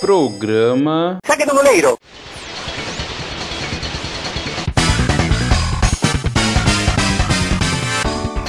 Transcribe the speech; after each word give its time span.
Programa. 0.00 1.16
Saque 1.24 1.46
do 1.46 1.54
goleiro! 1.54 1.98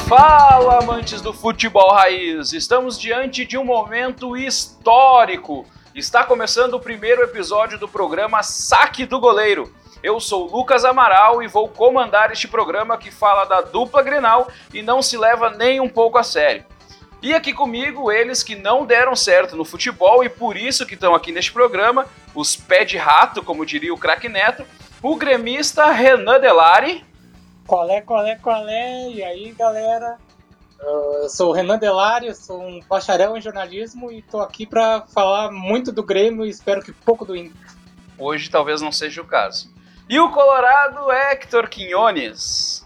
Fala, 0.09 0.79
amantes 0.83 1.21
do 1.21 1.31
futebol 1.31 1.93
raiz! 1.93 2.51
Estamos 2.51 2.99
diante 2.99 3.45
de 3.45 3.57
um 3.57 3.63
momento 3.63 4.35
histórico. 4.35 5.65
Está 5.95 6.25
começando 6.25 6.73
o 6.73 6.81
primeiro 6.81 7.23
episódio 7.23 7.79
do 7.79 7.87
programa 7.87 8.43
Saque 8.43 9.05
do 9.05 9.17
Goleiro. 9.17 9.73
Eu 10.03 10.19
sou 10.19 10.49
Lucas 10.51 10.83
Amaral 10.83 11.41
e 11.41 11.47
vou 11.47 11.69
comandar 11.69 12.29
este 12.29 12.49
programa 12.49 12.97
que 12.97 13.09
fala 13.09 13.45
da 13.45 13.61
dupla 13.61 14.03
Grenal 14.03 14.49
e 14.73 14.81
não 14.81 15.01
se 15.01 15.17
leva 15.17 15.49
nem 15.51 15.79
um 15.79 15.87
pouco 15.87 16.17
a 16.17 16.23
sério. 16.23 16.65
E 17.21 17.33
aqui 17.33 17.51
comigo, 17.51 18.11
eles 18.11 18.43
que 18.43 18.55
não 18.55 18.85
deram 18.85 19.15
certo 19.15 19.55
no 19.55 19.65
futebol 19.65 20.23
e 20.23 20.29
por 20.29 20.55
isso 20.55 20.85
que 20.85 20.93
estão 20.93 21.15
aqui 21.15 21.31
neste 21.31 21.51
programa, 21.51 22.05
os 22.35 22.55
pé 22.55 22.85
de 22.85 22.97
rato, 22.97 23.43
como 23.43 23.65
diria 23.65 23.93
o 23.93 23.97
craque 23.97 24.29
Neto, 24.29 24.63
o 25.01 25.15
gremista 25.15 25.91
Renan 25.91 26.39
Delari. 26.39 27.03
Qual 27.65 27.89
é, 27.89 28.01
qual 28.01 28.25
é, 28.25 28.35
qual 28.35 28.67
é? 28.67 29.09
E 29.09 29.23
aí, 29.23 29.51
galera? 29.51 30.17
Eu 30.79 31.27
sou 31.27 31.49
o 31.49 31.53
Renan 31.53 31.79
Delari, 31.79 32.27
eu 32.27 32.35
sou 32.35 32.61
um 32.61 32.79
bacharel 32.87 33.35
em 33.35 33.41
jornalismo 33.41 34.11
e 34.11 34.19
estou 34.19 34.41
aqui 34.41 34.67
para 34.67 35.01
falar 35.07 35.51
muito 35.51 35.91
do 35.91 36.03
Grêmio 36.03 36.45
e 36.45 36.49
espero 36.49 36.83
que 36.83 36.91
pouco 36.91 37.25
do 37.25 37.35
Inter. 37.35 37.71
Hoje 38.17 38.49
talvez 38.49 38.79
não 38.79 38.91
seja 38.91 39.21
o 39.21 39.25
caso. 39.25 39.73
E 40.07 40.19
o 40.19 40.31
Colorado 40.31 41.11
Hector 41.11 41.67
Quinones. 41.67 42.76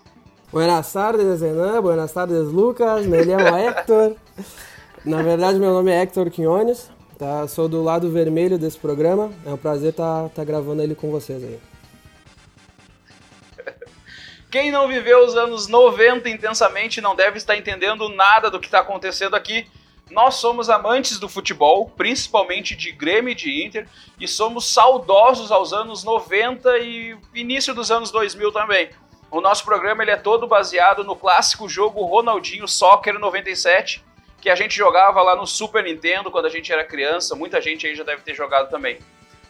Buenas 0.52 0.92
tardes, 0.92 1.40
Renan. 1.40 1.82
Buenas 1.82 2.12
tardes, 2.12 2.48
Lucas. 2.50 3.06
Me 3.06 3.24
chamo 3.24 3.56
Hector. 3.56 4.18
Na 5.06 5.22
verdade, 5.22 5.58
meu 5.58 5.72
nome 5.72 5.92
é 5.92 6.02
Hector 6.02 6.30
Quinones. 6.30 6.92
Tá? 7.18 7.48
Sou 7.48 7.70
do 7.70 7.82
lado 7.82 8.12
vermelho 8.12 8.60
desse 8.60 8.78
programa. 8.78 9.32
É 9.46 9.54
um 9.54 9.58
prazer 9.58 9.92
estar 9.92 10.24
tá, 10.24 10.30
tá 10.36 10.44
gravando 10.44 10.82
ele 10.82 10.94
com 10.94 11.10
vocês 11.10 11.42
aí. 11.42 11.58
Quem 14.52 14.72
não 14.72 14.90
viveu 14.90 15.26
os 15.26 15.38
anos 15.38 15.70
90 15.70 16.30
intensamente 16.30 17.00
não 17.00 17.16
deve 17.16 17.38
estar 17.38 17.56
entendendo 17.56 18.10
nada 18.10 18.52
do 18.52 18.60
que 18.60 18.68
está 18.68 18.82
acontecendo 18.82 19.38
aqui. 19.38 19.66
Nós 20.10 20.36
somos 20.36 20.70
amantes 20.70 21.18
do 21.18 21.30
futebol, 21.30 21.90
principalmente 21.96 22.76
de 22.76 22.92
Grêmio 22.92 23.32
e 23.32 23.36
de 23.36 23.66
Inter, 23.66 23.88
e 24.20 24.28
somos 24.28 24.66
saudosos 24.66 25.50
aos 25.50 25.72
anos 25.72 26.04
90 26.04 26.78
e 26.80 27.16
início 27.34 27.74
dos 27.74 27.90
anos 27.90 28.12
2000 28.12 28.52
também. 28.52 28.90
O 29.32 29.40
nosso 29.40 29.64
programa 29.64 30.04
ele 30.04 30.12
é 30.12 30.18
todo 30.18 30.46
baseado 30.46 31.06
no 31.06 31.16
clássico 31.16 31.70
jogo 31.70 32.04
Ronaldinho 32.04 32.68
Soccer 32.68 33.18
97, 33.18 34.04
que 34.42 34.50
a 34.50 34.56
gente 34.56 34.76
jogava 34.76 35.22
lá 35.22 35.38
no 35.38 35.48
Super 35.48 35.86
Nintendo 35.86 36.30
quando 36.30 36.48
a 36.48 36.50
gente 36.50 36.70
era 36.70 36.84
criança. 36.84 37.34
Muita 37.34 37.62
gente 37.62 37.88
aí 37.88 37.96
já 37.96 38.04
deve 38.04 38.24
ter 38.24 38.36
jogado 38.36 38.70
também. 38.70 39.00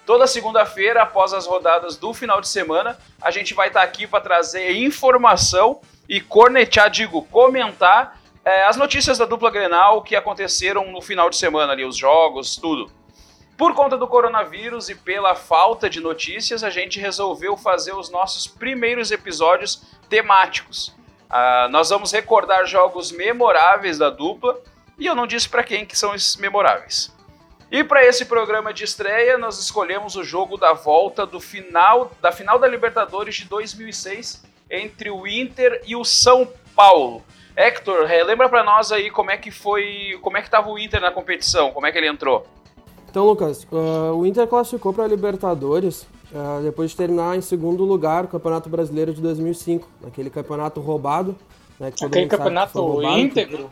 Toda 0.05 0.27
segunda-feira, 0.27 1.01
após 1.01 1.33
as 1.33 1.47
rodadas 1.47 1.97
do 1.97 2.13
final 2.13 2.39
de 2.39 2.47
semana, 2.47 2.95
a 3.19 3.31
gente 3.31 3.55
vai 3.55 3.69
estar 3.69 3.81
aqui 3.81 4.05
para 4.05 4.21
trazer 4.21 4.71
informação 4.71 5.81
e 6.07 6.21
cornetear, 6.21 6.87
digo, 6.87 7.23
comentar 7.31 8.21
é, 8.45 8.65
as 8.65 8.77
notícias 8.77 9.17
da 9.17 9.25
dupla 9.25 9.49
Grenal 9.49 10.03
que 10.03 10.15
aconteceram 10.15 10.91
no 10.91 11.01
final 11.01 11.27
de 11.27 11.37
semana 11.37 11.73
ali, 11.73 11.85
os 11.85 11.97
jogos, 11.97 12.55
tudo. 12.55 12.91
Por 13.57 13.75
conta 13.75 13.97
do 13.97 14.07
coronavírus 14.07 14.89
e 14.89 14.95
pela 14.95 15.35
falta 15.35 15.89
de 15.89 15.99
notícias, 15.99 16.63
a 16.63 16.69
gente 16.69 16.99
resolveu 16.99 17.55
fazer 17.55 17.93
os 17.93 18.09
nossos 18.09 18.47
primeiros 18.47 19.11
episódios 19.11 19.83
temáticos. 20.09 20.87
Uh, 21.29 21.69
nós 21.69 21.89
vamos 21.89 22.11
recordar 22.11 22.65
jogos 22.65 23.11
memoráveis 23.11 23.97
da 23.97 24.09
dupla 24.09 24.59
e 24.97 25.05
eu 25.05 25.15
não 25.15 25.25
disse 25.25 25.47
para 25.47 25.63
quem 25.63 25.85
que 25.85 25.97
são 25.97 26.13
esses 26.13 26.35
memoráveis. 26.35 27.15
E 27.71 27.85
para 27.85 28.05
esse 28.05 28.25
programa 28.25 28.73
de 28.73 28.83
estreia, 28.83 29.37
nós 29.37 29.57
escolhemos 29.57 30.17
o 30.17 30.23
jogo 30.25 30.57
da 30.57 30.73
volta 30.73 31.25
do 31.25 31.39
final 31.39 32.11
da 32.21 32.31
final 32.31 32.59
da 32.59 32.67
Libertadores 32.67 33.35
de 33.35 33.45
2006 33.45 34.43
entre 34.69 35.09
o 35.09 35.25
Inter 35.25 35.81
e 35.85 35.95
o 35.95 36.03
São 36.03 36.51
Paulo. 36.75 37.23
Hector, 37.55 38.07
lembra 38.25 38.49
para 38.49 38.63
nós 38.63 38.91
aí 38.91 39.09
como 39.09 39.31
é 39.31 39.37
que 39.37 39.51
foi, 39.51 40.17
como 40.21 40.37
é 40.37 40.41
que 40.41 40.47
estava 40.47 40.69
o 40.69 40.77
Inter 40.77 40.99
na 40.99 41.11
competição, 41.11 41.71
como 41.71 41.87
é 41.87 41.91
que 41.91 41.97
ele 41.97 42.07
entrou? 42.07 42.45
Então, 43.11 43.25
Lucas, 43.25 43.67
uh, 43.69 44.15
o 44.15 44.25
Inter 44.25 44.47
classificou 44.47 44.93
para 44.93 45.03
a 45.03 45.07
Libertadores 45.07 46.03
uh, 46.31 46.63
depois 46.63 46.91
de 46.91 46.95
terminar 46.95 47.37
em 47.37 47.41
segundo 47.41 47.83
lugar 47.83 48.23
o 48.23 48.27
Campeonato 48.29 48.69
Brasileiro 48.69 49.13
de 49.13 49.21
2005, 49.21 49.85
naquele 50.01 50.29
campeonato 50.29 50.79
roubado. 50.79 51.35
Né, 51.77 51.89
Aquele 51.89 52.27
campeonato 52.27 52.81
roubado, 52.81 53.19
íntegro, 53.19 53.69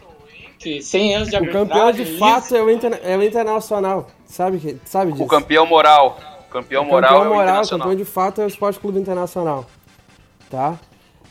que 0.60 0.82
100 0.82 1.16
anos 1.16 1.30
de 1.30 1.38
O 1.38 1.52
campeão 1.54 1.90
de 1.90 2.18
fato 2.18 2.54
é 2.54 2.62
o, 2.62 2.70
inter, 2.70 3.00
é 3.02 3.16
o 3.16 3.24
Internacional, 3.24 4.08
sabe, 4.26 4.78
sabe 4.84 5.14
disso? 5.14 5.24
O 5.24 5.28
campeão 5.28 5.66
moral. 5.66 6.20
O 6.50 6.52
campeão 6.52 6.84
moral 6.84 7.10
campeão 7.10 7.24
é 7.24 7.30
o 7.30 7.34
moral, 7.34 7.68
campeão 7.68 7.96
de 7.96 8.06
fato 8.06 8.42
é 8.42 8.44
o 8.44 8.48
Esporte 8.48 8.78
Clube 8.78 9.00
Internacional. 9.00 9.66
Tá? 10.50 10.78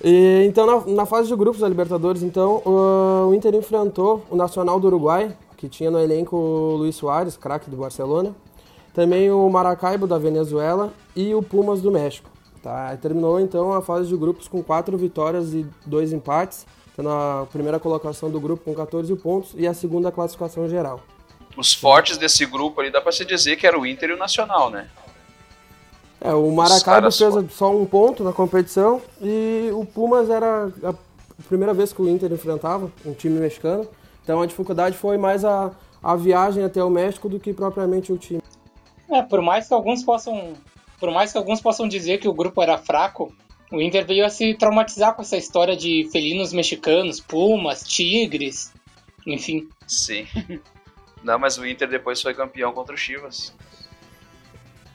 E, 0.02 0.46
então, 0.46 0.64
na, 0.64 0.94
na, 0.94 1.04
fase 1.04 1.28
de 1.28 1.36
grupos 1.36 1.60
da 1.60 1.68
Libertadores, 1.68 2.22
então, 2.22 2.62
o, 2.64 3.28
o 3.28 3.34
Inter 3.34 3.54
enfrentou 3.54 4.24
o 4.30 4.36
Nacional 4.36 4.80
do 4.80 4.86
Uruguai, 4.86 5.36
que 5.58 5.68
tinha 5.68 5.90
no 5.90 5.98
elenco 5.98 6.36
o 6.36 6.76
Luiz 6.76 6.96
Soares, 6.96 7.36
craque 7.36 7.68
do 7.68 7.76
Barcelona, 7.76 8.34
também 8.94 9.30
o 9.30 9.48
Maracaibo 9.50 10.06
da 10.06 10.16
Venezuela 10.16 10.92
e 11.14 11.34
o 11.34 11.42
Pumas 11.42 11.82
do 11.82 11.90
México. 11.90 12.30
Tá? 12.62 12.96
Terminou 12.96 13.38
então 13.38 13.72
a 13.72 13.82
fase 13.82 14.08
de 14.08 14.16
grupos 14.16 14.48
com 14.48 14.62
quatro 14.62 14.96
vitórias 14.96 15.52
e 15.52 15.66
dois 15.84 16.12
empates, 16.12 16.64
tendo 16.96 17.10
a 17.10 17.46
primeira 17.52 17.78
colocação 17.78 18.30
do 18.30 18.40
grupo 18.40 18.64
com 18.64 18.74
14 18.74 19.14
pontos 19.16 19.52
e 19.56 19.66
a 19.66 19.74
segunda 19.74 20.10
classificação 20.10 20.68
geral. 20.68 21.00
Os 21.56 21.74
fortes 21.74 22.16
desse 22.16 22.46
grupo 22.46 22.80
ali 22.80 22.90
dá 22.90 23.00
para 23.00 23.12
se 23.12 23.24
dizer 23.24 23.56
que 23.56 23.66
era 23.66 23.78
o 23.78 23.84
Inter 23.84 24.10
e 24.10 24.12
o 24.12 24.16
Nacional, 24.16 24.70
né? 24.70 24.88
É, 26.20 26.32
o 26.32 26.50
Maracaibo 26.50 27.10
fez 27.12 27.34
só 27.52 27.76
um 27.76 27.86
ponto 27.86 28.24
na 28.24 28.32
competição 28.32 29.00
e 29.20 29.70
o 29.72 29.84
Pumas 29.84 30.30
era 30.30 30.70
a 30.84 30.94
primeira 31.48 31.72
vez 31.72 31.92
que 31.92 32.02
o 32.02 32.08
Inter 32.08 32.32
enfrentava 32.32 32.90
um 33.04 33.12
time 33.12 33.38
mexicano. 33.38 33.88
Então 34.28 34.42
a 34.42 34.46
dificuldade 34.46 34.94
foi 34.94 35.16
mais 35.16 35.42
a, 35.42 35.72
a 36.02 36.14
viagem 36.14 36.62
até 36.62 36.84
o 36.84 36.90
México 36.90 37.30
do 37.30 37.40
que 37.40 37.54
propriamente 37.54 38.12
o 38.12 38.18
time. 38.18 38.42
É, 39.10 39.22
por 39.22 39.40
mais 39.40 39.66
que 39.66 39.72
alguns 39.72 40.04
possam, 40.04 40.52
por 41.00 41.10
mais 41.10 41.32
que 41.32 41.38
alguns 41.38 41.62
possam 41.62 41.88
dizer 41.88 42.18
que 42.18 42.28
o 42.28 42.34
grupo 42.34 42.60
era 42.60 42.76
fraco, 42.76 43.32
o 43.72 43.80
Inter 43.80 44.04
veio 44.04 44.26
a 44.26 44.28
se 44.28 44.52
traumatizar 44.52 45.14
com 45.14 45.22
essa 45.22 45.38
história 45.38 45.74
de 45.74 46.06
felinos 46.12 46.52
mexicanos, 46.52 47.20
pumas, 47.20 47.82
tigres, 47.82 48.70
enfim. 49.26 49.66
Sim. 49.86 50.26
Não, 51.24 51.38
mas 51.38 51.56
o 51.56 51.66
Inter 51.66 51.88
depois 51.88 52.20
foi 52.20 52.34
campeão 52.34 52.70
contra 52.72 52.94
o 52.94 52.98
Chivas. 52.98 53.54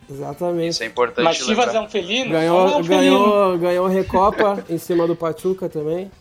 Exatamente. 0.08 0.74
Isso 0.74 0.84
é 0.84 0.86
importante 0.86 1.24
Mas 1.24 1.38
Chivas 1.38 1.66
lembrar. 1.66 1.76
é 1.76 1.82
um 1.82 1.90
felino? 1.90 2.30
Ganhou, 2.30 2.68
é 2.68 2.76
um 2.76 2.84
ganhou, 2.84 3.26
felino. 3.26 3.58
ganhou 3.58 3.88
Recopa 3.88 4.64
em 4.70 4.78
cima 4.78 5.08
do 5.08 5.16
Pachuca 5.16 5.68
também. 5.68 6.12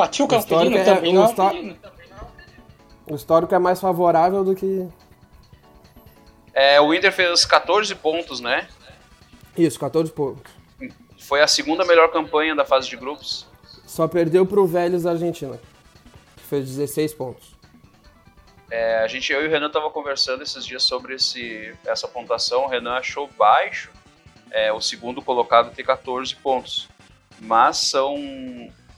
Pachuca 0.00 0.36
é 0.36 0.38
um 0.38 0.42
felino 0.42 0.78
é, 0.78 0.84
também, 0.84 1.12
não 1.12 1.24
é 1.24 1.76
O 3.06 3.14
histórico 3.14 3.54
é 3.54 3.58
mais 3.58 3.80
favorável 3.80 4.42
do 4.42 4.54
que... 4.54 4.88
É, 6.54 6.80
o 6.80 6.94
Inter 6.94 7.12
fez 7.12 7.44
14 7.44 7.94
pontos, 7.94 8.40
né? 8.40 8.66
Isso, 9.56 9.78
14 9.78 10.10
pontos. 10.10 10.50
Foi 11.18 11.42
a 11.42 11.46
segunda 11.46 11.84
melhor 11.84 12.10
campanha 12.10 12.54
da 12.54 12.64
fase 12.64 12.88
de 12.88 12.96
grupos. 12.96 13.46
Só 13.86 14.08
perdeu 14.08 14.46
pro 14.46 14.66
Vélez 14.66 15.02
da 15.02 15.10
Argentina, 15.10 15.60
que 16.36 16.42
fez 16.44 16.66
16 16.66 17.14
pontos. 17.14 17.54
É, 18.70 18.98
a 18.98 19.08
gente, 19.08 19.32
eu 19.32 19.42
e 19.42 19.48
o 19.48 19.50
Renan 19.50 19.70
tava 19.70 19.90
conversando 19.90 20.42
esses 20.42 20.64
dias 20.64 20.82
sobre 20.82 21.14
esse, 21.14 21.74
essa 21.84 22.08
pontuação. 22.08 22.64
O 22.64 22.68
Renan 22.68 22.94
achou 22.94 23.28
baixo. 23.36 23.90
É, 24.50 24.72
o 24.72 24.80
segundo 24.80 25.20
colocado 25.20 25.74
tem 25.74 25.84
14 25.84 26.34
pontos. 26.36 26.88
Mas 27.40 27.78
são 27.78 28.16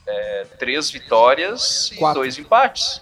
é, 0.06 0.44
três 0.58 0.90
vitórias 0.90 1.92
quatro. 1.98 2.20
e 2.20 2.24
dois 2.24 2.38
empates. 2.38 3.00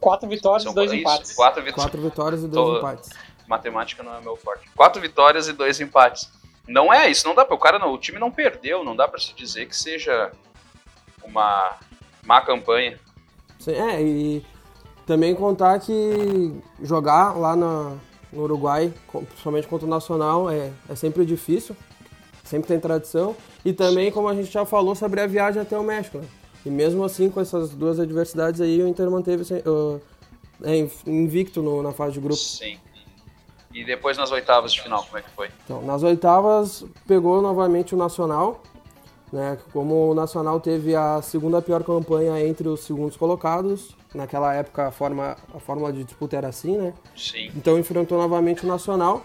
Quatro 0.00 0.28
vitórias 0.28 0.62
São, 0.62 0.72
e 0.72 0.74
dois 0.74 0.92
isso, 0.92 1.00
empates. 1.00 1.34
Quatro, 1.34 1.62
vit 1.62 1.74
quatro, 1.74 2.00
vitórias 2.00 2.42
e 2.42 2.48
dois 2.48 2.66
Tô, 2.66 2.78
empates. 2.78 3.10
Matemática 3.46 4.02
não 4.02 4.14
é 4.14 4.20
meu 4.20 4.36
forte. 4.36 4.68
Quatro 4.76 5.00
vitórias 5.00 5.48
e 5.48 5.52
dois 5.52 5.80
empates. 5.80 6.30
Não 6.66 6.92
é 6.92 7.08
isso, 7.08 7.26
não 7.26 7.34
dá 7.34 7.44
para 7.44 7.54
o 7.54 7.58
cara 7.58 7.78
não, 7.78 7.92
o 7.92 7.98
time 7.98 8.18
não 8.18 8.30
perdeu, 8.30 8.84
não 8.84 8.96
dá 8.96 9.06
para 9.06 9.20
se 9.20 9.32
dizer 9.34 9.66
que 9.66 9.76
seja 9.76 10.32
uma 11.22 11.76
má 12.24 12.40
campanha. 12.40 12.98
Sim, 13.58 13.72
é, 13.72 14.02
e 14.02 14.44
também 15.06 15.34
contar 15.34 15.78
que 15.78 16.60
jogar 16.82 17.36
lá 17.38 17.54
na, 17.54 17.96
no 18.32 18.42
Uruguai, 18.42 18.92
principalmente 19.10 19.68
contra 19.68 19.86
o 19.86 19.90
Nacional, 19.90 20.50
é, 20.50 20.72
é 20.88 20.94
sempre 20.96 21.24
difícil, 21.24 21.76
sempre 22.46 22.68
tem 22.68 22.80
tradição. 22.80 23.36
E 23.64 23.72
também, 23.72 24.10
como 24.10 24.28
a 24.28 24.34
gente 24.34 24.50
já 24.50 24.64
falou, 24.64 24.94
sobre 24.94 25.20
a 25.20 25.26
viagem 25.26 25.60
até 25.60 25.78
o 25.78 25.82
México. 25.82 26.18
Né? 26.18 26.26
E 26.64 26.70
mesmo 26.70 27.04
assim, 27.04 27.30
com 27.30 27.40
essas 27.40 27.70
duas 27.70 28.00
adversidades 28.00 28.60
aí, 28.60 28.82
o 28.82 28.88
Inter 28.88 29.10
manteve 29.10 29.42
uh, 29.54 30.00
invicto 31.06 31.62
no, 31.62 31.82
na 31.82 31.92
fase 31.92 32.14
de 32.14 32.20
grupo. 32.20 32.36
Sim. 32.36 32.78
E 33.72 33.84
depois 33.84 34.16
nas 34.16 34.30
oitavas 34.30 34.72
de 34.72 34.80
final, 34.80 35.04
como 35.04 35.18
é 35.18 35.22
que 35.22 35.30
foi? 35.30 35.50
Então, 35.64 35.82
nas 35.82 36.02
oitavas, 36.02 36.84
pegou 37.06 37.42
novamente 37.42 37.94
o 37.94 37.98
Nacional. 37.98 38.62
Né? 39.32 39.58
Como 39.72 40.10
o 40.10 40.14
Nacional 40.14 40.60
teve 40.60 40.94
a 40.94 41.20
segunda 41.20 41.60
pior 41.60 41.84
campanha 41.84 42.40
entre 42.46 42.68
os 42.68 42.80
segundos 42.80 43.16
colocados, 43.16 43.94
Naquela 44.16 44.54
época 44.54 44.88
a 44.88 44.90
forma, 44.90 45.36
a 45.54 45.60
fórmula 45.60 45.92
de 45.92 46.02
disputa 46.02 46.36
era 46.36 46.48
assim, 46.48 46.78
né? 46.78 46.94
Sim. 47.14 47.50
Então 47.54 47.78
enfrentou 47.78 48.16
novamente 48.16 48.64
o 48.64 48.66
Nacional, 48.66 49.22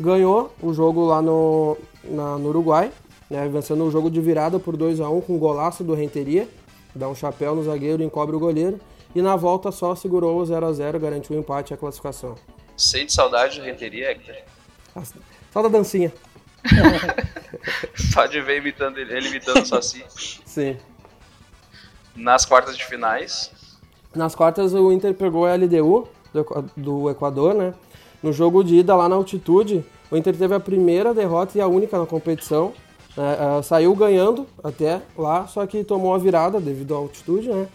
ganhou 0.00 0.52
o 0.60 0.74
jogo 0.74 1.04
lá 1.04 1.22
no, 1.22 1.78
na, 2.04 2.38
no 2.38 2.48
Uruguai, 2.48 2.90
né, 3.30 3.48
vencendo 3.48 3.84
o 3.84 3.90
jogo 3.90 4.10
de 4.10 4.20
virada 4.20 4.58
por 4.58 4.76
2 4.76 5.00
a 5.00 5.08
1 5.08 5.20
com 5.22 5.34
um 5.34 5.38
golaço 5.38 5.82
do 5.82 5.94
Renteria, 5.94 6.48
dá 6.94 7.08
um 7.08 7.14
chapéu 7.14 7.54
no 7.54 7.64
zagueiro 7.64 8.02
e 8.02 8.06
encobre 8.06 8.36
o 8.36 8.38
goleiro, 8.38 8.78
e 9.14 9.22
na 9.22 9.36
volta 9.36 9.70
só 9.70 9.94
segurou 9.94 10.38
o 10.38 10.46
0 10.46 10.66
a 10.66 10.72
0 10.72 11.00
garantiu 11.00 11.36
o 11.36 11.38
empate 11.38 11.72
e 11.72 11.74
a 11.74 11.76
classificação. 11.76 12.34
Sente 12.76 13.12
saudade 13.12 13.58
do 13.58 13.64
Renteria, 13.64 14.10
Hector? 14.10 14.34
Só 15.52 15.62
da 15.62 15.68
dancinha. 15.68 16.12
Só 18.12 18.26
de 18.26 18.40
ver 18.40 18.58
imitando 18.58 18.98
ele, 18.98 19.14
ele 19.14 19.28
imitando 19.28 19.62
o 19.62 19.66
Saci. 19.66 20.04
Sim. 20.44 20.76
Nas 22.14 22.44
quartas 22.44 22.76
de 22.76 22.84
finais. 22.84 23.50
Nas 24.14 24.34
quartas 24.34 24.74
o 24.74 24.92
Inter 24.92 25.14
pegou 25.14 25.46
a 25.46 25.54
LDU 25.54 26.08
do, 26.32 26.44
do 26.76 27.10
Equador, 27.10 27.54
né? 27.54 27.74
No 28.22 28.32
jogo 28.32 28.62
de 28.62 28.76
ida 28.76 28.94
lá 28.94 29.08
na 29.08 29.16
altitude, 29.16 29.84
o 30.12 30.16
Inter 30.16 30.36
teve 30.36 30.54
a 30.54 30.60
primeira 30.60 31.14
derrota 31.14 31.56
e 31.56 31.60
a 31.60 31.66
única 31.66 31.98
na 31.98 32.04
competição. 32.04 32.74
É, 33.16 33.58
é, 33.58 33.62
saiu 33.62 33.94
ganhando 33.96 34.46
até 34.62 35.00
lá, 35.16 35.46
só 35.46 35.66
que 35.66 35.82
tomou 35.82 36.14
a 36.14 36.18
virada 36.18 36.60
devido 36.60 36.94
à 36.94 36.98
altitude, 36.98 37.48
né? 37.48 37.66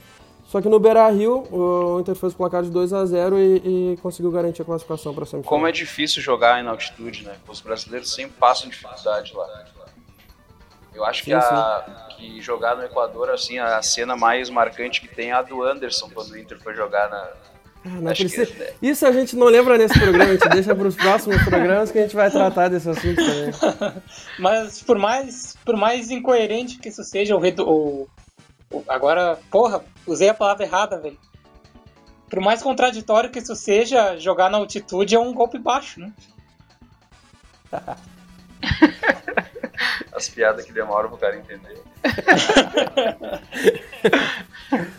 Só 0.45 0.61
que 0.61 0.69
no 0.69 0.79
Beira 0.79 1.09
Rio, 1.09 1.43
o 1.51 1.99
Inter 1.99 2.15
fez 2.15 2.33
o 2.33 2.37
placar 2.37 2.63
de 2.63 2.69
2 2.69 2.93
a 2.93 3.05
0 3.05 3.37
e, 3.37 3.93
e 3.93 3.97
conseguiu 3.97 4.31
garantir 4.31 4.61
a 4.61 4.65
classificação 4.65 5.13
para 5.13 5.23
a 5.23 5.25
semifinal. 5.25 5.49
Como 5.49 5.67
é 5.67 5.71
difícil 5.71 6.21
jogar 6.21 6.63
em 6.63 6.67
altitude, 6.67 7.23
né? 7.23 7.35
Os 7.47 7.59
brasileiros 7.59 8.13
sempre 8.13 8.37
passam 8.39 8.69
dificuldade 8.69 9.33
lá. 9.35 9.65
Eu 10.97 11.05
acho 11.05 11.23
que, 11.23 11.33
a, 11.33 12.07
que 12.17 12.41
jogar 12.41 12.75
no 12.75 12.83
Equador, 12.83 13.29
assim, 13.29 13.59
a 13.59 13.81
cena 13.83 14.15
mais 14.15 14.49
marcante 14.49 15.01
que 15.01 15.07
tem 15.07 15.29
é 15.29 15.33
a 15.33 15.41
do 15.43 15.61
Anderson, 15.61 16.09
quando 16.11 16.31
o 16.31 16.37
Inter 16.37 16.59
foi 16.59 16.75
jogar 16.75 17.09
na. 17.09 17.29
Ah, 17.85 17.89
não 18.01 18.11
acho 18.11 18.21
precisa- 18.23 18.45
que, 18.45 18.59
né? 18.59 18.67
Isso 18.81 19.05
a 19.05 19.11
gente 19.11 19.35
não 19.35 19.47
lembra 19.47 19.77
nesse 19.77 19.97
programa, 19.97 20.31
a 20.31 20.33
gente 20.33 20.49
deixa 20.49 20.75
para 20.75 20.87
os 20.87 20.95
próximos 20.95 21.41
programas 21.43 21.91
que 21.91 21.99
a 21.99 22.01
gente 22.01 22.15
vai 22.15 22.29
tratar 22.29 22.67
desse 22.67 22.89
assunto 22.89 23.15
também. 23.15 23.51
Mas 24.39 24.81
por 24.83 24.97
mais, 24.97 25.55
por 25.63 25.77
mais 25.77 26.11
incoerente 26.11 26.77
que 26.79 26.89
isso 26.89 27.03
seja, 27.03 27.35
o, 27.35 27.39
redu- 27.39 27.67
o, 27.69 28.09
o- 28.71 28.83
Agora, 28.87 29.39
porra, 29.49 29.83
usei 30.05 30.29
a 30.29 30.33
palavra 30.33 30.65
errada, 30.65 30.99
velho. 30.99 31.17
Por 32.29 32.41
mais 32.41 32.61
contraditório 32.61 33.29
que 33.29 33.39
isso 33.39 33.55
seja, 33.55 34.17
jogar 34.17 34.49
na 34.51 34.57
altitude 34.57 35.15
é 35.15 35.19
um 35.19 35.33
golpe 35.33 35.57
baixo, 35.57 36.01
né? 36.01 36.11
As 40.13 40.27
piadas 40.27 40.65
que 40.65 40.73
demoram 40.73 41.07
pro 41.09 41.17
cara 41.17 41.37
entender. 41.37 41.81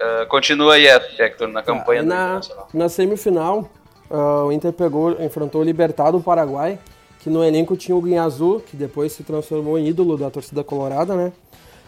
Ah, 0.00 0.26
continua 0.28 0.74
aí, 0.74 0.86
Hector, 0.86 1.48
na 1.48 1.62
campanha 1.62 2.02
do 2.02 2.08
na, 2.08 2.40
na 2.72 2.88
semifinal, 2.88 3.68
ah, 4.10 4.44
o 4.44 4.52
Inter 4.52 4.72
pegou, 4.72 5.12
enfrentou 5.22 5.60
o 5.60 5.64
Libertado 5.64 6.18
do 6.18 6.24
Paraguai, 6.24 6.78
que 7.20 7.28
no 7.28 7.42
elenco 7.44 7.76
tinha 7.76 7.96
o 7.96 8.00
Guinhazu, 8.00 8.62
que 8.66 8.76
depois 8.76 9.12
se 9.12 9.22
transformou 9.24 9.78
em 9.78 9.88
ídolo 9.88 10.16
da 10.16 10.30
torcida 10.30 10.62
colorada, 10.62 11.14
né? 11.16 11.32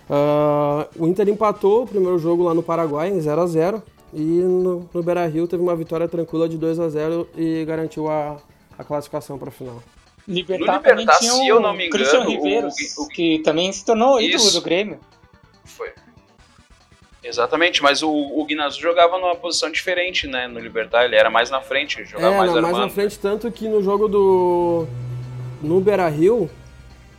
Ah, 0.09 0.87
o 0.99 1.07
Inter 1.07 1.29
empatou 1.29 1.85
o 1.85 1.87
primeiro 1.87 2.19
jogo 2.19 2.43
lá 2.43 2.53
no 2.55 2.63
Paraguai 2.63 3.09
em 3.11 3.21
0 3.21 3.41
a 3.43 3.47
0 3.47 3.83
e 4.13 4.21
no, 4.21 4.89
no 4.93 5.03
Beira-Rio 5.05 5.47
teve 5.47 5.63
uma 5.63 5.77
vitória 5.77 6.09
tranquila 6.09 6.49
de 6.49 6.59
2 6.59 6.81
a 6.81 6.89
0 6.89 7.29
e 7.37 7.65
garantiu 7.65 8.09
a, 8.11 8.39
a 8.77 8.83
classificação 8.83 9.39
para 9.39 9.51
a 9.51 9.53
final. 9.53 9.81
Libertar, 10.27 10.65
No 10.67 10.79
Libertar, 10.79 10.91
também 10.91 11.07
tinha 11.19 11.33
se 11.33 11.41
o 11.41 11.47
eu 11.47 11.61
não 11.61 11.73
me 11.73 11.89
Christian 11.89 12.23
engano, 12.23 12.31
o- 12.31 12.43
Riveiros, 12.43 12.75
o- 12.99 13.07
que 13.09 13.39
também 13.45 13.73
se 13.73 13.85
tornou 13.85 14.21
ídolo 14.21 14.37
Isso. 14.43 14.59
do 14.59 14.65
Grêmio. 14.65 14.99
Foi. 15.65 15.91
Exatamente, 17.23 17.83
mas 17.83 18.03
o, 18.03 18.11
o 18.11 18.45
Guinazu 18.47 18.81
jogava 18.81 19.19
numa 19.19 19.37
posição 19.37 19.71
diferente, 19.71 20.27
né? 20.27 20.47
No 20.49 20.59
Libertar, 20.59 21.05
ele 21.05 21.17
era 21.17 21.29
mais 21.29 21.51
na 21.51 21.61
frente, 21.61 22.03
jogava 22.05 22.35
É, 22.35 22.39
mais 22.39 22.55
na- 22.55 22.63
mais 22.63 22.77
na 22.79 22.89
frente, 22.89 23.19
tanto 23.19 23.51
que 23.53 23.69
no 23.69 23.83
jogo 23.83 24.09
do. 24.09 24.87
No 25.63 25.81
Beira 25.83 26.09
Rio, 26.09 26.51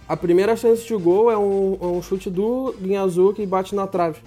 a 0.10 0.18
primeira 0.18 0.56
chance 0.56 0.84
de 0.88 0.96
gol 0.96 1.30
é 1.32 1.38
um, 1.38 1.78
é 1.80 1.86
um 1.86 2.02
chute 2.02 2.30
do 2.32 2.76
Guinhazu 2.80 3.32
que 3.34 3.46
bate 3.46 3.76
na 3.76 3.86
trave. 3.86 4.20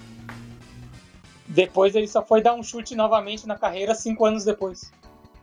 Depois 1.47 1.93
ele 1.93 2.07
só 2.07 2.23
foi 2.23 2.41
dar 2.41 2.53
um 2.53 2.63
chute 2.63 2.95
novamente 2.95 3.45
na 3.45 3.57
carreira 3.57 3.93
cinco 3.93 4.25
anos 4.25 4.45
depois. 4.45 4.91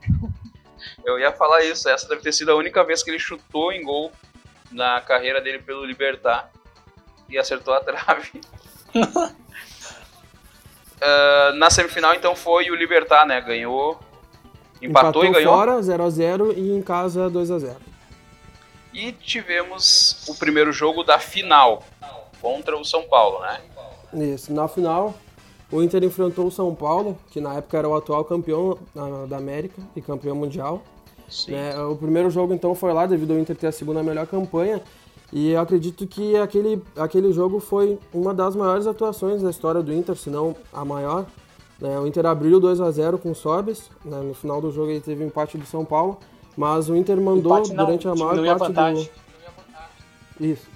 Eu 1.05 1.19
ia 1.19 1.31
falar 1.31 1.63
isso, 1.65 1.89
essa 1.89 2.09
deve 2.09 2.23
ter 2.23 2.33
sido 2.33 2.51
a 2.51 2.57
única 2.57 2.83
vez 2.83 3.03
que 3.03 3.11
ele 3.11 3.19
chutou 3.19 3.71
em 3.73 3.85
gol 3.85 4.11
na 4.71 5.01
carreira 5.01 5.41
dele 5.41 5.59
pelo 5.59 5.85
Libertar 5.85 6.51
e 7.29 7.37
acertou 7.39 7.75
a 7.75 7.81
trave. 7.81 8.41
Ah, 11.03 11.53
na 11.57 11.69
semifinal, 11.69 12.15
então, 12.15 12.37
foi 12.37 12.71
o 12.71 12.77
Libertar, 12.77 13.27
né? 13.27 13.41
Ganhou. 13.41 13.99
Empatou, 14.81 15.25
e 15.25 15.31
ganhou. 15.31 15.55
fora, 15.55 15.79
0x0 15.81 16.57
e 16.57 16.73
em 16.73 16.83
casa 16.83 17.29
2x0. 17.29 17.77
E 18.93 19.13
tivemos 19.13 20.25
o 20.29 20.35
primeiro 20.35 20.73
jogo 20.73 21.03
da 21.03 21.19
final 21.19 21.83
contra 22.41 22.77
o 22.77 22.85
São 22.85 23.03
Paulo, 23.03 23.41
né? 23.41 23.61
Isso. 24.35 24.53
Na 24.53 24.69
final, 24.69 25.15
o 25.71 25.83
Inter 25.83 26.05
enfrentou 26.05 26.47
o 26.47 26.51
São 26.51 26.75
Paulo, 26.75 27.19
que 27.31 27.41
na 27.41 27.55
época 27.55 27.79
era 27.79 27.89
o 27.89 27.97
atual 27.97 28.25
campeão 28.25 28.79
da, 29.29 29.37
América 29.37 29.81
e 29.97 30.03
campeão 30.03 30.37
mundial. 30.37 30.83
Sim. 31.29 31.53
né? 31.53 31.79
O 31.79 31.97
primeiro 31.97 32.29
jogo 32.29 32.53
então 32.53 32.75
foi 32.75 32.93
lá, 32.93 33.07
devido 33.07 33.33
ao 33.33 33.39
Inter 33.39 33.57
ter 33.57 33.69
a 33.69 33.73
segunda 33.73 34.03
melhor 34.03 34.27
campanha. 34.27 34.83
E 35.33 35.53
eu 35.53 35.61
acredito 35.61 36.07
que 36.07 36.37
aquele, 36.37 36.83
aquele 36.95 37.33
jogo 37.33 37.59
foi 37.59 37.99
uma 38.13 38.35
das 38.35 38.55
maiores 38.55 38.87
atuações 38.87 39.41
da 39.41 39.49
história 39.49 39.83
do 39.83 39.93
Inter, 39.93 40.15
se 40.15 40.29
não 40.29 40.55
a 40.71 40.85
maior. 40.85 41.25
né? 41.81 41.99
O 41.99 42.07
Inter 42.07 42.27
abriu 42.27 42.61
2 42.61 42.81
a 42.83 42.91
0 42.91 43.17
com 43.19 43.31
o 43.31 43.35
Sobis, 43.35 43.91
né? 44.05 44.21
no 44.21 44.35
final 44.35 44.61
do 44.61 44.71
jogo 44.71 44.91
ele 44.91 45.01
teve 45.01 45.25
o 45.25 45.27
empate 45.27 45.57
do 45.57 45.65
São 45.65 45.87
Paulo, 45.87 46.19
mas 46.55 46.91
o 46.91 46.95
Inter 46.97 47.19
mandou 47.19 47.57
Empate 47.57 47.73
não, 47.73 47.85
durante 47.87 48.07
a 48.09 48.15
maior 48.15 48.45
parte 48.59 48.59
vantagem. 48.59 49.11
do... 50.39 50.45
Isso. 50.45 50.67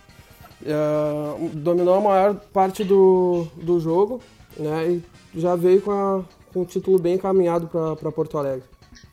É, 0.64 1.50
dominou 1.52 1.97
a 1.97 2.00
maior 2.00 2.35
parte 2.35 2.82
do, 2.82 3.47
do 3.56 3.79
jogo 3.79 4.23
né? 4.56 4.88
e 4.88 5.05
já 5.38 5.55
veio 5.55 5.82
com, 5.82 5.91
a, 5.91 6.25
com 6.50 6.62
o 6.62 6.64
título 6.64 6.99
bem 6.99 7.17
encaminhado 7.17 7.69
para 7.69 8.11
Porto 8.11 8.38
Alegre. 8.38 8.64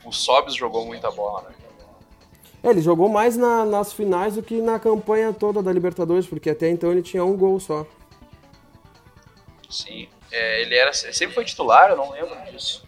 O 0.05 0.11
Sobs 0.13 0.55
jogou 0.55 0.85
muita 0.85 1.11
bola, 1.11 1.41
né? 1.49 1.55
É, 2.63 2.69
ele 2.69 2.81
jogou 2.81 3.09
mais 3.09 3.35
na- 3.35 3.65
nas 3.65 3.91
finais 3.91 4.35
do 4.35 4.41
que 4.43 4.61
na 4.61 4.79
campanha 4.79 5.33
toda 5.33 5.61
da 5.61 5.71
Libertadores, 5.71 6.25
porque 6.25 6.49
até 6.49 6.69
então 6.69 6.91
ele 6.91 7.01
tinha 7.01 7.23
um 7.25 7.35
gol 7.35 7.59
só. 7.59 7.85
Sim. 9.69 10.07
É, 10.31 10.61
ele 10.61 10.75
era, 10.75 10.93
sempre 10.93 11.35
foi 11.35 11.45
titular, 11.45 11.89
eu 11.91 11.97
não 11.97 12.11
lembro 12.11 12.35
disso. 12.51 12.83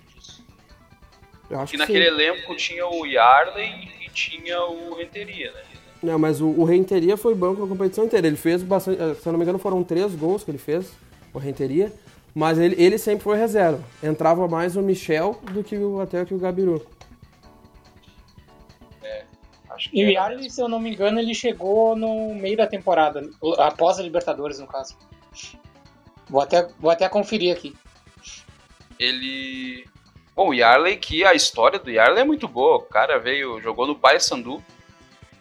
Eu 1.50 1.60
acho 1.60 1.72
Que 1.72 1.78
que 1.78 1.78
naquele 1.78 2.06
sim. 2.06 2.12
elenco 2.12 2.56
tinha 2.56 2.88
o 2.88 3.06
Yarley 3.06 3.90
e 4.06 4.10
tinha 4.10 4.60
o 4.64 4.96
Renteria, 4.96 5.52
né? 5.52 5.62
Não, 6.02 6.18
mas 6.18 6.42
o, 6.42 6.48
o 6.48 6.64
Renteria 6.64 7.18
foi 7.18 7.36
banco 7.36 7.64
a 7.64 7.68
competição 7.68 8.06
inteira. 8.06 8.26
Ele 8.28 8.36
fez 8.36 8.64
bastante, 8.64 9.02
eh, 9.02 9.14
se 9.16 9.28
eu 9.28 9.32
não 9.32 9.40
me 9.40 9.44
engano, 9.44 9.60
foram 9.60 9.84
três 9.84 10.14
gols 10.16 10.44
que 10.44 10.52
ele 10.52 10.58
fez, 10.58 10.92
o 11.34 11.38
Renteria. 11.40 11.92
Mas 12.34 12.58
ele, 12.58 12.76
ele 12.82 12.98
sempre 12.98 13.24
foi 13.24 13.38
reserva. 13.38 13.82
Entrava 14.04 14.48
mais 14.48 14.76
o 14.76 14.82
Michel 14.82 15.40
do 15.52 15.64
que 15.64 15.78
o, 15.78 16.02
até 16.02 16.24
que 16.26 16.34
o 16.34 16.38
Gabiru. 16.38 16.86
Acho 19.76 19.90
que 19.90 20.00
E 20.00 20.04
o 20.04 20.10
era 20.10 20.14
Yarley, 20.32 20.50
se 20.50 20.62
eu 20.62 20.68
não 20.68 20.80
me 20.80 20.92
engano, 20.92 21.20
ele 21.20 21.34
chegou 21.36 21.96
no 21.96 22.34
meio 22.36 22.58
da 22.58 22.66
temporada, 22.68 23.22
após 23.58 24.00
a 24.00 24.04
Libertadores, 24.04 24.60
no 24.60 24.68
caso. 24.68 24.98
Vou 26.30 26.42
até, 26.42 26.68
vou 26.80 26.90
até 26.90 27.08
conferir 27.08 27.54
aqui. 27.56 27.76
ele. 28.98 29.86
Bom, 30.36 30.50
o 30.50 30.54
Yarley, 30.54 30.98
que 30.98 31.24
a 31.24 31.34
história 31.34 31.80
do 31.80 31.90
Yarley 31.90 32.22
é 32.22 32.26
muito 32.26 32.48
boa. 32.48 32.78
O 32.78 32.82
cara 32.82 33.18
veio, 33.18 33.62
jogou 33.62 33.88
no 33.88 33.96
Paysandu, 33.96 34.62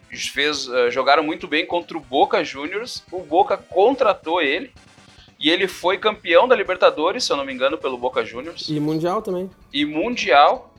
fez, 0.09 0.69
eh, 0.69 0.89
jogaram 0.89 1.21
muito 1.21 1.47
bem 1.47 1.65
contra 1.65 1.97
o 1.97 2.01
Boca 2.01 2.41
Juniors. 2.43 3.03
O 3.11 3.19
Boca 3.21 3.57
contratou 3.57 4.41
ele 4.41 4.71
e 5.37 5.49
ele 5.49 5.67
foi 5.67 5.97
campeão 5.97 6.47
da 6.47 6.55
Libertadores, 6.55 7.25
se 7.25 7.31
eu 7.31 7.35
não 7.35 7.43
me 7.43 7.53
engano, 7.53 7.77
pelo 7.77 7.97
Boca 7.97 8.23
Juniors 8.23 8.69
E 8.69 8.79
Mundial 8.79 9.21
também. 9.21 9.49
e 9.73 9.83
Mundial. 9.85 10.73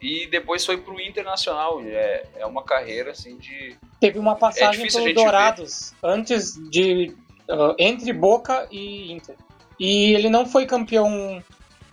E 0.00 0.26
depois 0.28 0.64
foi 0.64 0.76
pro 0.78 1.00
Internacional. 1.00 1.80
É, 1.82 2.24
é 2.36 2.46
uma 2.46 2.62
carreira 2.62 3.10
assim 3.10 3.36
de. 3.36 3.76
Teve 4.00 4.18
uma 4.18 4.36
passagem 4.36 4.78
difícil 4.82 5.00
a 5.00 5.04
pelo 5.04 5.14
Dourados, 5.16 5.92
antes 6.02 6.54
de. 6.70 7.14
ah, 7.50 7.74
entre 7.78 8.12
Boca 8.12 8.68
e 8.70 9.10
Inter. 9.12 9.34
E 9.78 10.12
ele 10.14 10.28
não 10.30 10.46
foi 10.46 10.66
campeão 10.66 11.42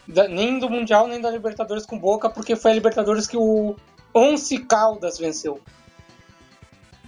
da- 0.07 0.27
nem 0.27 0.59
do 0.59 0.69
Mundial, 0.69 1.07
nem 1.07 1.19
da 1.19 1.29
Libertadores 1.31 1.85
com 1.85 1.97
Boca, 1.97 2.29
porque 2.29 2.55
foi 2.55 2.71
a 2.71 2.74
Libertadores 2.75 3.25
que 3.27 3.38
o 3.38 3.75
Once 4.13 4.57
Caldas 4.59 5.17
venceu. 5.17 5.59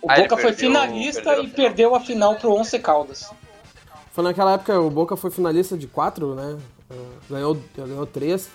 O 0.01 0.11
Ah, 0.11 0.15
Boca 0.15 0.35
foi 0.37 0.51
perdeu- 0.53 0.57
finalista 0.71 1.21
perdeu 1.23 1.43
e 1.43 1.47
final. 1.49 1.55
perdeu 1.67 1.95
a 1.95 1.99
final 1.99 2.35
pro 2.35 2.53
Once 2.53 2.77
Caldas. 2.79 3.29
Foi 4.11 4.23
naquela 4.23 4.53
época 4.53 4.79
o 4.79 4.89
Boca 4.89 5.15
foi 5.15 5.29
finalista 5.29 5.77
de 5.77 5.87
quatro, 5.87 6.33
né? 6.35 6.57
Eh, 6.89 6.95
Ganhou, 7.29 7.57
ganhou 7.75 8.05
três. 8.05 8.49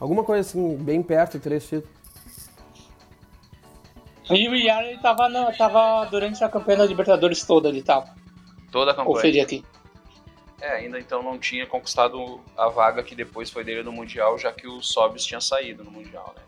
Alguma 0.00 0.24
coisa 0.24 0.48
assim, 0.48 0.76
bem 0.76 1.02
perto, 1.02 1.38
três 1.38 1.68
títulos. 1.68 2.00
E 4.30 4.48
o 4.48 4.54
Yarley 4.54 4.96
tava, 4.98 5.28
na- 5.28 5.52
tava 5.52 6.04
durante 6.06 6.42
a 6.42 6.48
campanha 6.48 6.78
da 6.78 6.86
Libertadores 6.86 7.44
toda, 7.44 7.68
ele 7.68 7.82
tava. 7.82 8.14
Toda 8.70 8.92
a 8.92 8.94
campanha. 8.94 9.16
Conferir 9.16 9.42
aqui. 9.42 9.64
É, 10.60 10.76
ainda 10.76 10.98
então 10.98 11.22
não 11.22 11.38
tinha 11.38 11.66
conquistado 11.66 12.40
a 12.56 12.68
vaga 12.68 13.02
que 13.02 13.14
depois 13.14 13.50
foi 13.50 13.64
dele 13.64 13.82
no 13.82 13.92
Mundial, 13.92 14.38
já 14.38 14.52
que 14.52 14.66
o 14.66 14.82
Sobis 14.82 15.24
tinha 15.24 15.40
saído 15.40 15.82
no 15.82 15.90
Mundial, 15.90 16.34
né? 16.36 16.42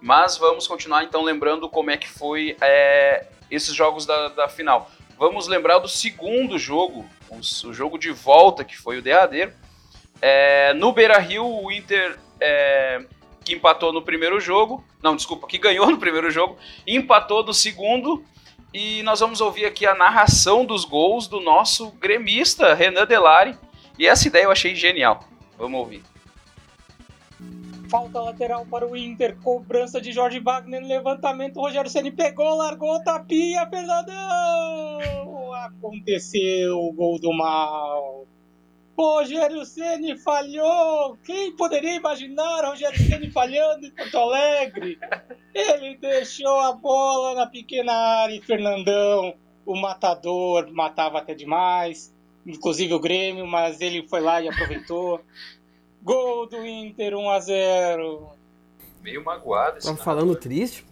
Mas 0.00 0.36
vamos 0.36 0.66
continuar 0.66 1.02
então 1.02 1.22
lembrando 1.22 1.68
como 1.68 1.90
é 1.90 1.96
que 1.96 2.08
foi 2.08 2.56
é, 2.60 3.26
esses 3.50 3.74
jogos 3.74 4.06
da, 4.06 4.28
da, 4.28 4.48
final. 4.48 4.90
Vamos 5.18 5.48
lembrar 5.48 5.78
do 5.78 5.88
segundo 5.88 6.58
jogo, 6.58 7.04
o, 7.28 7.36
o 7.36 7.72
jogo 7.72 7.98
de 7.98 8.10
volta, 8.10 8.64
que 8.64 8.76
foi 8.76 8.98
o 8.98 9.02
derradeiro. 9.02 9.52
É, 10.22 10.72
no 10.74 10.92
Beira 10.92 11.18
Rio, 11.18 11.44
o 11.44 11.72
Inter 11.72 12.18
é, 12.40 13.04
que 13.44 13.54
empatou 13.54 13.92
no 13.92 14.02
primeiro 14.02 14.40
jogo, 14.40 14.84
não, 15.02 15.14
desculpa, 15.14 15.46
que 15.46 15.58
ganhou 15.58 15.88
no 15.90 15.98
primeiro 15.98 16.30
jogo, 16.30 16.56
empatou 16.86 17.44
no 17.44 17.52
segundo 17.52 18.24
e 18.72 19.02
nós 19.04 19.20
vamos 19.20 19.40
ouvir 19.40 19.66
aqui 19.66 19.86
a 19.86 19.94
narração 19.94 20.64
dos 20.64 20.84
gols 20.84 21.28
do 21.28 21.40
nosso 21.40 21.92
gremista 21.92 22.74
Renan 22.74 23.06
Delari. 23.06 23.56
E 23.96 24.04
essa 24.04 24.26
ideia 24.26 24.44
eu 24.44 24.50
achei 24.50 24.74
genial. 24.74 25.20
Vamos 25.56 25.78
ouvir. 25.78 26.02
Falta 27.88 28.20
lateral 28.20 28.66
para 28.66 28.84
o 28.84 28.96
Inter, 28.96 29.36
cobrança 29.40 30.00
de 30.00 30.10
Jorge 30.10 30.40
Wagner, 30.40 30.82
levantamento, 30.82 31.60
Rogério 31.60 31.88
Ceni 31.88 32.10
pegou, 32.10 32.56
largou, 32.56 33.00
tapinha, 33.04 33.68
Fernandão! 33.68 35.52
Aconteceu 35.52 36.76
o 36.76 36.92
gol 36.92 37.20
do 37.20 37.32
mal. 37.32 38.26
Rogério 38.96 39.64
Ceni 39.64 40.16
falhou. 40.16 41.16
Quem 41.24 41.52
poderia 41.56 41.96
imaginar 41.96 42.64
Rogério 42.64 42.98
Ceni 42.98 43.30
falhando 43.30 43.86
em 43.86 43.90
Porto 43.90 44.16
Alegre? 44.16 44.98
Ele 45.52 45.96
deixou 45.96 46.60
a 46.60 46.72
bola 46.72 47.34
na 47.34 47.46
pequena 47.46 47.92
área 47.92 48.34
e 48.34 48.42
Fernandão, 48.42 49.34
o 49.66 49.76
matador, 49.76 50.70
matava 50.72 51.18
até 51.18 51.34
demais. 51.34 52.14
Inclusive 52.46 52.94
o 52.94 53.00
Grêmio, 53.00 53.46
mas 53.46 53.80
ele 53.80 54.06
foi 54.08 54.20
lá 54.20 54.40
e 54.40 54.48
aproveitou. 54.48 55.20
Gol 56.02 56.46
do 56.46 56.64
Inter 56.64 57.16
1 57.16 57.30
a 57.30 57.40
0. 57.40 58.28
Meio 59.02 59.24
magoado 59.24 59.78
esse 59.78 59.88
Tá 59.88 59.96
falando 59.96 60.36
triste? 60.36 60.84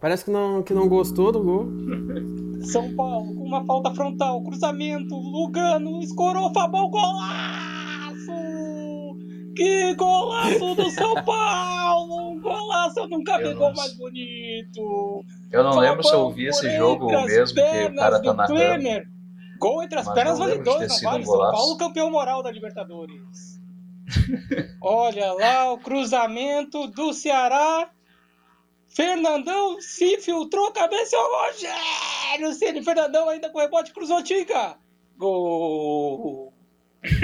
Parece 0.00 0.24
que 0.24 0.30
não, 0.30 0.62
que 0.62 0.72
não 0.74 0.88
gostou 0.88 1.30
do 1.30 1.42
gol. 1.42 1.66
São 2.64 2.94
Paulo 2.94 3.34
com 3.34 3.44
uma 3.44 3.64
falta 3.64 3.94
frontal, 3.94 4.42
cruzamento, 4.42 5.14
Lugano 5.14 6.00
escorou, 6.00 6.52
Fabão, 6.52 6.90
golaço! 6.90 8.32
Que 9.56 9.94
golaço 9.94 10.74
do 10.74 10.90
São 10.90 11.14
Paulo! 11.24 12.32
Um 12.32 12.40
golaço, 12.40 13.00
eu 13.00 13.08
nunca 13.08 13.38
vi 13.38 13.54
gol 13.54 13.72
mais 13.74 13.96
bonito! 13.96 15.24
Eu 15.52 15.62
não 15.62 15.70
Fabão 15.72 15.82
lembro 15.82 16.02
se 16.02 16.12
eu 16.12 16.20
ouvi 16.20 16.46
esse 16.46 16.76
jogo 16.76 17.06
mesmo, 17.06 17.54
que 17.54 17.86
o 17.86 17.94
cara 17.94 18.20
tá 18.20 18.34
narrando. 18.34 18.58
Klemer. 18.60 19.08
Gol 19.58 19.82
entre 19.82 19.98
as 19.98 20.12
pernas 20.12 20.38
vale 20.38 20.58
dois, 20.58 21.02
não 21.02 21.10
vale? 21.10 21.22
Um 21.22 21.26
São 21.26 21.38
Paulo 21.38 21.76
campeão 21.76 22.10
moral 22.10 22.42
da 22.42 22.50
Libertadores. 22.50 23.60
Olha 24.82 25.32
lá 25.32 25.72
o 25.72 25.78
cruzamento 25.78 26.88
do 26.88 27.12
Ceará 27.12 27.88
Fernandão 28.94 29.80
se 29.80 30.18
filtrou, 30.18 30.70
cabeceou 30.70 31.22
Rogério 31.22 32.54
Ceni. 32.54 32.82
Fernandão 32.84 33.28
ainda 33.28 33.50
com 33.50 33.58
rebote, 33.58 33.92
cruzou 33.92 34.22
Tica. 34.22 34.78
Gol! 35.18 36.52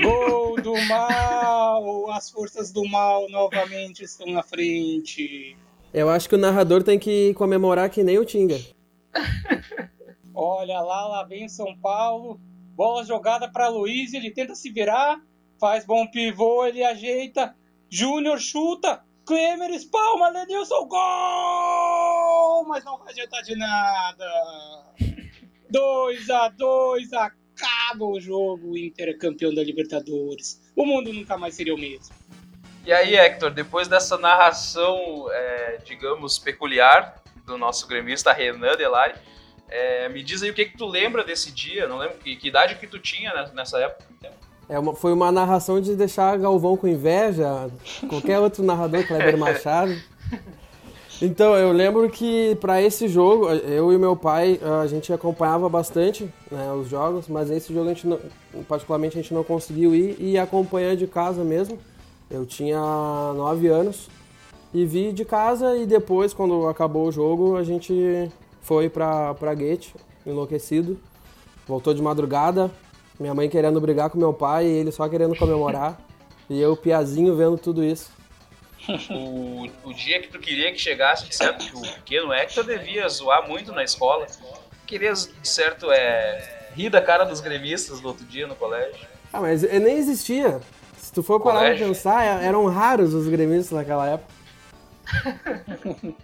Gol 0.03 0.61
do 0.61 0.77
mal! 0.89 2.11
As 2.11 2.29
forças 2.29 2.73
do 2.73 2.85
mal 2.89 3.29
novamente 3.31 4.03
estão 4.03 4.27
na 4.27 4.43
frente. 4.43 5.57
Eu 5.95 6.11
acho 6.11 6.29
que 6.29 6.35
o 6.35 6.39
narrador 6.39 6.83
tem 6.83 6.99
que 6.99 7.33
comemorar 7.35 7.89
que 7.89 8.03
nem 8.03 8.19
o 8.19 8.25
Tinga. 8.25 8.59
Olha 10.35 10.81
lá, 10.81 11.07
lá 11.07 11.25
vem 11.25 11.49
São 11.49 11.77
Paulo. 11.77 12.41
Bola 12.75 13.05
jogada 13.05 13.49
para 13.49 13.69
Luiz, 13.69 14.13
ele 14.13 14.33
tenta 14.33 14.57
se 14.57 14.71
virar, 14.71 15.21
faz 15.59 15.85
bom 15.85 16.05
pivô, 16.07 16.67
ele 16.67 16.83
ajeita. 16.83 17.55
Júnior 17.89 18.41
chuta, 18.41 19.05
Klemer 19.31 19.71
espalma, 19.71 20.29
Lenilson, 20.29 20.89
gol! 20.89 22.65
Mas 22.67 22.83
não 22.85 22.99
vai 22.99 23.13
adiantar 23.13 23.41
de 23.45 23.55
nada. 23.55 24.27
2 25.71 26.31
a 26.31 26.49
2 26.49 27.13
acaba 27.13 28.07
o 28.07 28.19
jogo, 28.19 28.73
o 28.73 28.77
Inter 28.77 29.11
é 29.11 29.15
campeão 29.15 29.55
da 29.55 29.63
Libertadores. 29.63 30.61
O 30.75 30.85
mundo 30.85 31.13
nunca 31.13 31.39
mais 31.39 31.55
seria 31.55 31.73
o 31.73 31.79
mesmo. 31.79 32.13
E 32.85 32.93
aí, 32.93 33.15
Hector, 33.15 33.53
depois 33.53 33.87
dessa 33.87 34.19
narração, 34.19 35.29
é, 35.31 35.79
digamos, 35.85 36.37
peculiar 36.37 37.23
do 37.47 37.57
nosso 37.57 37.87
gremista 37.87 38.33
Renan 38.33 38.75
Delari, 38.77 39.15
é, 39.69 40.09
me 40.09 40.25
diz 40.25 40.43
aí 40.43 40.51
o 40.51 40.55
que, 40.55 40.65
que 40.65 40.77
tu 40.77 40.87
lembra 40.87 41.23
desse 41.23 41.53
dia, 41.53 41.87
não 41.87 41.99
lembro, 41.99 42.19
que, 42.19 42.35
que 42.35 42.49
idade 42.49 42.75
que 42.75 42.87
tu 42.89 42.99
tinha 42.99 43.33
nessa 43.55 43.79
época? 43.79 44.11
É 44.71 44.79
uma, 44.79 44.95
foi 44.95 45.13
uma 45.13 45.33
narração 45.33 45.81
de 45.81 45.97
deixar 45.97 46.39
Galvão 46.39 46.77
com 46.77 46.87
inveja, 46.87 47.69
qualquer 48.09 48.39
outro 48.39 48.63
narrador, 48.63 49.05
Kleber 49.05 49.37
Machado. 49.37 49.93
Então, 51.21 51.57
eu 51.57 51.73
lembro 51.73 52.09
que 52.09 52.57
para 52.61 52.81
esse 52.81 53.09
jogo, 53.09 53.49
eu 53.49 53.93
e 53.93 53.99
meu 53.99 54.15
pai, 54.15 54.61
a 54.81 54.87
gente 54.87 55.13
acompanhava 55.13 55.69
bastante 55.69 56.33
né, 56.49 56.73
os 56.73 56.89
jogos, 56.89 57.27
mas 57.27 57.51
esse 57.51 57.75
jogo, 57.75 57.91
a 57.91 57.95
gente 57.95 58.07
não, 58.07 58.21
particularmente, 58.69 59.19
a 59.19 59.23
gente 59.23 59.35
não 59.35 59.43
conseguiu 59.43 59.93
ir 59.93 60.17
e 60.21 60.39
acompanhar 60.39 60.95
de 60.95 61.09
casa 61.09 61.43
mesmo. 61.43 61.77
Eu 62.31 62.47
tinha 62.47 62.79
nove 62.79 63.67
anos 63.67 64.09
e 64.73 64.85
vi 64.85 65.13
de 65.13 65.25
casa 65.25 65.77
e 65.77 65.85
depois, 65.85 66.33
quando 66.33 66.69
acabou 66.69 67.09
o 67.09 67.13
jogo, 67.13 67.57
a 67.57 67.65
gente 67.65 68.31
foi 68.63 68.89
para 68.89 69.35
pra 69.35 69.53
Gate, 69.53 69.95
enlouquecido. 70.25 70.97
Voltou 71.67 71.93
de 71.93 72.01
madrugada, 72.01 72.71
minha 73.21 73.35
mãe 73.35 73.51
querendo 73.51 73.79
brigar 73.81 74.09
com 74.09 74.19
meu 74.19 74.33
pai 74.33 74.65
e 74.65 74.79
ele 74.79 74.91
só 74.91 75.07
querendo 75.09 75.37
comemorar. 75.37 76.01
e 76.49 76.59
eu, 76.59 76.75
piazinho, 76.75 77.37
vendo 77.37 77.59
tudo 77.59 77.85
isso. 77.85 78.11
O, 79.11 79.69
o 79.85 79.93
dia 79.93 80.21
que 80.23 80.29
tu 80.29 80.39
queria 80.39 80.73
que 80.73 80.79
chegasse, 80.79 81.27
de 81.27 81.37
certo, 81.37 81.67
que 81.67 81.77
o 81.77 81.83
pequeno 81.83 82.33
Hector 82.33 82.65
devia 82.65 83.07
zoar 83.11 83.47
muito 83.47 83.73
na 83.73 83.85
escola. 83.85 84.27
Queria, 84.87 85.13
de 85.13 85.49
certo, 85.49 85.93
é, 85.93 86.71
rir 86.75 86.89
da 86.89 87.03
cara 87.03 87.25
dos 87.25 87.41
gremistas 87.41 88.01
no 88.01 88.09
outro 88.09 88.25
dia 88.25 88.47
no 88.47 88.57
colégio. 88.57 89.07
Ah, 89.33 89.41
mas 89.41 89.63
nem 89.63 89.99
existia. 89.99 90.61
Se 90.97 91.13
tu 91.13 91.23
for 91.23 91.41
parar 91.41 91.77
pra 91.77 91.87
pensar, 91.87 92.25
é, 92.25 92.47
eram 92.47 92.67
raros 92.67 93.13
os 93.13 93.29
gremistas 93.29 93.73
naquela 93.73 94.09
época. 94.09 94.33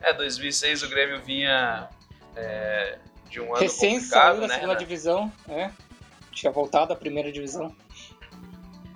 é, 0.00 0.12
2006 0.12 0.82
o 0.82 0.90
Grêmio 0.90 1.22
vinha 1.22 1.88
é, 2.36 2.98
de 3.30 3.40
um 3.40 3.54
ano 3.54 3.62
Recém 3.62 3.98
saiu 3.98 4.42
da 4.42 4.48
né, 4.48 4.54
segunda 4.54 4.74
divisão, 4.74 5.32
né? 5.46 5.72
Tinha 6.38 6.52
voltado 6.52 6.92
à 6.92 6.96
primeira 6.96 7.30
divisão. 7.32 7.74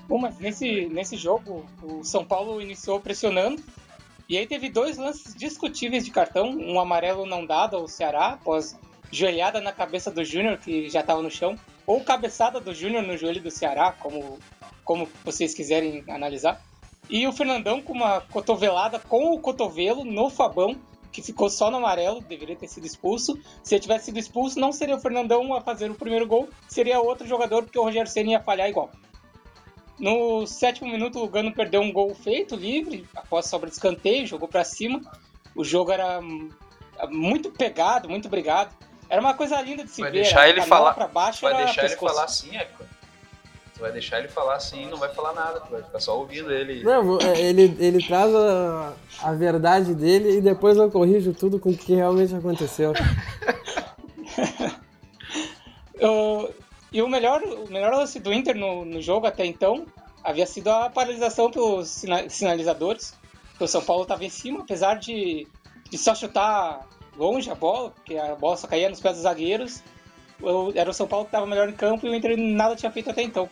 Bom, 0.08 0.18
mas 0.18 0.38
nesse, 0.38 0.86
nesse 0.86 1.16
jogo, 1.16 1.64
o 1.82 2.04
São 2.04 2.24
Paulo 2.24 2.60
iniciou 2.60 3.00
pressionando. 3.00 3.62
E 4.28 4.36
aí 4.36 4.46
teve 4.46 4.68
dois 4.68 4.96
lances 4.96 5.34
discutíveis 5.34 6.04
de 6.04 6.10
cartão. 6.10 6.50
Um 6.50 6.78
amarelo 6.78 7.26
não 7.26 7.44
dado 7.44 7.76
ao 7.76 7.88
Ceará, 7.88 8.28
após 8.28 8.78
joelhada 9.10 9.60
na 9.60 9.72
cabeça 9.72 10.10
do 10.10 10.24
Júnior, 10.24 10.58
que 10.58 10.88
já 10.88 11.00
estava 11.00 11.22
no 11.22 11.30
chão. 11.30 11.56
Ou 11.86 12.02
cabeçada 12.02 12.60
do 12.60 12.74
Júnior 12.74 13.02
no 13.02 13.16
joelho 13.16 13.42
do 13.42 13.50
Ceará, 13.50 13.92
como, 13.92 14.38
como 14.84 15.08
vocês 15.24 15.54
quiserem 15.54 16.04
analisar. 16.08 16.62
E 17.10 17.26
o 17.26 17.32
Fernandão 17.32 17.82
com 17.82 17.92
uma 17.92 18.20
cotovelada 18.20 18.98
com 18.98 19.34
o 19.34 19.40
cotovelo 19.40 20.04
no 20.04 20.30
Fabão, 20.30 20.76
que 21.12 21.22
ficou 21.22 21.50
só 21.50 21.70
no 21.70 21.76
amarelo, 21.76 22.22
deveria 22.22 22.56
ter 22.56 22.66
sido 22.66 22.86
expulso. 22.86 23.38
Se 23.62 23.74
ele 23.74 23.82
tivesse 23.82 24.06
sido 24.06 24.18
expulso, 24.18 24.58
não 24.58 24.72
seria 24.72 24.96
o 24.96 25.00
Fernandão 25.00 25.54
a 25.54 25.60
fazer 25.60 25.90
o 25.90 25.94
primeiro 25.94 26.26
gol, 26.26 26.48
seria 26.68 27.00
outro 27.00 27.26
jogador, 27.26 27.62
porque 27.62 27.78
o 27.78 27.82
Rogério 27.82 28.10
Senna 28.10 28.30
ia 28.30 28.40
falhar 28.40 28.68
igual. 28.68 28.90
No 29.98 30.46
sétimo 30.46 30.90
minuto, 30.90 31.22
o 31.22 31.28
Gano 31.28 31.52
perdeu 31.52 31.82
um 31.82 31.92
gol 31.92 32.14
feito, 32.14 32.56
livre, 32.56 33.06
após 33.14 33.46
sobra 33.46 33.68
de 33.68 33.74
escanteio, 33.74 34.26
jogou 34.26 34.48
para 34.48 34.64
cima. 34.64 35.00
O 35.54 35.62
jogo 35.62 35.92
era 35.92 36.20
muito 37.10 37.50
pegado, 37.50 38.08
muito 38.08 38.28
brigado. 38.28 38.74
Era 39.08 39.20
uma 39.20 39.34
coisa 39.34 39.60
linda 39.60 39.84
de 39.84 39.90
se 39.90 40.00
vai 40.00 40.10
ver. 40.10 40.22
Deixar 40.22 40.48
ele 40.48 40.62
falar, 40.62 40.94
baixo, 41.08 41.42
vai 41.42 41.54
deixar 41.64 41.84
ele 41.84 41.96
falar 41.96 42.24
assim, 42.24 42.56
é, 42.56 42.68
vai 43.82 43.92
deixar 43.92 44.20
ele 44.20 44.28
falar 44.28 44.54
assim, 44.54 44.88
não 44.88 44.96
vai 44.96 45.12
falar 45.12 45.34
nada, 45.34 45.60
tu 45.60 45.70
vai 45.70 45.82
ficar 45.82 46.00
só 46.00 46.18
ouvindo 46.18 46.50
ele. 46.50 46.82
Não, 46.82 47.18
é, 47.18 47.40
ele, 47.40 47.76
ele 47.78 48.06
traz 48.06 48.34
a, 48.34 48.94
a 49.22 49.32
verdade 49.32 49.94
dele 49.94 50.38
e 50.38 50.40
depois 50.40 50.78
eu 50.78 50.90
corrijo 50.90 51.34
tudo 51.34 51.58
com 51.58 51.70
o 51.70 51.76
que 51.76 51.94
realmente 51.94 52.34
aconteceu. 52.34 52.94
e 56.92 57.02
o 57.02 57.08
melhor, 57.08 57.42
o 57.42 57.70
melhor 57.70 57.92
lance 57.92 58.20
do 58.20 58.32
Inter 58.32 58.56
no, 58.56 58.84
no 58.84 59.02
jogo 59.02 59.26
até 59.26 59.44
então 59.44 59.86
havia 60.22 60.46
sido 60.46 60.68
a 60.68 60.88
paralisação 60.88 61.50
pelos 61.50 62.04
sinalizadores. 62.28 63.14
o 63.58 63.66
São 63.66 63.82
Paulo 63.82 64.02
estava 64.02 64.24
em 64.24 64.30
cima, 64.30 64.60
apesar 64.60 64.94
de, 64.94 65.46
de 65.90 65.98
só 65.98 66.14
chutar 66.14 66.86
longe 67.16 67.50
a 67.50 67.54
bola, 67.54 67.90
porque 67.90 68.16
a 68.16 68.34
bola 68.34 68.56
só 68.56 68.66
caía 68.66 68.88
nos 68.88 69.00
pés 69.00 69.14
dos 69.14 69.24
zagueiros. 69.24 69.82
Era 70.74 70.90
o 70.90 70.94
São 70.94 71.06
Paulo 71.06 71.24
que 71.24 71.30
estava 71.30 71.46
melhor 71.46 71.68
em 71.68 71.74
campo 71.74 72.06
e 72.06 72.10
o 72.10 72.14
Inter 72.14 72.36
nada 72.38 72.76
tinha 72.76 72.90
feito 72.90 73.10
até 73.10 73.22
então. 73.22 73.48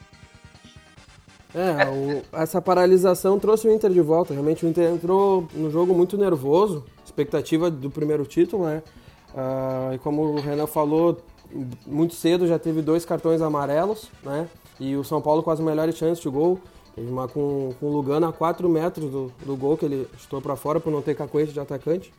É, 1.54 1.88
o, 1.88 2.22
essa 2.32 2.60
paralisação 2.60 3.38
trouxe 3.38 3.66
o 3.66 3.72
Inter 3.72 3.90
de 3.90 4.00
volta. 4.00 4.32
Realmente 4.32 4.64
o 4.64 4.68
Inter 4.68 4.92
entrou 4.92 5.46
no 5.54 5.70
jogo 5.70 5.94
muito 5.94 6.16
nervoso, 6.16 6.84
expectativa 7.04 7.70
do 7.70 7.90
primeiro 7.90 8.24
título, 8.24 8.64
né? 8.66 8.82
Uh, 9.34 9.94
e 9.94 9.98
como 9.98 10.22
o 10.22 10.40
Renan 10.40 10.66
falou, 10.66 11.18
muito 11.86 12.14
cedo 12.14 12.46
já 12.46 12.58
teve 12.58 12.82
dois 12.82 13.04
cartões 13.04 13.40
amarelos, 13.40 14.08
né? 14.24 14.48
e 14.80 14.96
o 14.96 15.04
São 15.04 15.20
Paulo 15.20 15.42
com 15.42 15.50
as 15.50 15.60
melhores 15.60 15.96
chances 15.96 16.22
de 16.22 16.28
gol. 16.28 16.58
Teve 16.94 17.08
uma 17.08 17.28
com, 17.28 17.72
com 17.78 17.86
o 17.86 17.92
Lugano 17.92 18.26
a 18.26 18.32
4 18.32 18.68
metros 18.68 19.10
do, 19.10 19.32
do 19.44 19.56
gol 19.56 19.76
que 19.76 19.84
ele 19.84 20.08
chutou 20.18 20.40
para 20.40 20.56
fora 20.56 20.80
por 20.80 20.90
não 20.90 21.02
ter 21.02 21.14
cacoete 21.14 21.52
de 21.52 21.60
atacante. 21.60 22.12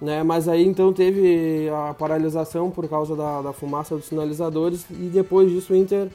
Né? 0.00 0.22
Mas 0.22 0.48
aí 0.48 0.66
então 0.66 0.92
teve 0.92 1.68
a 1.70 1.94
paralisação 1.94 2.70
por 2.70 2.86
causa 2.88 3.14
da, 3.14 3.40
da 3.40 3.52
fumaça 3.52 3.94
dos 3.94 4.06
sinalizadores 4.06 4.84
e 4.90 5.08
depois 5.08 5.50
disso 5.50 5.72
o 5.72 5.76
Inter 5.76 6.10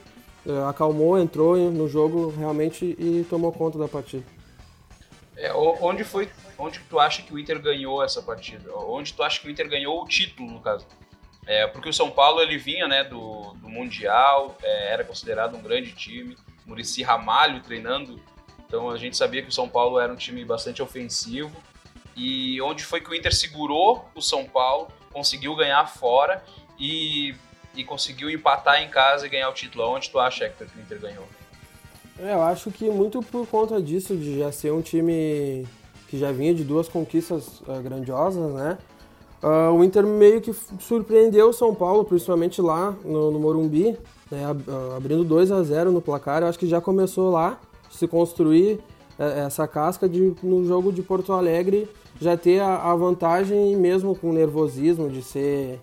acalmou, 0.68 1.18
entrou 1.18 1.56
no 1.70 1.88
jogo 1.88 2.30
realmente 2.30 2.96
e 2.98 3.24
tomou 3.28 3.52
conta 3.52 3.78
da 3.78 3.88
partida. 3.88 4.24
É, 5.36 5.52
onde 5.54 6.04
foi, 6.04 6.28
onde 6.58 6.80
tu 6.80 6.98
acha 6.98 7.22
que 7.22 7.32
o 7.32 7.38
Inter 7.38 7.60
ganhou 7.60 8.02
essa 8.02 8.20
partida? 8.20 8.74
Onde 8.74 9.12
tu 9.12 9.22
acha 9.22 9.40
que 9.40 9.48
o 9.48 9.50
Inter 9.50 9.68
ganhou 9.68 10.02
o 10.02 10.06
título, 10.06 10.50
no 10.50 10.60
caso? 10.60 10.86
É, 11.46 11.66
porque 11.66 11.88
o 11.88 11.92
São 11.92 12.10
Paulo 12.10 12.40
ele 12.40 12.58
vinha 12.58 12.86
né, 12.86 13.02
do, 13.02 13.54
do 13.54 13.68
Mundial, 13.68 14.56
é, 14.62 14.92
era 14.92 15.04
considerado 15.04 15.56
um 15.56 15.62
grande 15.62 15.92
time, 15.92 16.36
Murici 16.66 17.02
Ramalho 17.02 17.62
treinando, 17.62 18.20
então 18.70 18.88
a 18.88 18.96
gente 18.96 19.16
sabia 19.16 19.42
que 19.42 19.48
o 19.48 19.52
São 19.52 19.68
Paulo 19.68 19.98
era 19.98 20.12
um 20.12 20.16
time 20.16 20.44
bastante 20.44 20.80
ofensivo. 20.80 21.50
E 22.14 22.60
onde 22.62 22.84
foi 22.84 23.00
que 23.00 23.10
o 23.10 23.14
Inter 23.14 23.34
segurou 23.34 24.08
o 24.14 24.20
São 24.20 24.44
Paulo, 24.44 24.88
conseguiu 25.12 25.56
ganhar 25.56 25.84
fora 25.86 26.44
e, 26.78 27.34
e 27.80 27.84
conseguiu 27.84 28.30
empatar 28.30 28.82
em 28.82 28.88
casa 28.88 29.26
e 29.26 29.28
ganhar 29.28 29.48
o 29.48 29.54
título? 29.54 29.88
Onde 29.88 30.10
tu 30.10 30.18
acha, 30.18 30.44
Hector, 30.44 30.66
que 30.68 30.78
o 30.78 30.82
Inter 30.82 31.00
ganhou? 31.00 31.24
Eu 32.18 32.42
acho 32.42 32.70
que 32.70 32.90
muito 32.90 33.22
por 33.22 33.46
conta 33.46 33.80
disso, 33.80 34.14
de 34.14 34.38
já 34.38 34.52
ser 34.52 34.72
um 34.72 34.82
time 34.82 35.66
que 36.08 36.18
já 36.18 36.30
vinha 36.30 36.52
de 36.54 36.62
duas 36.62 36.88
conquistas 36.88 37.60
uh, 37.60 37.80
grandiosas, 37.82 38.52
né? 38.52 38.76
Uh, 39.42 39.72
o 39.72 39.82
Inter 39.82 40.06
meio 40.06 40.42
que 40.42 40.52
surpreendeu 40.52 41.48
o 41.48 41.52
São 41.52 41.74
Paulo, 41.74 42.04
principalmente 42.04 42.60
lá 42.60 42.94
no, 43.02 43.30
no 43.30 43.40
Morumbi, 43.40 43.96
né? 44.30 44.46
uh, 44.68 44.96
abrindo 44.96 45.24
2 45.24 45.50
a 45.50 45.62
0 45.62 45.90
no 45.90 46.02
placar. 46.02 46.42
Eu 46.42 46.48
acho 46.48 46.58
que 46.58 46.66
já 46.66 46.80
começou 46.80 47.30
lá 47.30 47.58
se 47.90 48.06
construir 48.06 48.78
essa 49.18 49.68
casca 49.68 50.08
de, 50.08 50.34
no 50.42 50.64
jogo 50.64 50.90
de 50.90 51.02
Porto 51.02 51.34
Alegre 51.34 51.86
já 52.18 52.36
ter 52.36 52.60
a, 52.60 52.76
a 52.76 52.94
vantagem, 52.94 53.76
mesmo 53.76 54.14
com 54.14 54.32
nervosismo 54.32 55.10
de 55.10 55.22
ser 55.22 55.78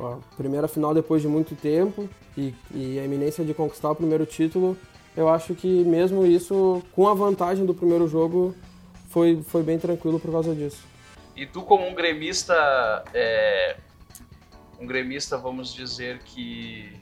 a 0.00 0.18
primeira 0.36 0.68
final 0.68 0.92
depois 0.92 1.22
de 1.22 1.28
muito 1.28 1.54
tempo 1.54 2.08
e, 2.36 2.54
e 2.72 2.98
a 2.98 3.04
iminência 3.04 3.44
de 3.44 3.54
conquistar 3.54 3.90
o 3.90 3.94
primeiro 3.94 4.26
título, 4.26 4.76
eu 5.16 5.28
acho 5.28 5.54
que 5.54 5.84
mesmo 5.84 6.26
isso, 6.26 6.82
com 6.92 7.08
a 7.08 7.14
vantagem 7.14 7.64
do 7.64 7.74
primeiro 7.74 8.08
jogo, 8.08 8.54
foi, 9.08 9.42
foi 9.42 9.62
bem 9.62 9.78
tranquilo 9.78 10.18
por 10.18 10.32
causa 10.32 10.54
disso. 10.54 10.82
E 11.36 11.46
tu 11.46 11.62
como 11.62 11.86
um 11.86 11.94
gremista, 11.94 13.04
é, 13.12 13.76
um 14.80 14.86
gremista, 14.86 15.38
vamos 15.38 15.72
dizer 15.72 16.18
que 16.24 16.92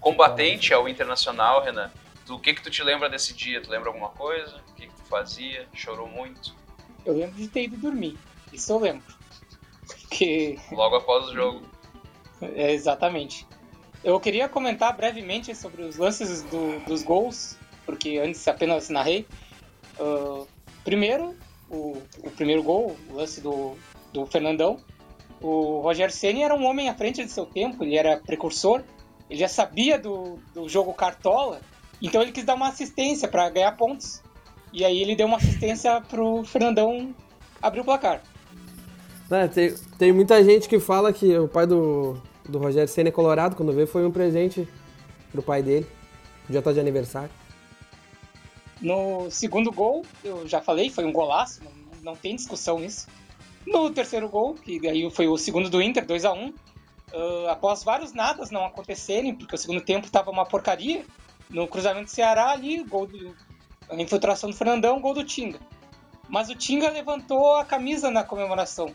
combatente 0.00 0.72
ao 0.74 0.88
Internacional, 0.88 1.62
Renan, 1.62 1.90
tu, 2.26 2.36
o 2.36 2.40
que 2.40 2.54
que 2.54 2.62
tu 2.62 2.70
te 2.70 2.82
lembra 2.82 3.08
desse 3.08 3.34
dia? 3.34 3.60
Tu 3.60 3.70
lembra 3.70 3.88
alguma 3.88 4.10
coisa? 4.10 4.60
O 4.70 4.74
que 4.74 4.86
que 4.86 4.94
tu 4.94 5.02
fazia? 5.08 5.66
Chorou 5.72 6.08
muito? 6.08 6.54
Eu 7.04 7.16
lembro 7.16 7.36
de 7.36 7.48
ter 7.48 7.64
ido 7.64 7.76
dormir, 7.76 8.18
isso 8.52 8.72
eu 8.72 8.78
lembro. 8.78 9.14
Porque... 9.86 10.58
Logo 10.70 10.96
após 10.96 11.28
o 11.28 11.32
jogo. 11.32 11.62
É, 12.54 12.72
exatamente. 12.72 13.46
Eu 14.02 14.18
queria 14.18 14.48
comentar 14.48 14.96
brevemente 14.96 15.54
sobre 15.54 15.82
os 15.82 15.96
lances 15.96 16.42
do, 16.42 16.78
dos 16.86 17.02
gols 17.02 17.56
porque 17.84 18.18
antes 18.18 18.46
apenas 18.48 18.88
narrei. 18.88 19.26
Uh, 19.98 20.46
primeiro, 20.84 21.34
o, 21.70 21.96
o, 22.22 22.30
primeiro 22.30 22.62
gol, 22.62 22.96
o 23.10 23.14
lance 23.14 23.40
do, 23.40 23.74
do 24.12 24.26
Fernandão. 24.26 24.78
O 25.40 25.80
Roger 25.80 26.12
Ceni 26.12 26.42
era 26.42 26.54
um 26.54 26.64
homem 26.64 26.88
à 26.88 26.94
frente 26.94 27.24
de 27.24 27.30
seu 27.30 27.44
tempo, 27.44 27.82
ele 27.82 27.96
era 27.96 28.16
precursor, 28.16 28.82
ele 29.28 29.40
já 29.40 29.48
sabia 29.48 29.98
do, 29.98 30.38
do 30.54 30.68
jogo 30.68 30.94
cartola, 30.94 31.60
então 32.00 32.22
ele 32.22 32.30
quis 32.30 32.44
dar 32.44 32.54
uma 32.54 32.68
assistência 32.68 33.26
para 33.26 33.50
ganhar 33.50 33.72
pontos. 33.72 34.22
E 34.72 34.84
aí 34.84 35.02
ele 35.02 35.16
deu 35.16 35.26
uma 35.26 35.36
assistência 35.36 36.00
pro 36.00 36.44
Fernandão 36.44 37.14
abrir 37.60 37.80
o 37.80 37.84
placar. 37.84 38.22
É, 39.30 39.48
tem, 39.48 39.74
tem 39.98 40.12
muita 40.12 40.42
gente 40.44 40.68
que 40.68 40.78
fala 40.78 41.12
que 41.12 41.36
o 41.36 41.48
pai 41.48 41.66
do, 41.66 42.16
do 42.48 42.58
Rogério 42.58 42.88
Senna 42.88 43.12
colorado, 43.12 43.56
quando 43.56 43.72
veio 43.72 43.86
foi 43.86 44.06
um 44.06 44.10
presente 44.10 44.68
pro 45.30 45.42
pai 45.42 45.62
dele. 45.62 45.86
Já 46.50 46.60
tá 46.60 46.72
de 46.72 46.80
aniversário. 46.80 47.30
No 48.80 49.30
segundo 49.30 49.70
gol, 49.70 50.04
eu 50.24 50.46
já 50.46 50.60
falei, 50.60 50.90
foi 50.90 51.04
um 51.04 51.12
golaço, 51.12 51.62
não, 51.62 51.70
não 52.02 52.16
tem 52.16 52.34
discussão 52.34 52.80
nisso. 52.80 53.06
No 53.66 53.90
terceiro 53.90 54.28
gol, 54.28 54.54
que 54.54 54.86
aí 54.88 55.08
foi 55.10 55.28
o 55.28 55.38
segundo 55.38 55.70
do 55.70 55.80
Inter, 55.80 56.04
2 56.04 56.24
a 56.24 56.32
1 56.32 56.48
uh, 56.48 56.54
após 57.48 57.84
vários 57.84 58.12
nadas 58.12 58.50
não 58.50 58.64
acontecerem, 58.64 59.34
porque 59.34 59.54
o 59.54 59.58
segundo 59.58 59.80
tempo 59.80 60.06
estava 60.06 60.30
uma 60.30 60.44
porcaria, 60.44 61.04
no 61.48 61.68
cruzamento 61.68 62.06
do 62.06 62.10
Ceará 62.10 62.50
ali, 62.50 62.82
gol 62.82 63.06
do, 63.06 63.36
a 63.88 63.94
infiltração 63.94 64.50
do 64.50 64.56
Fernandão, 64.56 65.00
gol 65.00 65.14
do 65.14 65.24
Tinga. 65.24 65.60
Mas 66.28 66.48
o 66.48 66.54
Tinga 66.54 66.88
levantou 66.90 67.56
a 67.56 67.64
camisa 67.64 68.10
na 68.10 68.24
comemoração 68.24 68.92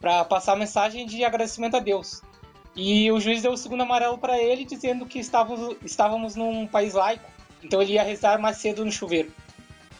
para 0.00 0.24
passar 0.24 0.52
a 0.52 0.56
mensagem 0.56 1.06
de 1.06 1.24
agradecimento 1.24 1.76
a 1.76 1.80
Deus. 1.80 2.22
E 2.76 3.10
o 3.12 3.20
juiz 3.20 3.42
deu 3.42 3.52
o 3.52 3.56
segundo 3.56 3.82
amarelo 3.82 4.18
para 4.18 4.38
ele, 4.38 4.64
dizendo 4.64 5.06
que 5.06 5.18
estávamos, 5.18 5.76
estávamos 5.84 6.34
num 6.34 6.66
país 6.66 6.94
laico 6.94 7.34
então 7.64 7.80
ele 7.80 7.94
ia 7.94 8.02
rezar 8.02 8.38
mais 8.38 8.58
cedo 8.58 8.84
no 8.84 8.92
chuveiro. 8.92 9.32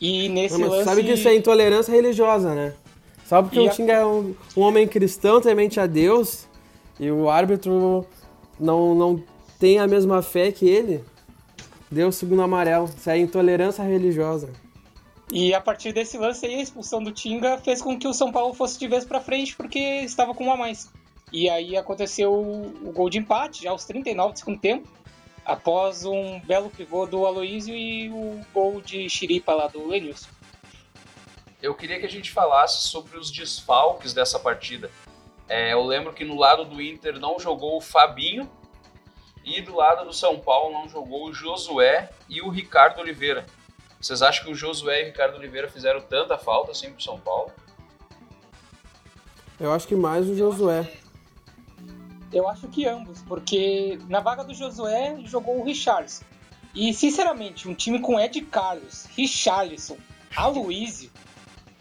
E 0.00 0.28
nesse 0.28 0.58
Não, 0.58 0.68
lance... 0.68 0.84
Sabe 0.84 1.02
que 1.02 1.12
isso 1.12 1.26
é 1.26 1.34
intolerância 1.34 1.92
religiosa, 1.92 2.54
né? 2.54 2.74
Só 3.24 3.42
porque 3.42 3.58
o 3.58 3.70
Tinga 3.70 3.94
é 3.94 4.04
um, 4.04 4.34
um, 4.54 4.60
homem 4.60 4.86
cristão, 4.86 5.40
temente 5.40 5.80
a 5.80 5.86
Deus, 5.86 6.46
e 7.00 7.10
o 7.10 7.30
árbitro 7.30 8.06
não, 8.60 8.94
não 8.94 9.22
tem 9.58 9.78
a 9.78 9.86
mesma 9.86 10.20
fé 10.20 10.52
que 10.52 10.68
ele, 10.68 11.02
deu 11.90 12.08
o 12.08 12.12
segundo 12.12 12.42
amarelo. 12.42 12.84
Isso 12.84 13.08
é 13.08 13.16
intolerância 13.16 13.82
religiosa. 13.82 14.50
E 15.32 15.54
a 15.54 15.60
partir 15.60 15.92
desse 15.92 16.18
lance 16.18 16.44
aí, 16.44 16.56
a 16.56 16.62
expulsão 16.62 17.02
do 17.02 17.10
Tinga 17.10 17.56
fez 17.56 17.80
com 17.80 17.98
que 17.98 18.06
o 18.06 18.12
São 18.12 18.30
Paulo 18.30 18.52
fosse 18.52 18.78
de 18.78 18.86
vez 18.86 19.06
para 19.06 19.22
frente, 19.22 19.56
porque 19.56 19.78
estava 19.78 20.34
com 20.34 20.44
um 20.44 20.52
a 20.52 20.56
mais. 20.56 20.90
E 21.34 21.50
aí 21.50 21.76
aconteceu 21.76 22.32
o, 22.32 22.88
o 22.88 22.92
gol 22.92 23.10
de 23.10 23.18
empate, 23.18 23.64
já 23.64 23.70
aos 23.70 23.84
39 23.84 24.34
do 24.34 24.38
segundo 24.38 24.60
tempo 24.60 24.88
após 25.44 26.04
um 26.04 26.38
belo 26.38 26.70
pivô 26.70 27.06
do 27.06 27.26
Aloísio 27.26 27.74
e 27.74 28.08
o 28.08 28.40
gol 28.54 28.80
de 28.80 29.10
Chiripa 29.10 29.52
lá 29.52 29.66
do 29.66 29.84
Lenilson. 29.84 30.28
Eu 31.60 31.74
queria 31.74 31.98
que 31.98 32.06
a 32.06 32.08
gente 32.08 32.30
falasse 32.30 32.86
sobre 32.86 33.18
os 33.18 33.32
desfalques 33.32 34.14
dessa 34.14 34.38
partida. 34.38 34.88
É, 35.48 35.72
eu 35.72 35.84
lembro 35.84 36.12
que 36.12 36.24
no 36.24 36.38
lado 36.38 36.64
do 36.64 36.80
Inter 36.80 37.18
não 37.18 37.36
jogou 37.40 37.78
o 37.78 37.80
Fabinho 37.80 38.48
e 39.44 39.60
do 39.60 39.74
lado 39.74 40.04
do 40.04 40.12
São 40.12 40.38
Paulo 40.38 40.72
não 40.72 40.88
jogou 40.88 41.26
o 41.26 41.34
Josué 41.34 42.10
e 42.28 42.40
o 42.40 42.48
Ricardo 42.48 43.00
Oliveira. 43.00 43.44
Vocês 44.00 44.22
acham 44.22 44.44
que 44.44 44.52
o 44.52 44.54
Josué 44.54 45.00
e 45.00 45.02
o 45.02 45.06
Ricardo 45.06 45.36
Oliveira 45.36 45.68
fizeram 45.68 46.00
tanta 46.00 46.38
falta 46.38 46.70
assim 46.70 46.92
pro 46.92 47.02
São 47.02 47.18
Paulo? 47.18 47.50
Eu 49.58 49.72
acho 49.72 49.88
que 49.88 49.96
mais 49.96 50.28
o 50.28 50.36
Josué. 50.36 51.03
Eu 52.34 52.48
acho 52.48 52.66
que 52.66 52.84
ambos, 52.84 53.22
porque 53.22 53.96
na 54.08 54.18
vaga 54.18 54.42
do 54.42 54.52
Josué 54.52 55.16
jogou 55.24 55.60
o 55.60 55.64
Richarlison. 55.64 56.24
E, 56.74 56.92
sinceramente, 56.92 57.68
um 57.68 57.74
time 57.74 58.00
com 58.00 58.18
Ed 58.18 58.40
Carlos, 58.42 59.06
Richarlison, 59.16 59.96
Aloysio, 60.34 61.12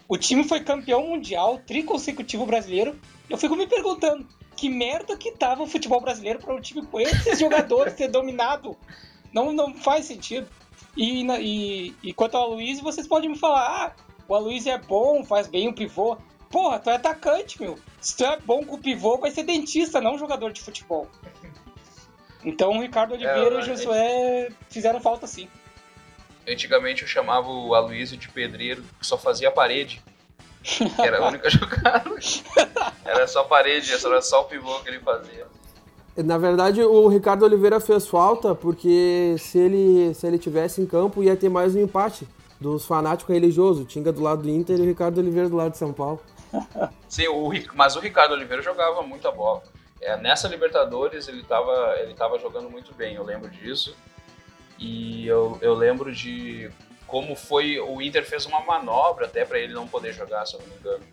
o 0.08 0.16
time 0.16 0.44
foi 0.44 0.60
campeão 0.60 1.08
mundial, 1.08 1.58
triconsecutivo 1.66 2.46
brasileiro. 2.46 2.96
Eu 3.28 3.36
fico 3.36 3.56
me 3.56 3.66
perguntando, 3.66 4.24
que 4.56 4.68
merda 4.68 5.16
que 5.16 5.32
tava 5.32 5.64
o 5.64 5.66
futebol 5.66 6.00
brasileiro 6.00 6.38
para 6.38 6.54
um 6.54 6.60
time 6.60 6.86
com 6.86 7.00
esses 7.00 7.40
jogadores 7.40 7.94
ser 7.94 8.08
dominado? 8.08 8.76
Não, 9.32 9.52
não 9.52 9.74
faz 9.74 10.04
sentido. 10.04 10.46
E, 10.96 11.26
e, 11.40 11.94
e 12.00 12.12
quanto 12.12 12.36
ao 12.36 12.52
Aloysio, 12.52 12.84
vocês 12.84 13.08
podem 13.08 13.30
me 13.30 13.36
falar, 13.36 13.66
ah, 13.66 13.92
o 14.28 14.34
Aloysio 14.36 14.70
é 14.70 14.78
bom, 14.78 15.24
faz 15.24 15.48
bem 15.48 15.66
o 15.66 15.74
pivô. 15.74 16.16
Porra, 16.54 16.78
tu 16.78 16.88
é 16.88 16.94
atacante, 16.94 17.60
meu. 17.60 17.76
Se 18.00 18.16
tu 18.16 18.24
é 18.24 18.38
bom 18.38 18.64
com 18.64 18.76
o 18.76 18.78
pivô, 18.78 19.18
vai 19.18 19.32
ser 19.32 19.42
dentista, 19.42 20.00
não 20.00 20.16
jogador 20.16 20.52
de 20.52 20.62
futebol. 20.62 21.08
Então 22.44 22.78
o 22.78 22.80
Ricardo 22.80 23.12
Oliveira 23.12 23.56
é, 23.56 23.58
e 23.58 23.58
o 23.58 23.62
Josué 23.62 24.48
fizeram 24.70 25.00
falta 25.00 25.26
sim. 25.26 25.48
Antigamente 26.48 27.02
eu 27.02 27.08
chamava 27.08 27.48
o 27.48 27.74
Aloysio 27.74 28.16
de 28.16 28.28
pedreiro, 28.28 28.84
que 29.00 29.04
só 29.04 29.18
fazia 29.18 29.50
parede. 29.50 30.00
Que 30.62 31.02
era 31.02 31.18
a 31.18 31.26
única 31.26 31.50
jogada. 31.50 32.08
Era 33.04 33.26
só 33.26 33.42
parede, 33.42 33.92
era 33.92 34.22
só 34.22 34.42
o 34.42 34.44
pivô 34.44 34.78
que 34.78 34.90
ele 34.90 35.00
fazia. 35.00 35.48
Na 36.16 36.38
verdade, 36.38 36.80
o 36.80 37.08
Ricardo 37.08 37.44
Oliveira 37.44 37.80
fez 37.80 38.06
falta 38.06 38.54
porque 38.54 39.34
se 39.40 39.58
ele, 39.58 40.14
se 40.14 40.24
ele 40.24 40.38
tivesse 40.38 40.80
em 40.80 40.86
campo 40.86 41.20
ia 41.20 41.34
ter 41.34 41.48
mais 41.48 41.74
um 41.74 41.80
empate 41.80 42.28
dos 42.60 42.86
fanáticos 42.86 43.34
religiosos. 43.34 43.88
Tinga 43.88 44.12
do 44.12 44.22
lado 44.22 44.42
do 44.42 44.48
Inter 44.48 44.78
e 44.78 44.82
o 44.82 44.84
Ricardo 44.84 45.18
Oliveira 45.18 45.48
do 45.48 45.56
lado 45.56 45.72
de 45.72 45.78
São 45.78 45.92
Paulo. 45.92 46.20
Sim, 47.08 47.28
o, 47.28 47.50
mas 47.74 47.96
o 47.96 48.00
Ricardo 48.00 48.32
Oliveira 48.32 48.62
jogava 48.62 49.02
muita 49.02 49.30
bola. 49.30 49.62
É, 50.00 50.16
nessa 50.16 50.48
Libertadores 50.48 51.28
ele 51.28 51.40
estava 51.40 51.96
ele 51.98 52.14
tava 52.14 52.38
jogando 52.38 52.68
muito 52.68 52.92
bem, 52.94 53.14
eu 53.14 53.24
lembro 53.24 53.48
disso. 53.50 53.96
E 54.78 55.26
eu, 55.26 55.58
eu 55.62 55.74
lembro 55.74 56.12
de 56.12 56.70
como 57.06 57.34
foi. 57.36 57.78
O 57.78 58.02
Inter 58.02 58.24
fez 58.24 58.44
uma 58.44 58.60
manobra 58.60 59.26
até 59.26 59.44
para 59.44 59.58
ele 59.58 59.72
não 59.72 59.86
poder 59.86 60.12
jogar, 60.12 60.44
se 60.46 60.54
eu 60.54 60.60
não 60.60 60.66
me 60.66 60.74
engano. 60.74 61.04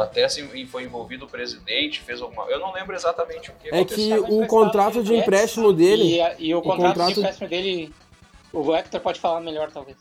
até 0.00 0.24
assim, 0.24 0.66
foi 0.66 0.84
envolvido 0.84 1.24
o 1.24 1.28
presidente, 1.28 2.00
fez 2.00 2.22
alguma. 2.22 2.44
Eu 2.44 2.60
não 2.60 2.72
lembro 2.72 2.94
exatamente 2.94 3.50
o 3.50 3.54
que 3.54 3.68
É 3.68 3.84
que 3.84 4.12
o 4.14 4.46
contrato 4.46 5.02
de 5.02 5.14
empréstimo 5.14 5.72
dele. 5.72 6.20
E, 6.38 6.48
e 6.48 6.54
o, 6.54 6.62
contrato 6.62 6.80
o, 6.80 6.86
contrato 6.86 7.14
de 7.14 7.20
empréstimo 7.20 7.48
dele. 7.48 7.94
O 8.52 8.74
Hector 8.74 9.00
pode 9.00 9.18
falar 9.18 9.40
melhor, 9.40 9.72
talvez. 9.72 9.98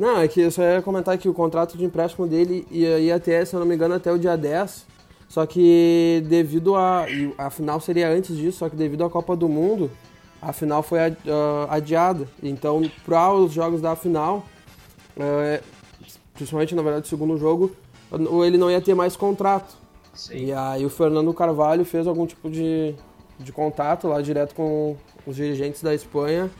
Não, 0.00 0.18
é 0.18 0.26
que 0.26 0.40
eu 0.40 0.50
só 0.50 0.62
ia 0.62 0.80
comentar 0.80 1.18
que 1.18 1.28
o 1.28 1.34
contrato 1.34 1.76
de 1.76 1.84
empréstimo 1.84 2.26
dele 2.26 2.66
ia, 2.70 2.98
ia 2.98 3.16
até, 3.16 3.44
se 3.44 3.54
eu 3.54 3.60
não 3.60 3.66
me 3.66 3.74
engano, 3.74 3.94
até 3.94 4.10
o 4.10 4.18
dia 4.18 4.34
10. 4.34 4.86
Só 5.28 5.44
que 5.44 6.24
devido 6.26 6.74
a. 6.74 7.04
A 7.36 7.50
final 7.50 7.78
seria 7.80 8.08
antes 8.08 8.34
disso, 8.34 8.60
só 8.60 8.70
que 8.70 8.74
devido 8.74 9.04
à 9.04 9.10
Copa 9.10 9.36
do 9.36 9.46
Mundo, 9.46 9.90
a 10.40 10.54
final 10.54 10.82
foi 10.82 11.00
adiada. 11.68 12.26
Então, 12.42 12.80
para 13.04 13.30
os 13.34 13.52
jogos 13.52 13.82
da 13.82 13.94
final, 13.94 14.42
é, 15.18 15.60
principalmente 16.32 16.74
na 16.74 16.80
verdade 16.80 17.04
o 17.04 17.08
segundo 17.10 17.36
jogo, 17.36 17.70
ele 18.46 18.56
não 18.56 18.70
ia 18.70 18.80
ter 18.80 18.94
mais 18.94 19.16
contrato. 19.16 19.76
Sim. 20.14 20.46
E 20.46 20.52
aí 20.54 20.84
o 20.84 20.88
Fernando 20.88 21.32
Carvalho 21.34 21.84
fez 21.84 22.06
algum 22.06 22.26
tipo 22.26 22.48
de, 22.48 22.94
de 23.38 23.52
contato 23.52 24.08
lá 24.08 24.22
direto 24.22 24.54
com 24.54 24.96
os 25.26 25.36
dirigentes 25.36 25.82
da 25.82 25.94
Espanha 25.94 26.50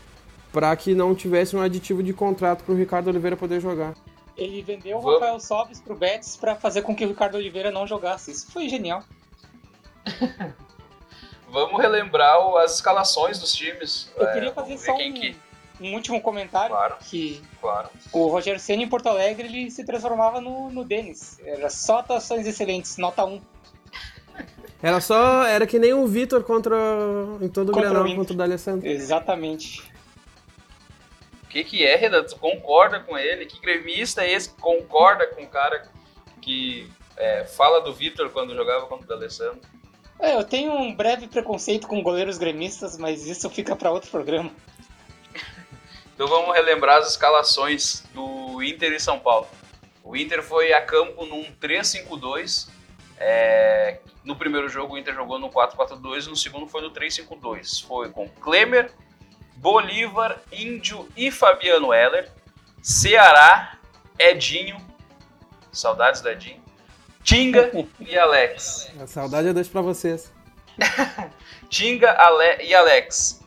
para 0.52 0.74
que 0.76 0.94
não 0.94 1.14
tivesse 1.14 1.56
um 1.56 1.60
aditivo 1.60 2.02
de 2.02 2.12
contrato 2.12 2.64
para 2.64 2.74
o 2.74 2.76
Ricardo 2.76 3.08
Oliveira 3.08 3.36
poder 3.36 3.60
jogar. 3.60 3.94
Ele 4.36 4.62
vendeu 4.62 4.98
o 4.98 5.12
Rafael 5.12 5.38
Sobis 5.38 5.80
pro 5.80 5.94
Betis 5.94 6.36
para 6.36 6.56
fazer 6.56 6.82
com 6.82 6.94
que 6.94 7.04
o 7.04 7.08
Ricardo 7.08 7.34
Oliveira 7.36 7.70
não 7.70 7.86
jogasse. 7.86 8.30
Isso 8.30 8.50
foi 8.50 8.68
genial. 8.68 9.02
Vamos 11.50 11.80
relembrar 11.80 12.38
as 12.58 12.76
escalações 12.76 13.38
dos 13.38 13.52
times. 13.52 14.10
Eu 14.16 14.26
é, 14.28 14.32
queria 14.32 14.52
fazer 14.52 14.78
só 14.78 14.94
um, 14.94 15.12
que... 15.12 15.36
um, 15.80 15.94
último 15.94 16.20
comentário. 16.20 16.74
Claro, 16.74 16.96
que 17.00 17.42
claro. 17.60 17.88
O 18.12 18.28
Rogério 18.28 18.60
Senna 18.60 18.82
em 18.82 18.88
Porto 18.88 19.08
Alegre 19.08 19.48
ele 19.48 19.70
se 19.70 19.84
transformava 19.84 20.40
no, 20.40 20.70
no 20.70 20.84
Denis. 20.84 21.38
Era 21.44 21.68
só 21.68 21.98
atuações 21.98 22.46
excelentes, 22.46 22.96
nota 22.96 23.24
1. 23.24 23.40
Era 24.82 25.00
só. 25.00 25.44
Era 25.44 25.66
que 25.66 25.78
nem 25.78 25.92
o 25.92 26.06
Vitor 26.06 26.42
contra. 26.44 26.76
em 27.42 27.48
todo 27.48 27.70
o 27.70 27.72
Granal 27.72 28.14
contra 28.14 28.32
o 28.32 28.36
D'Alessandro. 28.36 28.88
Exatamente. 28.88 29.82
O 31.50 31.52
que, 31.52 31.64
que 31.64 31.84
é, 31.84 31.96
Renan? 31.96 32.22
Tu 32.22 32.36
concorda 32.36 33.00
com 33.00 33.18
ele? 33.18 33.44
Que 33.44 33.60
gremista 33.60 34.22
é 34.22 34.30
esse 34.30 34.50
que 34.50 34.60
concorda 34.60 35.26
com 35.26 35.42
o 35.42 35.48
cara 35.48 35.84
que 36.40 36.88
é, 37.16 37.44
fala 37.44 37.80
do 37.80 37.92
Vitor 37.92 38.30
quando 38.30 38.54
jogava 38.54 38.86
contra 38.86 39.04
o 39.04 39.08
D'Alessandro? 39.08 39.60
É, 40.20 40.36
eu 40.36 40.44
tenho 40.44 40.70
um 40.70 40.94
breve 40.94 41.26
preconceito 41.26 41.88
com 41.88 42.04
goleiros 42.04 42.38
gremistas, 42.38 42.96
mas 42.96 43.26
isso 43.26 43.50
fica 43.50 43.74
para 43.74 43.90
outro 43.90 44.08
programa. 44.12 44.52
então 46.14 46.28
vamos 46.28 46.54
relembrar 46.54 46.98
as 46.98 47.10
escalações 47.10 48.04
do 48.14 48.62
Inter 48.62 48.92
e 48.92 49.00
São 49.00 49.18
Paulo. 49.18 49.48
O 50.04 50.16
Inter 50.16 50.44
foi 50.44 50.72
a 50.72 50.80
campo 50.80 51.26
num 51.26 51.42
3-5-2. 51.60 52.68
É... 53.18 53.98
No 54.22 54.36
primeiro 54.36 54.68
jogo 54.68 54.94
o 54.94 54.98
Inter 54.98 55.16
jogou 55.16 55.40
no 55.40 55.50
4-4-2, 55.50 56.26
no 56.28 56.36
segundo 56.36 56.68
foi 56.68 56.80
no 56.80 56.92
3-5-2. 56.92 57.84
Foi 57.84 58.08
com 58.10 58.28
Klemer, 58.28 58.92
Bolívar, 59.60 60.40
Índio 60.50 61.06
e 61.14 61.30
Fabiano 61.30 61.92
Heller. 61.92 62.30
Ceará, 62.82 63.76
Edinho. 64.18 64.76
Saudades 65.70 66.22
do 66.22 66.30
Edinho. 66.30 66.62
Tinga 67.22 67.70
e 68.00 68.18
Alex. 68.18 68.90
A 68.98 69.06
saudade 69.06 69.48
eu 69.48 69.54
deixo 69.54 69.70
pra 69.70 69.82
vocês. 69.82 70.32
Tinga 71.68 72.10
Ale 72.12 72.64
e 72.64 72.74
Alex. 72.74 73.44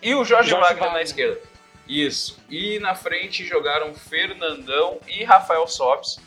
E 0.00 0.14
o 0.14 0.24
Jorge, 0.24 0.50
Jorge 0.50 0.54
Wagner, 0.54 0.78
Wagner 0.78 0.92
na 0.92 1.02
esquerda. 1.02 1.40
Isso. 1.88 2.38
E 2.48 2.78
na 2.78 2.94
frente 2.94 3.44
jogaram 3.44 3.92
Fernandão 3.94 5.00
e 5.08 5.24
Rafael 5.24 5.66
Sobis. 5.66 6.18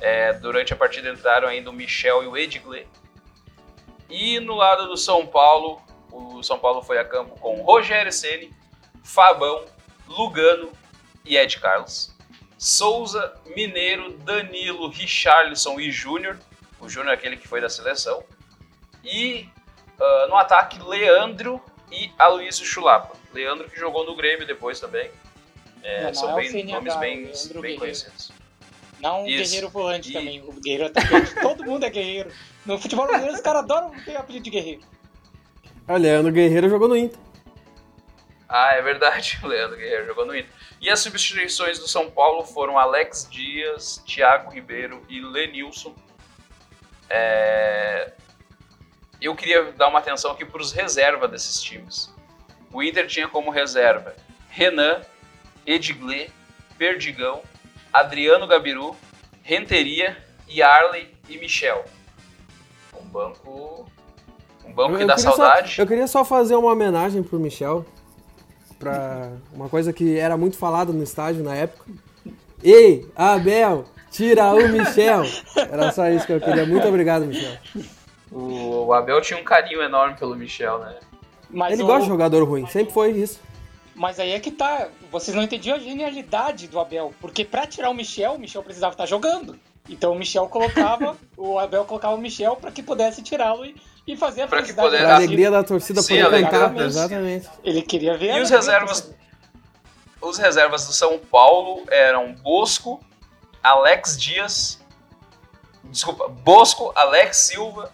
É, 0.00 0.32
durante 0.32 0.72
a 0.72 0.76
partida 0.76 1.10
entraram 1.10 1.46
ainda 1.46 1.70
o 1.70 1.72
Michel 1.72 2.24
e 2.24 2.26
o 2.26 2.36
Edgley. 2.36 2.86
E 4.08 4.40
no 4.40 4.56
lado 4.56 4.88
do 4.88 4.96
São 4.96 5.24
Paulo, 5.24 5.80
o 6.12 6.42
São 6.42 6.58
Paulo 6.58 6.82
foi 6.82 6.98
a 6.98 7.04
campo 7.04 7.38
com 7.38 7.62
Rogério 7.62 8.12
Ceni, 8.12 8.52
Fabão, 9.02 9.64
Lugano 10.08 10.72
e 11.24 11.36
Ed 11.36 11.58
Carlos. 11.58 12.14
Souza, 12.58 13.34
Mineiro, 13.56 14.12
Danilo, 14.18 14.88
Richarlison 14.88 15.80
e 15.80 15.90
Júnior. 15.90 16.38
O 16.78 16.88
Júnior 16.88 17.12
é 17.12 17.14
aquele 17.14 17.36
que 17.36 17.48
foi 17.48 17.60
da 17.60 17.68
seleção. 17.68 18.22
E 19.02 19.48
uh, 19.98 20.28
no 20.28 20.36
ataque, 20.36 20.78
Leandro 20.82 21.60
e 21.90 22.10
Aloysio 22.18 22.66
Chulapa. 22.66 23.16
Leandro 23.32 23.70
que 23.70 23.78
jogou 23.78 24.04
no 24.04 24.14
Grêmio 24.14 24.46
depois 24.46 24.78
também. 24.78 25.10
É, 25.82 26.04
não, 26.04 26.14
são 26.14 26.38
é 26.38 26.48
bem, 26.48 26.64
nomes 26.64 26.96
bem, 26.96 27.32
bem 27.60 27.78
conhecidos. 27.78 28.30
Não 29.00 29.22
um 29.22 29.24
guerreiro 29.24 29.70
volante 29.70 30.10
e... 30.10 30.12
também, 30.12 30.42
o 30.42 30.52
guerreiro 30.52 30.86
atacante. 30.86 31.34
Todo 31.40 31.64
mundo 31.64 31.84
é 31.84 31.90
guerreiro. 31.90 32.30
No 32.66 32.78
futebol 32.78 33.06
brasileiro 33.06 33.36
os 33.36 33.42
caras 33.42 33.62
adoram 33.62 33.90
ter 34.04 34.16
apelido 34.16 34.44
de 34.44 34.50
guerreiro. 34.50 34.82
O 35.90 35.96
Leandro 35.96 36.30
Guerreiro 36.30 36.68
jogou 36.68 36.86
no 36.86 36.96
Inter. 36.96 37.18
Ah, 38.48 38.74
é 38.74 38.80
verdade, 38.80 39.40
o 39.42 39.46
Leandro 39.48 39.76
Guerreiro 39.76 40.06
jogou 40.06 40.24
no 40.24 40.36
Inter. 40.36 40.48
E 40.80 40.88
as 40.88 41.00
substituições 41.00 41.80
do 41.80 41.88
São 41.88 42.08
Paulo 42.08 42.44
foram 42.44 42.78
Alex 42.78 43.26
Dias, 43.28 44.00
Thiago 44.06 44.52
Ribeiro 44.52 45.04
e 45.08 45.20
Lenilson. 45.20 45.92
É... 47.08 48.12
Eu 49.20 49.34
queria 49.34 49.72
dar 49.72 49.88
uma 49.88 49.98
atenção 49.98 50.30
aqui 50.30 50.44
para 50.44 50.62
os 50.62 50.70
reservas 50.70 51.28
desses 51.28 51.60
times. 51.60 52.14
O 52.72 52.80
Inter 52.84 53.08
tinha 53.08 53.26
como 53.26 53.50
reserva 53.50 54.14
Renan, 54.48 55.00
Edgley, 55.66 56.30
Perdigão, 56.78 57.42
Adriano 57.92 58.46
Gabiru, 58.46 58.96
Renteria, 59.42 60.24
Yarley 60.48 61.12
e 61.28 61.36
Michel. 61.36 61.84
Um 62.94 63.04
banco. 63.06 63.90
Um 64.70 64.74
banco 64.74 64.92
eu, 64.92 64.98
que 64.98 65.04
dá 65.04 65.18
saudade. 65.18 65.74
Só, 65.74 65.82
eu 65.82 65.86
queria 65.86 66.06
só 66.06 66.24
fazer 66.24 66.54
uma 66.54 66.72
homenagem 66.72 67.22
pro 67.22 67.38
Michel 67.38 67.84
para 68.78 69.32
uma 69.52 69.68
coisa 69.68 69.92
que 69.92 70.18
era 70.18 70.36
muito 70.36 70.56
falada 70.56 70.92
no 70.92 71.02
estádio 71.02 71.42
na 71.42 71.54
época. 71.54 71.84
Ei, 72.62 73.06
Abel, 73.14 73.84
tira 74.10 74.52
o 74.54 74.68
Michel. 74.68 75.22
Era 75.56 75.92
só 75.92 76.08
isso 76.08 76.26
que 76.26 76.32
eu 76.32 76.40
queria. 76.40 76.64
Muito 76.64 76.86
obrigado, 76.86 77.26
Michel. 77.26 77.56
O 78.30 78.92
Abel 78.92 79.20
tinha 79.20 79.38
um 79.38 79.44
carinho 79.44 79.82
enorme 79.82 80.16
pelo 80.16 80.36
Michel, 80.36 80.78
né? 80.78 80.96
Mas 81.50 81.74
Ele 81.74 81.82
o... 81.82 81.86
gosta 81.86 82.02
de 82.02 82.08
jogador 82.08 82.44
ruim, 82.44 82.66
sempre 82.66 82.92
foi 82.94 83.10
isso. 83.10 83.40
Mas 83.94 84.20
aí 84.20 84.30
é 84.30 84.40
que 84.40 84.50
tá. 84.50 84.88
Vocês 85.10 85.36
não 85.36 85.42
entendiam 85.42 85.76
a 85.76 85.80
genialidade 85.80 86.68
do 86.68 86.78
Abel. 86.78 87.12
Porque 87.20 87.44
para 87.44 87.66
tirar 87.66 87.90
o 87.90 87.94
Michel, 87.94 88.34
o 88.34 88.38
Michel 88.38 88.62
precisava 88.62 88.94
estar 88.94 89.04
jogando. 89.04 89.58
Então 89.88 90.12
o 90.12 90.18
Michel 90.18 90.46
colocava, 90.46 91.16
o 91.36 91.58
Abel 91.58 91.84
colocava 91.84 92.14
o 92.14 92.18
Michel 92.18 92.56
para 92.56 92.70
que 92.70 92.82
pudesse 92.82 93.22
tirá-lo 93.22 93.64
e 93.64 93.74
e 94.06 94.16
fazer 94.16 94.42
a 94.42 94.48
pra 94.48 94.58
felicidade. 94.58 94.90
Poder... 94.90 95.04
A 95.04 95.16
alegria 95.16 95.50
da 95.50 95.62
torcida 95.62 96.02
Sim, 96.02 96.22
poder 96.22 96.42
cantar, 96.48 96.76
exatamente. 96.80 97.48
Ele 97.62 97.82
queria 97.82 98.16
ver 98.16 98.36
E 98.36 98.40
os 98.40 98.50
reservas, 98.50 99.12
os 100.20 100.38
reservas 100.38 100.86
do 100.86 100.92
São 100.92 101.18
Paulo 101.18 101.84
eram 101.88 102.32
Bosco, 102.34 103.00
Alex 103.62 104.18
Dias, 104.18 104.82
desculpa, 105.84 106.28
Bosco, 106.28 106.92
Alex 106.94 107.36
Silva, 107.36 107.92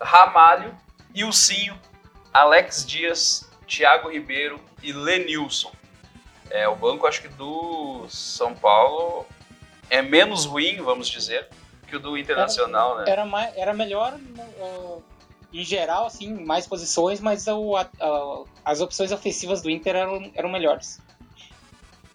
Ramalho, 0.00 0.76
Ilcinho, 1.14 1.78
Alex 2.32 2.84
Dias, 2.84 3.48
Thiago 3.66 4.10
Ribeiro 4.10 4.60
e 4.82 4.92
Lenilson. 4.92 5.72
É, 6.50 6.68
o 6.68 6.76
banco, 6.76 7.06
acho 7.06 7.22
que 7.22 7.28
do 7.28 8.06
São 8.08 8.54
Paulo 8.54 9.26
é 9.90 10.02
menos 10.02 10.44
ruim, 10.44 10.76
vamos 10.82 11.08
dizer, 11.08 11.48
que 11.88 11.96
o 11.96 12.00
do 12.00 12.16
Internacional, 12.16 13.00
era, 13.00 13.04
né? 13.04 13.12
Era, 13.12 13.24
mais, 13.24 13.56
era 13.56 13.74
melhor 13.74 14.14
uh, 14.14 15.02
em 15.60 15.64
geral, 15.64 16.06
assim, 16.06 16.34
mais 16.44 16.66
posições, 16.66 17.18
mas 17.18 17.46
o, 17.46 17.76
a, 17.76 17.88
a, 18.00 18.44
as 18.64 18.80
opções 18.80 19.10
ofensivas 19.10 19.62
do 19.62 19.70
Inter 19.70 19.96
eram, 19.96 20.30
eram 20.34 20.48
melhores. 20.50 21.00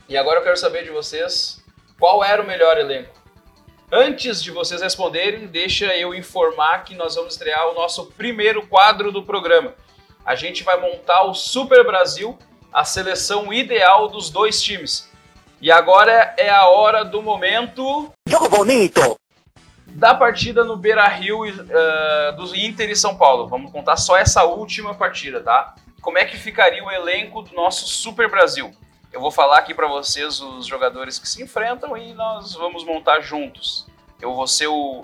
E 0.07 0.15
agora 0.15 0.39
eu 0.39 0.43
quero 0.43 0.57
saber 0.57 0.83
de 0.83 0.91
vocês 0.91 1.63
qual 1.99 2.23
era 2.23 2.41
o 2.41 2.45
melhor 2.45 2.77
elenco. 2.77 3.19
Antes 3.91 4.43
de 4.43 4.51
vocês 4.51 4.81
responderem, 4.81 5.47
deixa 5.47 5.85
eu 5.97 6.13
informar 6.13 6.83
que 6.83 6.95
nós 6.95 7.15
vamos 7.15 7.33
estrear 7.33 7.67
o 7.69 7.73
nosso 7.73 8.05
primeiro 8.11 8.65
quadro 8.67 9.11
do 9.11 9.23
programa. 9.23 9.73
A 10.23 10.35
gente 10.35 10.63
vai 10.63 10.79
montar 10.79 11.23
o 11.23 11.33
Super 11.33 11.83
Brasil, 11.83 12.37
a 12.71 12.85
seleção 12.85 13.51
ideal 13.51 14.07
dos 14.07 14.29
dois 14.29 14.61
times. 14.61 15.09
E 15.59 15.71
agora 15.71 16.33
é 16.37 16.49
a 16.49 16.67
hora 16.67 17.03
do 17.03 17.21
momento. 17.21 18.11
Jogo 18.27 18.49
bonito! 18.49 19.20
Da 19.93 20.13
partida 20.13 20.63
no 20.63 20.77
Beira 20.77 21.07
Rio 21.07 21.43
uh, 21.43 22.35
do 22.35 22.55
Inter 22.55 22.89
e 22.89 22.95
São 22.95 23.15
Paulo. 23.15 23.47
Vamos 23.47 23.71
contar 23.71 23.97
só 23.97 24.17
essa 24.17 24.43
última 24.43 24.93
partida, 24.93 25.41
tá? 25.41 25.75
Como 26.01 26.17
é 26.17 26.25
que 26.25 26.37
ficaria 26.37 26.83
o 26.83 26.89
elenco 26.89 27.41
do 27.41 27.53
nosso 27.53 27.87
Super 27.87 28.29
Brasil? 28.29 28.73
Eu 29.11 29.19
vou 29.19 29.31
falar 29.31 29.59
aqui 29.59 29.73
para 29.73 29.87
vocês 29.87 30.39
os 30.39 30.65
jogadores 30.65 31.19
que 31.19 31.27
se 31.27 31.43
enfrentam 31.43 31.97
e 31.97 32.13
nós 32.13 32.53
vamos 32.53 32.85
montar 32.85 33.19
juntos. 33.19 33.85
Eu 34.21 34.33
vou 34.33 34.47
ser 34.47 34.67
o, 34.67 35.03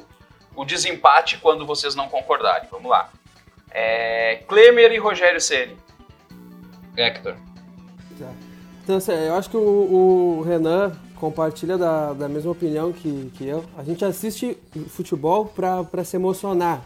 o 0.56 0.64
desempate 0.64 1.38
quando 1.38 1.66
vocês 1.66 1.94
não 1.94 2.08
concordarem. 2.08 2.68
Vamos 2.72 2.90
lá. 2.90 3.10
É, 3.70 4.44
Klemer 4.48 4.92
e 4.94 4.98
Rogério 4.98 5.42
Ceni. 5.42 5.78
Hector. 6.96 7.36
Tá. 8.18 8.32
Então, 8.84 8.98
assim, 8.98 9.12
eu 9.12 9.36
acho 9.36 9.50
que 9.50 9.58
o, 9.58 9.60
o 9.60 10.42
Renan 10.44 10.98
compartilha 11.20 11.78
da, 11.78 12.14
da 12.14 12.28
mesma 12.28 12.52
opinião 12.52 12.92
que, 12.92 13.32
que 13.36 13.48
eu. 13.48 13.64
A 13.78 13.84
gente 13.84 14.04
assiste 14.06 14.58
futebol 14.88 15.46
pra, 15.46 15.84
pra 15.84 16.04
se 16.04 16.16
emocionar. 16.16 16.82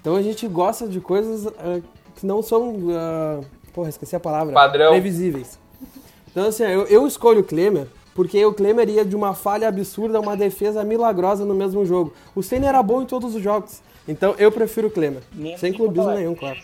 Então 0.00 0.16
a 0.16 0.22
gente 0.22 0.46
gosta 0.46 0.86
de 0.86 1.00
coisas 1.00 1.46
uh, 1.46 1.82
que 2.14 2.26
não 2.26 2.42
são. 2.42 2.70
Uh, 2.70 3.44
porra, 3.72 3.88
esqueci 3.88 4.14
a 4.16 4.20
palavra. 4.20 4.54
Padrão. 4.54 4.92
Previsíveis. 4.92 5.58
Então, 6.30 6.46
assim, 6.48 6.64
eu, 6.64 6.86
eu 6.86 7.06
escolho 7.06 7.40
o 7.40 7.44
Klemer 7.44 7.86
porque 8.16 8.42
o 8.46 8.52
Klemer 8.54 8.88
ia 8.88 9.04
de 9.04 9.14
uma 9.14 9.34
falha 9.34 9.68
absurda 9.68 10.16
a 10.16 10.20
uma 10.22 10.34
defesa 10.34 10.82
milagrosa 10.82 11.44
no 11.44 11.54
mesmo 11.54 11.84
jogo. 11.84 12.14
O 12.34 12.42
Senna 12.42 12.66
era 12.66 12.82
bom 12.82 13.02
em 13.02 13.06
todos 13.06 13.34
os 13.34 13.42
jogos. 13.42 13.82
Então 14.08 14.34
eu 14.38 14.50
prefiro 14.50 14.88
o 14.88 14.90
Klemer. 14.90 15.22
Nem 15.34 15.56
sem 15.58 15.70
clubismo 15.70 16.10
nenhum, 16.12 16.34
claro. 16.34 16.58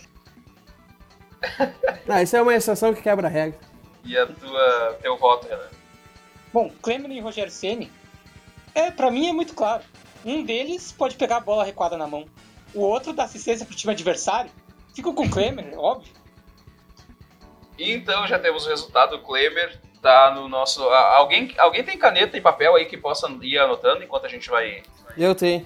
Não, 2.07 2.21
isso 2.21 2.35
é 2.35 2.41
uma 2.41 2.55
exceção 2.55 2.91
que 2.91 3.03
quebra 3.03 3.27
a 3.27 3.29
regra. 3.29 3.59
E 4.03 4.17
a 4.17 4.25
tua, 4.25 4.97
teu 5.01 5.15
voto, 5.17 5.47
Renan? 5.47 5.72
Bom, 6.53 6.71
Klemer 6.81 7.11
e 7.11 7.19
Rogério 7.19 7.51
Ceni, 7.51 7.91
é, 8.75 8.91
para 8.91 9.09
mim 9.09 9.27
é 9.27 9.33
muito 9.33 9.55
claro. 9.55 9.83
Um 10.23 10.43
deles 10.43 10.91
pode 10.91 11.15
pegar 11.15 11.37
a 11.37 11.41
bola 11.41 11.63
recuada 11.63 11.97
na 11.97 12.07
mão. 12.07 12.25
O 12.73 12.81
outro 12.81 13.11
dá 13.11 13.23
assistência 13.23 13.65
pro 13.65 13.75
time 13.75 13.91
adversário. 13.91 14.51
Fico 14.95 15.13
com 15.13 15.25
o 15.25 15.29
Klemer, 15.29 15.73
óbvio. 15.77 16.13
Então 17.77 18.27
já 18.27 18.37
temos 18.37 18.65
o 18.65 18.69
resultado. 18.69 19.15
O 19.15 19.19
Klemer 19.19 19.79
tá 20.01 20.31
no 20.31 20.47
nosso. 20.47 20.83
Alguém, 20.83 21.53
alguém 21.57 21.83
tem 21.83 21.97
caneta 21.97 22.37
e 22.37 22.41
papel 22.41 22.75
aí 22.75 22.85
que 22.85 22.97
possa 22.97 23.27
ir 23.41 23.57
anotando 23.57 24.03
enquanto 24.03 24.25
a 24.25 24.29
gente 24.29 24.49
vai. 24.49 24.83
Eu 25.17 25.33
tenho. 25.33 25.65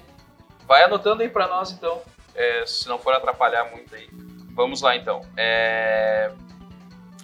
Vai 0.66 0.84
anotando 0.84 1.22
aí 1.22 1.28
para 1.28 1.46
nós 1.46 1.70
então, 1.70 2.02
é, 2.34 2.64
se 2.66 2.88
não 2.88 2.98
for 2.98 3.12
atrapalhar 3.14 3.70
muito 3.70 3.94
aí. 3.94 4.08
Vamos 4.52 4.82
lá 4.82 4.96
então. 4.96 5.20
É... 5.36 6.32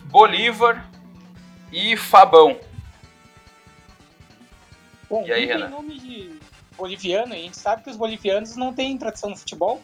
Bolívar 0.04 0.88
e 1.72 1.96
Fabão. 1.96 2.58
Bom, 5.08 5.24
e 5.26 5.32
aí, 5.32 5.46
Renan? 5.46 5.66
tem 5.66 5.70
nome 5.70 5.98
de 5.98 6.30
boliviano, 6.76 7.34
e 7.34 7.38
a 7.38 7.42
gente 7.42 7.56
sabe 7.56 7.82
que 7.82 7.90
os 7.90 7.96
bolivianos 7.96 8.56
não 8.56 8.72
têm 8.72 8.96
tradição 8.98 9.30
no 9.30 9.36
futebol. 9.36 9.80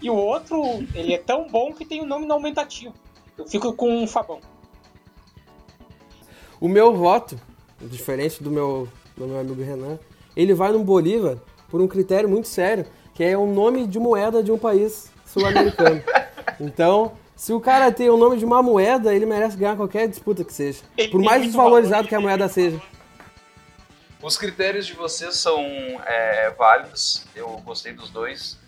E 0.00 0.10
o 0.10 0.14
outro, 0.14 0.62
ele 0.94 1.14
é 1.14 1.18
tão 1.18 1.48
bom 1.48 1.72
que 1.72 1.84
tem 1.84 2.00
o 2.00 2.04
um 2.04 2.06
nome 2.06 2.26
no 2.26 2.34
aumentativo. 2.34 2.94
Eu 3.38 3.46
fico 3.46 3.72
com 3.72 4.04
o 4.04 4.06
Fabão. 4.06 4.40
O 6.60 6.68
meu 6.68 6.94
voto, 6.94 7.38
diferente 7.80 8.42
do 8.42 8.50
meu, 8.50 8.88
do 9.16 9.26
meu 9.26 9.40
amigo 9.40 9.62
Renan, 9.62 9.98
ele 10.36 10.54
vai 10.54 10.72
no 10.72 10.80
Bolívar 10.80 11.38
por 11.68 11.80
um 11.80 11.88
critério 11.88 12.28
muito 12.28 12.48
sério, 12.48 12.86
que 13.14 13.24
é 13.24 13.36
o 13.36 13.46
nome 13.46 13.86
de 13.86 13.98
moeda 13.98 14.42
de 14.42 14.52
um 14.52 14.58
país 14.58 15.10
sul-americano. 15.26 16.02
Então, 16.60 17.10
se 17.34 17.52
o 17.52 17.58
cara 17.58 17.90
tem 17.90 18.08
o 18.08 18.16
nome 18.16 18.36
de 18.36 18.44
uma 18.44 18.62
moeda, 18.62 19.12
ele 19.12 19.26
merece 19.26 19.56
ganhar 19.56 19.74
qualquer 19.74 20.06
disputa 20.06 20.44
que 20.44 20.52
seja. 20.52 20.82
Ele 20.96 21.08
por 21.08 21.20
mais 21.20 21.42
desvalorizado 21.42 22.06
que 22.06 22.14
a 22.14 22.20
moeda 22.20 22.46
seja. 22.48 22.80
Os 24.24 24.38
critérios 24.38 24.86
de 24.86 24.94
vocês 24.94 25.36
são 25.36 25.60
é, 26.06 26.48
válidos, 26.56 27.26
eu 27.36 27.46
gostei 27.58 27.92
dos 27.92 28.08
dois. 28.08 28.58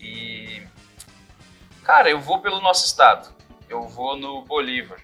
E. 0.00 0.62
Cara, 1.84 2.08
eu 2.08 2.18
vou 2.18 2.40
pelo 2.40 2.62
nosso 2.62 2.86
estado. 2.86 3.28
Eu 3.68 3.86
vou 3.88 4.16
no 4.16 4.40
Bolívar. 4.40 4.98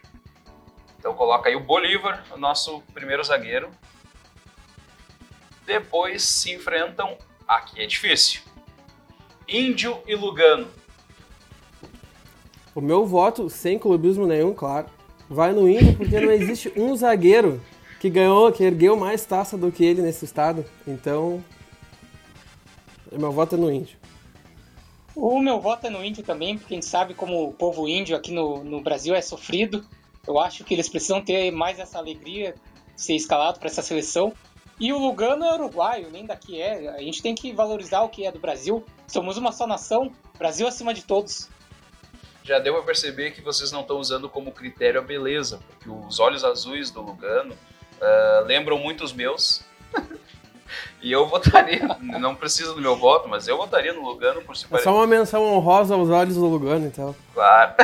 Então 0.99 1.13
coloca 1.13 1.51
aí 1.51 1.57
o 1.57 1.61
Bolívar, 1.61 2.25
o 2.33 2.39
nosso 2.39 2.83
primeiro 2.95 3.23
zagueiro. 3.23 3.69
Depois 5.67 6.23
se 6.23 6.55
enfrentam. 6.55 7.19
Aqui 7.47 7.83
é 7.83 7.87
difícil. 7.87 8.41
Índio 9.47 10.03
e 10.07 10.15
Lugano. 10.15 10.69
O 12.75 12.81
meu 12.81 13.05
voto, 13.05 13.51
sem 13.51 13.79
clubismo 13.79 14.27
nenhum, 14.27 14.55
claro, 14.55 14.87
vai 15.29 15.53
no 15.53 15.69
Índio 15.69 15.99
porque 15.99 16.19
não 16.19 16.33
existe 16.33 16.73
um 16.75 16.97
zagueiro 16.97 17.61
que 18.01 18.09
ganhou, 18.09 18.53
que 18.53 18.63
ergueu 18.63 18.97
mais 18.97 19.25
taça 19.25 19.57
do 19.57 19.73
que 19.73 19.85
ele 19.85 20.03
nesse 20.03 20.25
estado. 20.25 20.65
Então, 20.87 21.43
meu 23.13 23.33
voto 23.33 23.55
é 23.55 23.59
no 23.59 23.71
Índio. 23.71 23.99
O 25.15 25.41
meu 25.41 25.61
voto 25.61 25.87
é 25.87 25.91
no 25.91 26.05
Índio 26.05 26.23
também, 26.23 26.57
porque 26.57 26.75
a 26.75 26.77
gente 26.77 26.87
sabe 26.87 27.15
como 27.15 27.49
o 27.49 27.53
povo 27.53 27.89
índio 27.89 28.17
aqui 28.17 28.31
no, 28.31 28.63
no 28.63 28.81
Brasil 28.81 29.15
é 29.15 29.21
sofrido. 29.21 29.85
Eu 30.27 30.39
acho 30.39 30.63
que 30.63 30.75
eles 30.75 30.89
precisam 30.89 31.21
ter 31.21 31.51
mais 31.51 31.79
essa 31.79 31.99
alegria 31.99 32.55
de 32.95 33.03
ser 33.03 33.15
escalado 33.15 33.59
para 33.59 33.69
essa 33.69 33.83
seleção. 33.83 34.33
E 34.79 34.93
o 34.93 34.99
Lugano 34.99 35.45
é 35.45 35.55
uruguaio, 35.55 36.09
nem 36.11 36.25
daqui 36.25 36.61
é. 36.61 36.89
A 36.91 37.01
gente 37.01 37.21
tem 37.21 37.35
que 37.35 37.53
valorizar 37.53 38.03
o 38.03 38.09
que 38.09 38.25
é 38.25 38.31
do 38.31 38.39
Brasil. 38.39 38.85
Somos 39.09 39.37
uma 39.37 39.51
só 39.51 39.67
nação, 39.67 40.13
Brasil 40.39 40.69
acima 40.69 40.95
de 40.95 41.03
todos 41.03 41.49
já 42.49 42.59
deu 42.59 42.73
para 42.73 42.83
perceber 42.83 43.33
que 43.33 43.43
vocês 43.43 43.71
não 43.71 43.83
estão 43.83 43.99
usando 43.99 44.27
como 44.27 44.51
critério 44.51 44.99
a 44.99 45.05
beleza, 45.05 45.61
porque 45.69 45.91
os 45.91 46.19
olhos 46.19 46.43
azuis 46.43 46.91
do 46.91 47.03
Lugano 47.03 47.55
uh, 48.01 48.45
lembram 48.45 48.79
muito 48.79 49.05
os 49.05 49.13
meus. 49.13 49.63
e 51.03 51.11
eu 51.13 51.27
votaria, 51.27 51.87
não 52.01 52.35
precisa 52.35 52.75
do 52.75 52.81
meu 52.81 52.97
voto, 52.97 53.29
mas 53.29 53.47
eu 53.49 53.57
votaria 53.57 53.93
no 53.93 54.03
Lugano 54.03 54.43
por 54.43 54.57
se 54.57 54.67
É 54.73 54.79
só 54.79 54.95
uma 54.95 55.07
menção 55.07 55.43
honrosa 55.45 55.95
aos 55.95 56.09
olhos 56.09 56.35
do 56.35 56.47
Lugano, 56.47 56.87
então. 56.87 57.15
Claro. 57.35 57.75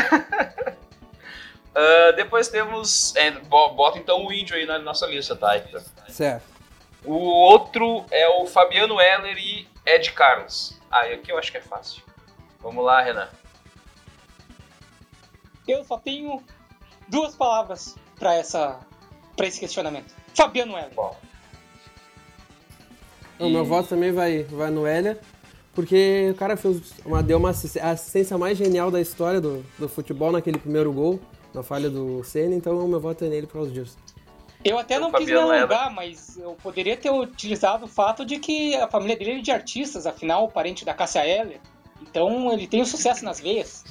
uh, 1.74 2.12
depois 2.16 2.48
temos. 2.48 3.14
É, 3.16 3.31
bota 3.31 3.98
então 3.98 4.27
o 4.27 4.33
índio 4.33 4.57
aí 4.57 4.66
na 4.66 4.79
nossa 4.79 5.07
lista, 5.07 5.35
tá? 5.37 5.61
Certo. 6.09 6.55
O 7.05 7.16
outro 7.16 8.05
é 8.11 8.27
o 8.29 8.46
Fabiano 8.46 8.98
Heller 9.00 9.37
e 9.37 9.68
Ed 9.85 10.11
Carlos. 10.12 10.81
Ah, 10.90 11.00
aqui 11.00 11.31
eu 11.31 11.38
acho 11.38 11.50
que 11.50 11.59
é 11.59 11.61
fácil. 11.61 12.03
Vamos 12.61 12.83
lá, 12.83 13.03
Renan. 13.03 13.29
Eu 15.68 15.85
só 15.85 15.98
tenho 15.98 16.42
duas 17.09 17.37
palavras 17.37 17.94
para 18.18 18.35
essa 18.35 18.81
para 19.37 19.47
esse 19.47 19.61
questionamento. 19.61 20.14
Fabiano 20.35 20.77
Heller. 20.77 20.94
Bom. 20.94 21.16
O 23.38 23.49
meu 23.49 23.64
voto 23.64 23.88
também 23.88 24.12
vai, 24.12 24.44
vai 24.44 24.70
no 24.70 24.87
Heller, 24.87 25.18
porque 25.75 26.29
o 26.31 26.35
cara 26.35 26.57
fez 26.57 26.94
uma, 27.05 27.23
deu 27.23 27.38
uma 27.38 27.51
assistência 27.51 28.38
mais 28.38 28.57
genial 28.57 28.90
da 28.90 29.01
história 29.01 29.40
do, 29.40 29.64
do 29.79 29.88
futebol 29.88 30.31
naquele 30.31 30.59
primeiro 30.59 30.92
gol, 30.92 31.20
na 31.53 31.62
falha 31.62 31.90
do 31.90 32.23
Senna, 32.23 32.55
então 32.55 32.79
o 32.79 32.88
meu 32.88 33.01
voto 33.01 33.25
é 33.25 33.29
nele 33.29 33.47
por 33.47 33.55
causa 33.55 33.70
disso. 33.70 33.97
Eu 34.64 34.79
até 34.79 34.99
não 34.99 35.12
quis 35.12 35.27
me 35.27 35.35
alongar, 35.35 35.92
mas 35.92 36.38
eu 36.38 36.57
poderia 36.62 36.97
ter 36.97 37.11
utilizado 37.11 37.85
o 37.85 37.88
fato 37.88 38.25
de 38.25 38.38
que 38.38 38.75
a 38.77 38.88
família 38.88 39.16
dele 39.16 39.40
é 39.40 39.42
de 39.42 39.51
artistas, 39.51 40.07
afinal, 40.07 40.49
parente 40.49 40.87
da 40.87 40.94
Cássia 40.94 41.27
Heller. 41.27 41.61
Então 42.01 42.51
ele 42.51 42.66
tem 42.66 42.81
o 42.81 42.87
sucesso 42.87 43.25
nas 43.25 43.40
veias. 43.40 43.85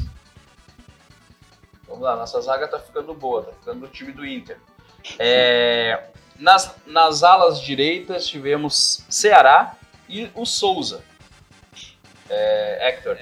Vamos 1.88 2.02
lá, 2.04 2.16
nossa 2.16 2.42
zaga 2.42 2.68
tá 2.68 2.80
ficando 2.80 3.14
boa, 3.14 3.44
tá 3.44 3.52
ficando 3.52 3.82
do 3.82 3.88
time 3.88 4.12
do 4.12 4.26
Inter. 4.26 4.58
É, 5.20 6.04
nas, 6.40 6.76
nas 6.86 7.24
alas 7.24 7.62
direitas 7.62 8.28
tivemos 8.28 9.04
Ceará 9.10 9.76
e 10.10 10.30
o 10.36 10.46
Souza. 10.46 11.04
É, 12.30 12.90
Hector. 12.90 13.18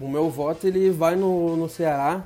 O 0.00 0.08
meu 0.08 0.30
voto 0.30 0.66
ele 0.66 0.90
vai 0.90 1.16
no, 1.16 1.56
no 1.56 1.68
Ceará, 1.68 2.22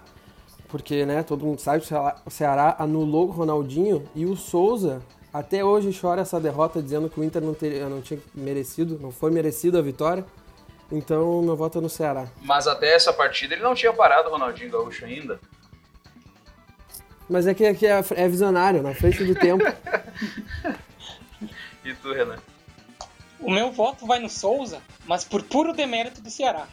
porque 0.69 1.07
né, 1.07 1.23
todo 1.23 1.45
mundo 1.45 1.61
sabe 1.61 1.85
que 1.85 1.95
o 2.27 2.31
Ceará 2.31 2.77
anulou 2.79 3.29
o 3.29 3.31
Ronaldinho 3.31 4.09
e 4.15 4.27
o 4.27 4.37
Souza 4.37 5.03
até 5.33 5.65
hoje 5.65 5.99
chora 5.99 6.21
essa 6.21 6.39
derrota 6.39 6.83
dizendo 6.83 7.09
que 7.09 7.19
o 7.19 7.25
Inter 7.25 7.41
não, 7.41 7.55
ter, 7.55 7.89
não 7.89 8.03
tinha 8.03 8.21
merecido, 8.35 8.99
não 9.01 9.11
foi 9.11 9.31
merecido 9.31 9.79
a 9.79 9.83
vitória. 9.83 10.25
Então, 10.91 11.41
meu 11.41 11.57
voto 11.57 11.79
é 11.79 11.81
no 11.81 11.89
Ceará. 11.89 12.29
Mas 12.43 12.67
até 12.67 12.95
essa 12.95 13.15
partida 13.15 13.55
ele 13.55 13.63
não 13.63 13.75
tinha 13.75 13.95
parado 13.95 14.29
o 14.29 14.33
Ronaldinho 14.33 14.71
Gaúcho 14.71 15.07
ainda. 15.07 15.41
Mas 17.33 17.47
é 17.47 17.55
que, 17.55 17.65
é, 17.65 17.75
que 17.75 17.87
é, 17.87 18.05
é 18.15 18.29
visionário, 18.29 18.83
na 18.83 18.95
frente 18.95 19.25
do 19.25 19.35
tempo. 19.35 19.65
e 21.85 21.95
tu, 21.95 22.13
Renan? 22.13 22.39
O 23.41 23.51
meu 23.51 23.73
voto 23.73 24.07
vai 24.07 24.19
no 24.19 24.29
Souza, 24.29 24.81
mas 25.07 25.25
por 25.25 25.43
puro 25.43 25.73
demérito 25.73 26.21
do 26.21 26.31
Ceará. 26.31 26.69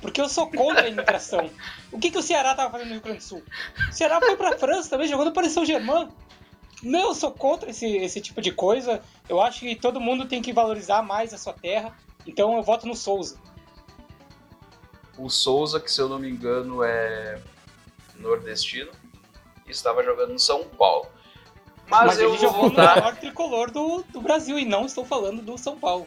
Porque 0.00 0.20
eu 0.20 0.28
sou 0.28 0.50
contra 0.50 0.84
a 0.84 0.88
imigração. 0.88 1.50
O 1.92 1.98
que, 1.98 2.10
que 2.10 2.18
o 2.18 2.22
Ceará 2.22 2.54
tava 2.54 2.70
fazendo 2.70 2.88
no 2.88 2.94
Rio 2.94 3.02
Grande 3.02 3.18
do 3.18 3.24
Sul? 3.24 3.42
O 3.90 3.92
Ceará 3.92 4.18
foi 4.18 4.36
pra 4.36 4.58
França 4.58 4.88
também, 4.88 5.06
jogando 5.06 5.32
para 5.32 5.48
São 5.50 5.64
Germain. 5.64 6.08
Não, 6.82 7.08
eu 7.08 7.14
sou 7.14 7.30
contra 7.30 7.68
esse, 7.68 7.86
esse 7.98 8.20
tipo 8.22 8.40
de 8.40 8.50
coisa. 8.50 9.02
Eu 9.28 9.40
acho 9.40 9.60
que 9.60 9.76
todo 9.76 10.00
mundo 10.00 10.26
tem 10.26 10.40
que 10.40 10.52
valorizar 10.52 11.02
mais 11.02 11.34
a 11.34 11.38
sua 11.38 11.52
terra. 11.52 11.92
Então 12.26 12.56
eu 12.56 12.62
voto 12.62 12.86
no 12.86 12.96
Souza 12.96 13.38
o 15.20 15.28
Souza, 15.28 15.78
que 15.78 15.90
se 15.90 16.00
eu 16.00 16.08
não 16.08 16.18
me 16.18 16.30
engano 16.30 16.82
é 16.82 17.40
nordestino, 18.18 18.90
estava 19.70 20.02
jogando 20.02 20.32
no 20.32 20.38
São 20.38 20.64
Paulo. 20.64 21.06
Mas, 21.88 22.06
Mas 22.06 22.20
eu 22.20 22.30
ele 22.30 22.38
jogou 22.38 22.62
voltar... 22.62 22.96
no 22.96 23.02
maior 23.02 23.16
tricolor 23.16 23.70
do, 23.70 24.04
do 24.12 24.20
Brasil 24.20 24.58
e 24.58 24.64
não 24.64 24.86
estou 24.86 25.04
falando 25.04 25.42
do 25.42 25.58
São 25.58 25.76
Paulo. 25.76 26.06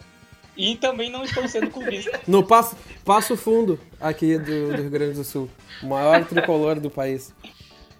E 0.56 0.78
também 0.78 1.10
não 1.10 1.24
estou 1.24 1.48
sendo 1.48 1.70
clubista. 1.70 2.22
No 2.28 2.44
Passo, 2.46 2.78
passo 3.04 3.36
Fundo, 3.36 3.80
aqui 4.00 4.38
do, 4.38 4.70
do 4.70 4.82
Rio 4.82 4.90
Grande 4.90 5.16
do 5.16 5.24
Sul. 5.24 5.50
O 5.82 5.88
maior 5.88 6.24
tricolor 6.26 6.80
do 6.80 6.90
país. 6.90 7.34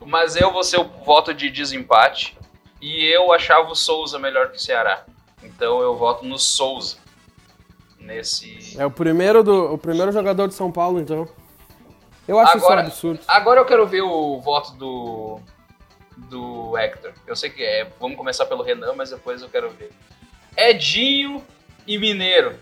Mas 0.06 0.36
eu 0.36 0.52
vou 0.52 0.64
ser 0.64 0.80
o 0.80 0.86
voto 1.06 1.34
de 1.34 1.50
desempate. 1.50 2.38
E 2.82 3.06
eu 3.06 3.34
achava 3.34 3.70
o 3.70 3.76
Souza 3.76 4.20
melhor 4.20 4.50
que 4.50 4.58
o 4.58 4.62
Ceará. 4.62 5.04
Então 5.42 5.82
eu 5.82 5.96
voto 5.96 6.26
no 6.26 6.38
Souza 6.38 6.98
nesse. 8.00 8.76
É 8.78 8.86
o 8.86 8.92
primeiro, 8.92 9.44
do, 9.44 9.74
o 9.74 9.78
primeiro 9.78 10.12
jogador 10.12 10.48
de 10.48 10.54
São 10.54 10.72
Paulo, 10.72 11.00
então. 11.00 11.28
Eu 12.28 12.40
acho 12.40 12.58
agora, 12.58 12.82
isso 12.82 13.08
um 13.08 13.12
absurdo. 13.12 13.20
Agora 13.28 13.60
eu 13.60 13.66
quero 13.66 13.86
ver 13.88 14.02
o 14.02 14.40
voto 14.40 14.74
do, 14.74 15.40
do 16.18 16.78
Hector. 16.78 17.14
Eu 17.26 17.36
sei 17.36 17.50
que 17.50 17.64
é. 17.64 17.86
Vamos 18.00 18.18
começar 18.18 18.46
pelo 18.46 18.64
Renan, 18.64 18.94
mas 18.94 19.10
depois 19.10 19.42
eu 19.42 19.50
quero 19.50 19.70
ver. 19.72 19.92
Edinho 20.56 21.44
e 21.86 21.98
Mineiro. 21.98 22.60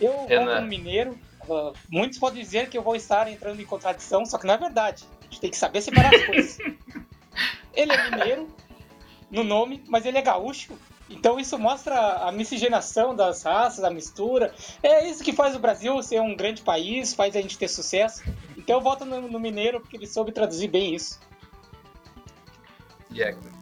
Eu 0.00 0.26
Renan. 0.26 0.60
no 0.60 0.66
Mineiro. 0.66 1.18
Uh, 1.48 1.72
muitos 1.90 2.18
podem 2.18 2.42
dizer 2.42 2.68
que 2.68 2.78
eu 2.78 2.82
vou 2.82 2.96
estar 2.96 3.28
entrando 3.30 3.60
em 3.60 3.66
contradição, 3.66 4.24
só 4.24 4.38
que 4.38 4.46
não 4.46 4.54
é 4.54 4.58
verdade. 4.58 5.04
A 5.20 5.24
gente 5.24 5.40
tem 5.40 5.50
que 5.50 5.56
saber 5.56 5.82
separar 5.82 6.14
as 6.14 6.24
coisas. 6.24 6.58
Ele 7.74 7.92
é 7.92 8.10
mineiro 8.10 8.48
no 9.30 9.42
nome, 9.42 9.82
mas 9.88 10.06
ele 10.06 10.16
é 10.16 10.22
gaúcho. 10.22 10.78
Então 11.10 11.38
isso 11.38 11.58
mostra 11.58 11.94
a 12.28 12.32
miscigenação 12.32 13.14
das 13.14 13.42
raças, 13.42 13.84
a 13.84 13.90
mistura. 13.90 14.54
É 14.82 15.08
isso 15.08 15.22
que 15.22 15.32
faz 15.32 15.54
o 15.54 15.58
Brasil 15.58 16.00
ser 16.02 16.20
um 16.20 16.34
grande 16.34 16.62
país, 16.62 17.12
faz 17.12 17.36
a 17.36 17.40
gente 17.40 17.58
ter 17.58 17.68
sucesso. 17.68 18.22
Então 18.64 18.76
eu 18.76 18.82
voto 18.82 19.04
no, 19.04 19.28
no 19.28 19.38
mineiro 19.38 19.78
porque 19.78 19.96
ele 19.96 20.06
soube 20.06 20.32
traduzir 20.32 20.68
bem 20.68 20.94
isso. 20.94 21.20
E 23.12 23.22
Hector. 23.22 23.52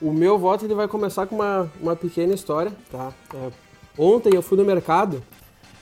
O 0.00 0.12
meu 0.12 0.38
voto 0.38 0.64
ele 0.64 0.74
vai 0.74 0.86
começar 0.86 1.26
com 1.26 1.34
uma, 1.34 1.70
uma 1.80 1.96
pequena 1.96 2.32
história, 2.32 2.72
tá? 2.90 3.12
É, 3.34 3.50
ontem 3.98 4.34
eu 4.34 4.42
fui 4.42 4.56
no 4.56 4.64
mercado, 4.64 5.22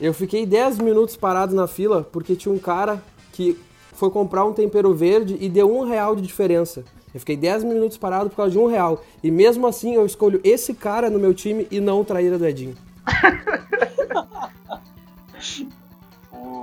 eu 0.00 0.14
fiquei 0.14 0.46
10 0.46 0.78
minutos 0.78 1.16
parado 1.16 1.54
na 1.54 1.66
fila 1.66 2.02
porque 2.02 2.34
tinha 2.34 2.52
um 2.52 2.58
cara 2.58 3.02
que 3.32 3.58
foi 3.92 4.10
comprar 4.10 4.46
um 4.46 4.54
tempero 4.54 4.94
verde 4.94 5.36
e 5.38 5.48
deu 5.48 5.70
um 5.70 5.86
real 5.86 6.16
de 6.16 6.22
diferença. 6.22 6.82
Eu 7.12 7.20
fiquei 7.20 7.36
10 7.36 7.64
minutos 7.64 7.98
parado 7.98 8.30
por 8.30 8.36
causa 8.36 8.52
de 8.52 8.58
um 8.58 8.66
real. 8.66 9.04
E 9.22 9.30
mesmo 9.30 9.66
assim 9.66 9.94
eu 9.94 10.06
escolho 10.06 10.40
esse 10.42 10.72
cara 10.72 11.10
no 11.10 11.18
meu 11.18 11.34
time 11.34 11.66
e 11.70 11.78
não 11.78 12.00
o 12.00 12.04
traíra 12.06 12.38
do 12.38 12.46
Edinho. 12.46 12.74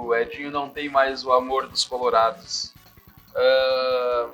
O 0.07 0.15
Edinho 0.15 0.49
não 0.49 0.69
tem 0.69 0.87
mais 0.87 1.25
o 1.25 1.33
amor 1.33 1.67
dos 1.67 1.83
colorados. 1.83 2.73
Ah, 3.35 4.29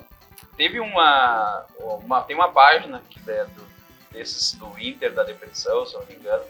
teve 0.56 0.78
uma, 0.78 1.66
uma. 1.80 2.22
Tem 2.22 2.36
uma 2.36 2.52
página 2.52 3.02
que 3.10 3.18
é 3.28 3.44
do, 3.44 3.66
desses 4.12 4.54
do 4.54 4.78
Inter 4.78 5.12
da 5.12 5.24
Depressão, 5.24 5.84
se 5.84 5.94
eu 5.94 6.00
não 6.00 6.06
me 6.06 6.14
engano. 6.14 6.44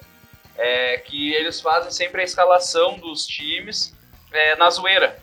É, 0.56 0.98
que 0.98 1.32
eles 1.32 1.58
fazem 1.58 1.90
sempre 1.90 2.20
a 2.20 2.24
escalação 2.24 2.98
dos 2.98 3.26
times 3.26 3.96
é, 4.30 4.56
na 4.56 4.68
zoeira. 4.68 5.18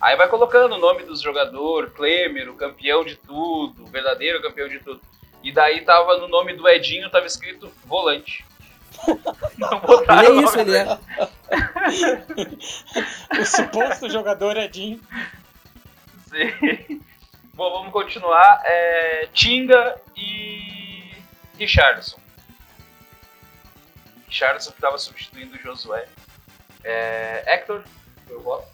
Aí 0.00 0.16
vai 0.16 0.28
colocando 0.28 0.76
o 0.76 0.78
nome 0.78 1.02
dos 1.02 1.20
jogadores, 1.20 1.92
Klemer, 1.92 2.48
o 2.48 2.54
campeão 2.54 3.04
de 3.04 3.16
tudo, 3.16 3.82
o 3.82 3.86
verdadeiro 3.86 4.40
campeão 4.40 4.68
de 4.68 4.78
tudo. 4.78 5.00
E 5.42 5.50
daí 5.50 5.82
tava 5.84 6.18
no 6.18 6.28
nome 6.28 6.54
do 6.54 6.68
Edinho, 6.68 7.10
tava 7.10 7.26
escrito 7.26 7.70
volante. 7.84 8.44
Não 9.58 9.78
E 9.78 9.80
botaram 9.80 10.22
é 10.22 10.30
o 10.30 10.40
isso, 10.42 10.58
ele 10.58 10.76
é. 10.76 10.98
O 13.40 13.44
suposto 13.44 14.08
jogador 14.10 14.56
Edinho. 14.56 15.00
Sim. 16.28 17.00
Bom, 17.54 17.70
vamos 17.72 17.92
continuar. 17.92 18.62
É, 18.64 19.28
Tinga 19.32 20.00
e 20.16 21.12
Richardson. 21.58 22.18
Richardson 24.28 24.70
que 24.70 24.76
estava 24.76 24.98
substituindo 24.98 25.56
o 25.56 25.58
Josué. 25.58 26.06
É, 26.84 27.42
Hector, 27.46 27.82
eu 28.28 28.40
voto. 28.40 28.66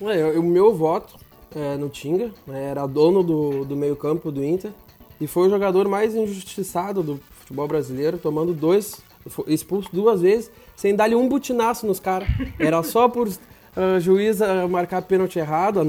É, 0.00 0.16
eu- 0.20 0.40
o 0.40 0.42
meu 0.42 0.74
voto 0.74 1.16
é, 1.54 1.76
no 1.76 1.88
Tinga, 1.88 2.32
né, 2.46 2.70
era 2.70 2.86
dono 2.86 3.22
do, 3.22 3.64
do 3.64 3.76
meio 3.76 3.94
campo 3.94 4.32
do 4.32 4.42
Inter 4.44 4.72
e 5.20 5.26
foi 5.28 5.46
o 5.46 5.50
jogador 5.50 5.86
mais 5.88 6.14
injustiçado 6.14 7.00
do 7.02 7.22
futebol 7.38 7.68
brasileiro, 7.68 8.18
tomando 8.18 8.52
dois, 8.52 9.00
foi 9.26 9.52
expulso 9.52 9.88
duas 9.92 10.20
vezes, 10.20 10.50
sem 10.76 10.94
dar-lhe 10.94 11.14
um 11.14 11.28
butinaço 11.28 11.86
nos 11.86 12.00
caras. 12.00 12.28
Era 12.58 12.82
só 12.82 13.08
por 13.08 13.28
ah, 13.76 13.98
juiz 13.98 14.40
ah, 14.40 14.68
marcar 14.68 15.02
pênalti 15.02 15.38
errado, 15.38 15.82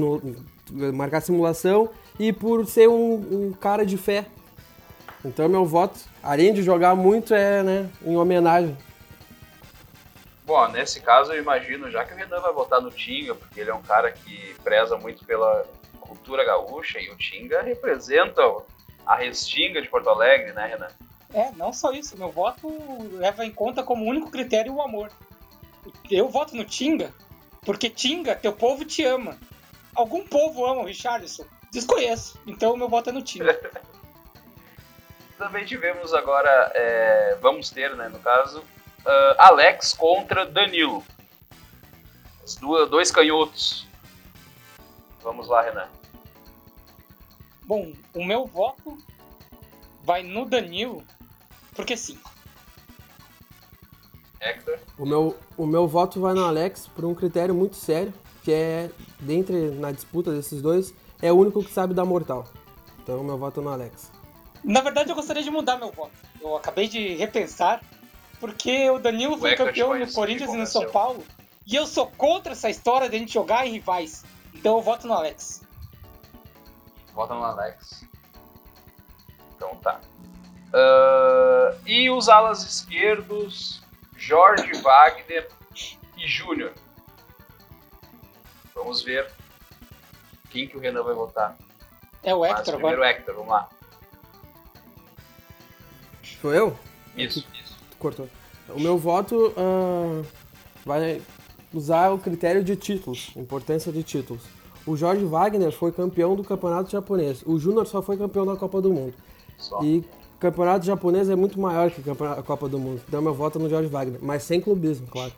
marcar 0.94 1.20
simulação 1.20 1.88
e 2.18 2.32
por 2.32 2.66
ser 2.66 2.88
um, 2.88 3.14
um 3.48 3.52
cara 3.52 3.84
de 3.84 3.96
fé. 3.96 4.26
Então 5.24 5.48
meu 5.48 5.64
voto, 5.64 5.98
além 6.22 6.52
de 6.52 6.62
jogar 6.62 6.94
muito, 6.94 7.34
é 7.34 7.62
né, 7.62 7.90
em 8.04 8.16
homenagem. 8.16 8.76
Bom, 10.44 10.68
nesse 10.68 11.00
caso 11.00 11.32
eu 11.32 11.42
imagino, 11.42 11.90
já 11.90 12.04
que 12.04 12.14
o 12.14 12.16
Renan 12.16 12.40
vai 12.40 12.52
votar 12.52 12.80
no 12.80 12.90
Tinga, 12.90 13.34
porque 13.34 13.60
ele 13.60 13.70
é 13.70 13.74
um 13.74 13.82
cara 13.82 14.12
que 14.12 14.54
preza 14.62 14.96
muito 14.96 15.24
pela 15.24 15.66
cultura 16.00 16.44
gaúcha 16.44 17.00
e 17.00 17.10
o 17.10 17.16
Tinga 17.16 17.62
representa 17.62 18.42
a 19.04 19.16
Restinga 19.16 19.82
de 19.82 19.88
Porto 19.88 20.08
Alegre, 20.08 20.52
né, 20.52 20.66
Renan? 20.66 20.88
É, 21.32 21.50
não 21.52 21.72
só 21.72 21.92
isso. 21.92 22.16
Meu 22.16 22.30
voto 22.30 22.68
leva 23.12 23.44
em 23.44 23.50
conta 23.50 23.82
como 23.82 24.04
único 24.04 24.30
critério 24.30 24.74
o 24.74 24.82
amor. 24.82 25.10
Eu 26.10 26.28
voto 26.28 26.56
no 26.56 26.64
Tinga 26.64 27.12
porque 27.66 27.90
Tinga, 27.90 28.36
teu 28.36 28.52
povo 28.52 28.84
te 28.84 29.02
ama. 29.02 29.36
Algum 29.94 30.24
povo 30.24 30.64
ama 30.64 30.82
o 30.82 30.86
Richardson? 30.86 31.44
Desconheço. 31.72 32.40
Então 32.46 32.76
meu 32.76 32.88
voto 32.88 33.10
é 33.10 33.12
no 33.12 33.20
Tinga. 33.20 33.60
Também 35.36 35.66
tivemos 35.66 36.14
agora, 36.14 36.72
é, 36.74 37.36
vamos 37.42 37.68
ter, 37.68 37.94
né, 37.94 38.08
no 38.08 38.18
caso, 38.20 38.64
ah, 39.04 39.48
Alex 39.48 39.92
contra 39.92 40.46
Danilo. 40.46 41.04
Os 42.42 42.54
duas, 42.56 42.88
dois 42.88 43.10
canhotos. 43.10 43.86
Vamos 45.22 45.48
lá, 45.48 45.60
Renan. 45.60 45.88
Bom, 47.64 47.92
o 48.14 48.24
meu 48.24 48.46
voto 48.46 48.96
vai 50.04 50.22
no 50.22 50.46
Danilo, 50.46 51.04
porque 51.76 51.96
sim. 51.96 52.18
Hector. 54.40 54.78
O 54.98 55.04
meu, 55.04 55.36
o 55.56 55.66
meu 55.66 55.86
voto 55.86 56.20
vai 56.20 56.34
no 56.34 56.44
Alex 56.44 56.88
por 56.88 57.04
um 57.04 57.14
critério 57.14 57.54
muito 57.54 57.76
sério, 57.76 58.12
que 58.42 58.52
é, 58.52 58.90
dentre 59.20 59.70
na 59.72 59.92
disputa 59.92 60.32
desses 60.32 60.62
dois, 60.62 60.94
é 61.20 61.32
o 61.32 61.36
único 61.36 61.62
que 61.62 61.72
sabe 61.72 61.94
dar 61.94 62.04
mortal. 62.04 62.46
Então, 63.02 63.22
meu 63.22 63.38
voto 63.38 63.60
é 63.60 63.62
no 63.62 63.70
Alex. 63.70 64.10
Na 64.64 64.80
verdade, 64.80 65.10
eu 65.10 65.14
gostaria 65.14 65.42
de 65.42 65.50
mudar 65.50 65.76
meu 65.78 65.92
voto. 65.92 66.12
Eu 66.40 66.56
acabei 66.56 66.88
de 66.88 67.14
repensar, 67.14 67.80
porque 68.40 68.90
o 68.90 68.98
Danilo 68.98 69.34
O 69.34 69.38
foi 69.38 69.50
te 69.50 69.56
campeão 69.56 69.96
no 69.96 70.12
Corinthians 70.12 70.52
e 70.52 70.56
no 70.56 70.66
São. 70.66 70.90
Paulo, 70.90 71.22
e 71.66 71.74
eu 71.74 71.86
sou 71.86 72.06
contra 72.06 72.52
essa 72.52 72.70
história 72.70 73.08
de 73.08 73.16
a 73.16 73.18
gente 73.18 73.32
jogar 73.32 73.66
em 73.66 73.72
rivais. 73.72 74.24
Então 74.54 74.76
eu 74.76 74.82
voto 74.82 75.06
no 75.06 75.14
Alex. 75.14 75.62
Vota 77.14 77.34
no 77.34 77.44
Alex. 77.44 78.04
Então 79.56 79.74
tá. 79.76 80.00
Ah, 80.76 81.74
e 81.86 82.10
os 82.10 82.28
alas 82.28 82.62
esquerdos, 82.62 83.82
Jorge 84.14 84.70
Wagner 84.82 85.48
e 86.18 86.28
Júnior. 86.28 86.72
Vamos 88.74 89.02
ver 89.02 89.26
quem 90.50 90.68
que 90.68 90.76
o 90.76 90.80
Renan 90.80 91.02
vai 91.02 91.14
votar. 91.14 91.56
É 92.22 92.34
o 92.34 92.44
Hector 92.44 92.74
primeiro 92.74 93.02
agora. 93.02 93.10
Hector, 93.10 93.34
vamos 93.36 93.50
lá. 93.50 93.70
Sou 96.42 96.52
eu? 96.52 96.76
Isso, 97.16 97.46
isso. 97.54 97.78
Tu 97.90 97.96
cortou. 97.96 98.28
O 98.68 98.78
meu 98.78 98.98
voto 98.98 99.54
ah, 99.56 100.22
vai 100.84 101.22
usar 101.72 102.10
o 102.10 102.18
critério 102.18 102.62
de 102.62 102.76
títulos, 102.76 103.30
importância 103.34 103.90
de 103.90 104.02
títulos. 104.02 104.42
O 104.86 104.94
Jorge 104.94 105.24
Wagner 105.24 105.72
foi 105.72 105.90
campeão 105.90 106.36
do 106.36 106.44
campeonato 106.44 106.90
japonês. 106.90 107.42
O 107.46 107.58
Júnior 107.58 107.86
só 107.86 108.02
foi 108.02 108.18
campeão 108.18 108.44
da 108.44 108.56
Copa 108.56 108.82
do 108.82 108.92
Mundo. 108.92 109.14
Só. 109.56 109.82
E 109.82 110.04
campeonato 110.38 110.84
japonês 110.84 111.28
é 111.30 111.36
muito 111.36 111.58
maior 111.60 111.90
que 111.90 112.02
a 112.10 112.42
Copa 112.42 112.68
do 112.68 112.78
Mundo. 112.78 113.02
Então 113.06 113.20
meu 113.22 113.34
voto 113.34 113.58
é 113.58 113.62
no 113.62 113.68
Jorge 113.68 113.88
Wagner, 113.88 114.18
mas 114.22 114.42
sem 114.42 114.60
clubismo, 114.60 115.06
claro. 115.08 115.32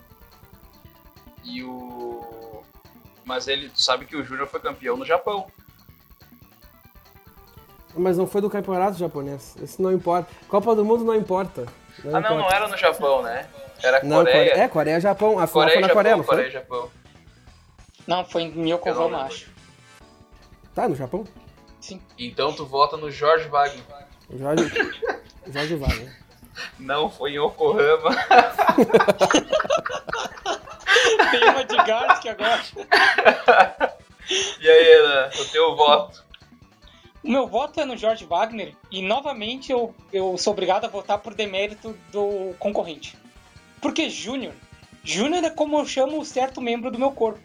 E 1.45 1.63
o. 1.63 2.63
Mas 3.25 3.47
ele 3.49 3.71
sabe 3.75 4.05
que 4.07 4.17
o 4.17 4.25
Júnior 4.25 4.47
foi 4.47 4.61
campeão 4.61 4.97
no 4.97 5.05
Japão. 5.05 5.47
Mas 7.95 8.17
não 8.17 8.27
foi 8.27 8.41
do 8.41 8.51
campeonato 8.51 8.99
japonês. 8.99 9.57
Isso 9.63 9.83
não 9.83 9.93
importa. 9.93 10.31
Copa 10.49 10.75
do 10.75 10.85
Mundo 10.85 11.05
não 11.05 11.15
importa. 11.15 11.67
ah, 12.05 12.21
não, 12.21 12.21
não 12.21 12.37
importa. 12.37 12.55
era 12.57 12.69
no 12.69 12.77
Japão, 12.77 13.23
né? 13.23 13.49
Era 13.83 14.03
Não, 14.03 14.19
Coreia. 14.19 14.49
Coreia. 14.49 14.65
É, 14.65 14.69
Coreia 14.69 14.97
e 14.97 15.01
Japão. 15.01 15.39
A 15.39 15.47
Coreia 15.47 15.73
foi 15.73 15.81
na 15.83 15.89
Japão, 15.89 15.95
Coreia, 15.97 16.17
não 16.17 16.25
foi? 16.25 16.37
Coreia 16.37 16.51
Japão. 16.51 16.91
Não, 18.07 18.25
foi 18.25 18.43
em 18.43 18.51
não 18.51 18.67
Yokohama, 18.67 19.23
acho. 19.23 19.51
Tá, 20.75 20.89
no 20.89 20.95
Japão? 20.95 21.25
Sim. 21.81 22.01
Então 22.19 22.53
tu 22.53 22.65
vota 22.65 22.97
no 22.97 23.11
Jorge 23.11 23.49
Wagner. 23.49 23.85
Jorge, 24.31 24.71
Jorge 25.47 25.77
Wagner. 25.77 26.17
Não, 26.79 27.09
foi 27.11 27.33
em 27.33 27.39
Yokohama. 27.39 28.11
Tem 31.31 31.45
uma 31.49 31.65
de 31.65 31.77
Garsk 31.77 32.27
agora. 32.27 32.63
E 34.61 34.69
aí, 34.69 34.85
Renan, 34.85 35.31
o 35.41 35.45
teu 35.47 35.77
voto? 35.77 36.25
O 37.23 37.31
meu 37.31 37.47
voto 37.47 37.81
é 37.81 37.85
no 37.85 37.97
Jorge 37.97 38.25
Wagner 38.25 38.75
e 38.91 39.03
novamente 39.03 39.73
eu, 39.73 39.95
eu 40.13 40.37
sou 40.39 40.53
obrigado 40.53 40.85
a 40.85 40.89
votar 40.89 41.19
por 41.19 41.35
demérito 41.35 41.97
do 42.13 42.55
concorrente. 42.59 43.17
Porque 43.81 44.09
Júnior, 44.09 44.55
Júnior 45.03 45.45
é 45.45 45.51
como 45.51 45.79
eu 45.79 45.87
chamo 45.87 46.21
o 46.21 46.25
certo 46.25 46.61
membro 46.61 46.91
do 46.91 46.99
meu 46.99 47.11
corpo. 47.13 47.41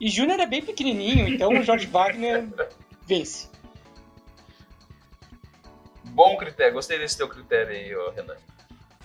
E 0.00 0.08
Júnior 0.08 0.40
é 0.40 0.46
bem 0.46 0.62
pequenininho, 0.62 1.26
então 1.26 1.50
o 1.50 1.62
Jorge 1.62 1.86
Wagner 1.86 2.46
vence. 3.06 3.48
Bom 6.16 6.34
critério, 6.38 6.72
gostei 6.72 6.98
desse 6.98 7.14
teu 7.18 7.28
critério 7.28 7.72
aí, 7.72 8.14
Renan. 8.14 8.38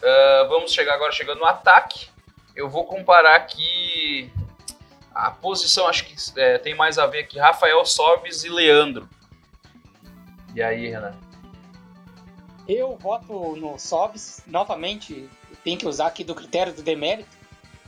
Ah, 0.01 0.45
vamos 0.47 0.71
chegar 0.71 0.93
agora 0.93 1.11
chegando 1.11 1.39
no 1.39 1.45
ataque. 1.45 2.07
Eu 2.55 2.69
vou 2.69 2.85
comparar 2.85 3.35
aqui 3.35 4.31
A 5.13 5.29
posição 5.29 5.87
acho 5.87 6.05
que 6.05 6.15
é, 6.39 6.57
tem 6.57 6.73
mais 6.73 6.97
a 6.97 7.05
ver 7.05 7.19
aqui, 7.19 7.37
Rafael 7.37 7.85
Sobes 7.85 8.45
e 8.45 8.49
Leandro. 8.49 9.09
E 10.55 10.63
aí, 10.63 10.87
Renan? 10.87 11.13
Eu 12.65 12.95
voto 12.95 13.57
no 13.57 13.77
Sobs, 13.77 14.41
novamente, 14.47 15.29
tem 15.65 15.75
que 15.75 15.85
usar 15.85 16.07
aqui 16.07 16.23
do 16.23 16.33
critério 16.33 16.71
do 16.71 16.81
demérito, 16.81 17.37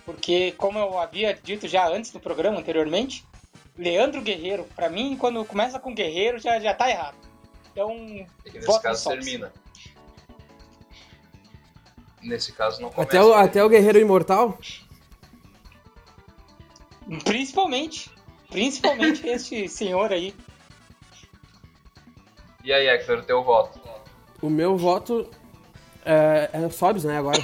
porque 0.05 0.51
como 0.57 0.77
eu 0.77 0.97
havia 0.97 1.33
dito 1.33 1.65
já 1.65 1.87
antes 1.87 2.11
no 2.11 2.19
programa, 2.19 2.59
anteriormente, 2.59 3.25
Leandro 3.77 4.21
Guerreiro, 4.21 4.67
para 4.75 4.89
mim, 4.89 5.15
quando 5.15 5.45
começa 5.45 5.79
com 5.79 5.95
Guerreiro, 5.95 6.39
já, 6.39 6.59
já 6.59 6.73
tá 6.73 6.89
errado. 6.89 7.15
Então, 7.73 7.91
é 8.45 8.49
que 8.49 8.59
nesse 8.59 8.81
caso 8.81 9.09
termina. 9.09 9.53
Nesse 12.21 12.51
caso 12.53 12.81
não 12.81 12.89
começa. 12.89 13.09
Até 13.09 13.21
o, 13.21 13.33
até 13.33 13.63
o 13.63 13.67
Guerreiro 13.67 13.99
Imortal? 13.99 14.57
Principalmente. 17.25 18.09
Principalmente 18.49 19.25
este 19.27 19.67
senhor 19.67 20.13
aí. 20.13 20.33
E 22.63 22.71
aí, 22.71 22.87
Hector, 22.87 23.23
teu 23.25 23.43
voto? 23.43 23.79
O 24.41 24.49
meu 24.49 24.77
voto 24.77 25.27
é, 26.05 26.49
é 26.53 26.69
Sobs, 26.69 27.03
né, 27.03 27.17
agora. 27.17 27.43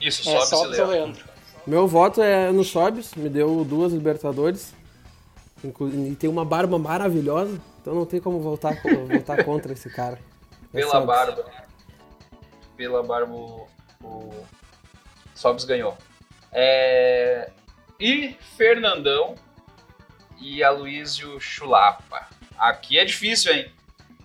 Isso, 0.00 0.28
é, 0.28 0.40
Sobs, 0.44 0.76
e 0.76 0.82
Leandro. 0.82 0.86
Leandro. 0.86 1.24
Meu 1.66 1.88
voto 1.88 2.22
é 2.22 2.52
no 2.52 2.62
Sobs, 2.62 3.14
me 3.14 3.28
deu 3.28 3.64
duas 3.64 3.92
Libertadores. 3.92 4.72
E 5.64 6.14
tem 6.14 6.30
uma 6.30 6.44
barba 6.44 6.78
maravilhosa, 6.78 7.60
então 7.86 7.94
não 7.94 8.04
tem 8.04 8.20
como 8.20 8.40
voltar, 8.40 8.74
voltar 9.08 9.44
contra 9.44 9.72
esse 9.72 9.88
cara. 9.88 10.18
É 10.74 10.78
Pela 10.78 11.00
barba. 11.02 11.44
Pela 12.76 13.00
barba, 13.04 13.32
o, 13.32 13.68
o 14.02 14.44
Sobs 15.32 15.64
ganhou. 15.64 15.96
É... 16.50 17.48
E 18.00 18.34
Fernandão 18.56 19.36
e 20.40 20.64
Aloysio 20.64 21.38
Chulapa. 21.38 22.26
Aqui 22.58 22.98
é 22.98 23.04
difícil, 23.04 23.52
hein? 23.52 23.70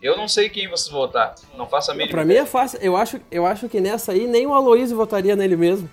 Eu 0.02 0.18
não 0.18 0.28
sei 0.28 0.50
quem 0.50 0.68
vocês 0.68 0.92
votar. 0.92 1.36
Não 1.56 1.68
faço 1.68 1.92
a 1.92 1.94
mínima. 1.94 2.10
Pra 2.10 2.26
mim 2.26 2.34
é 2.34 2.46
fácil. 2.48 2.80
Eu 2.82 2.98
acho, 2.98 3.22
eu 3.30 3.46
acho 3.46 3.70
que 3.70 3.80
nessa 3.80 4.12
aí 4.12 4.26
nem 4.26 4.48
o 4.48 4.56
Aloysio 4.56 4.98
votaria 4.98 5.36
nele 5.36 5.56
mesmo. 5.56 5.88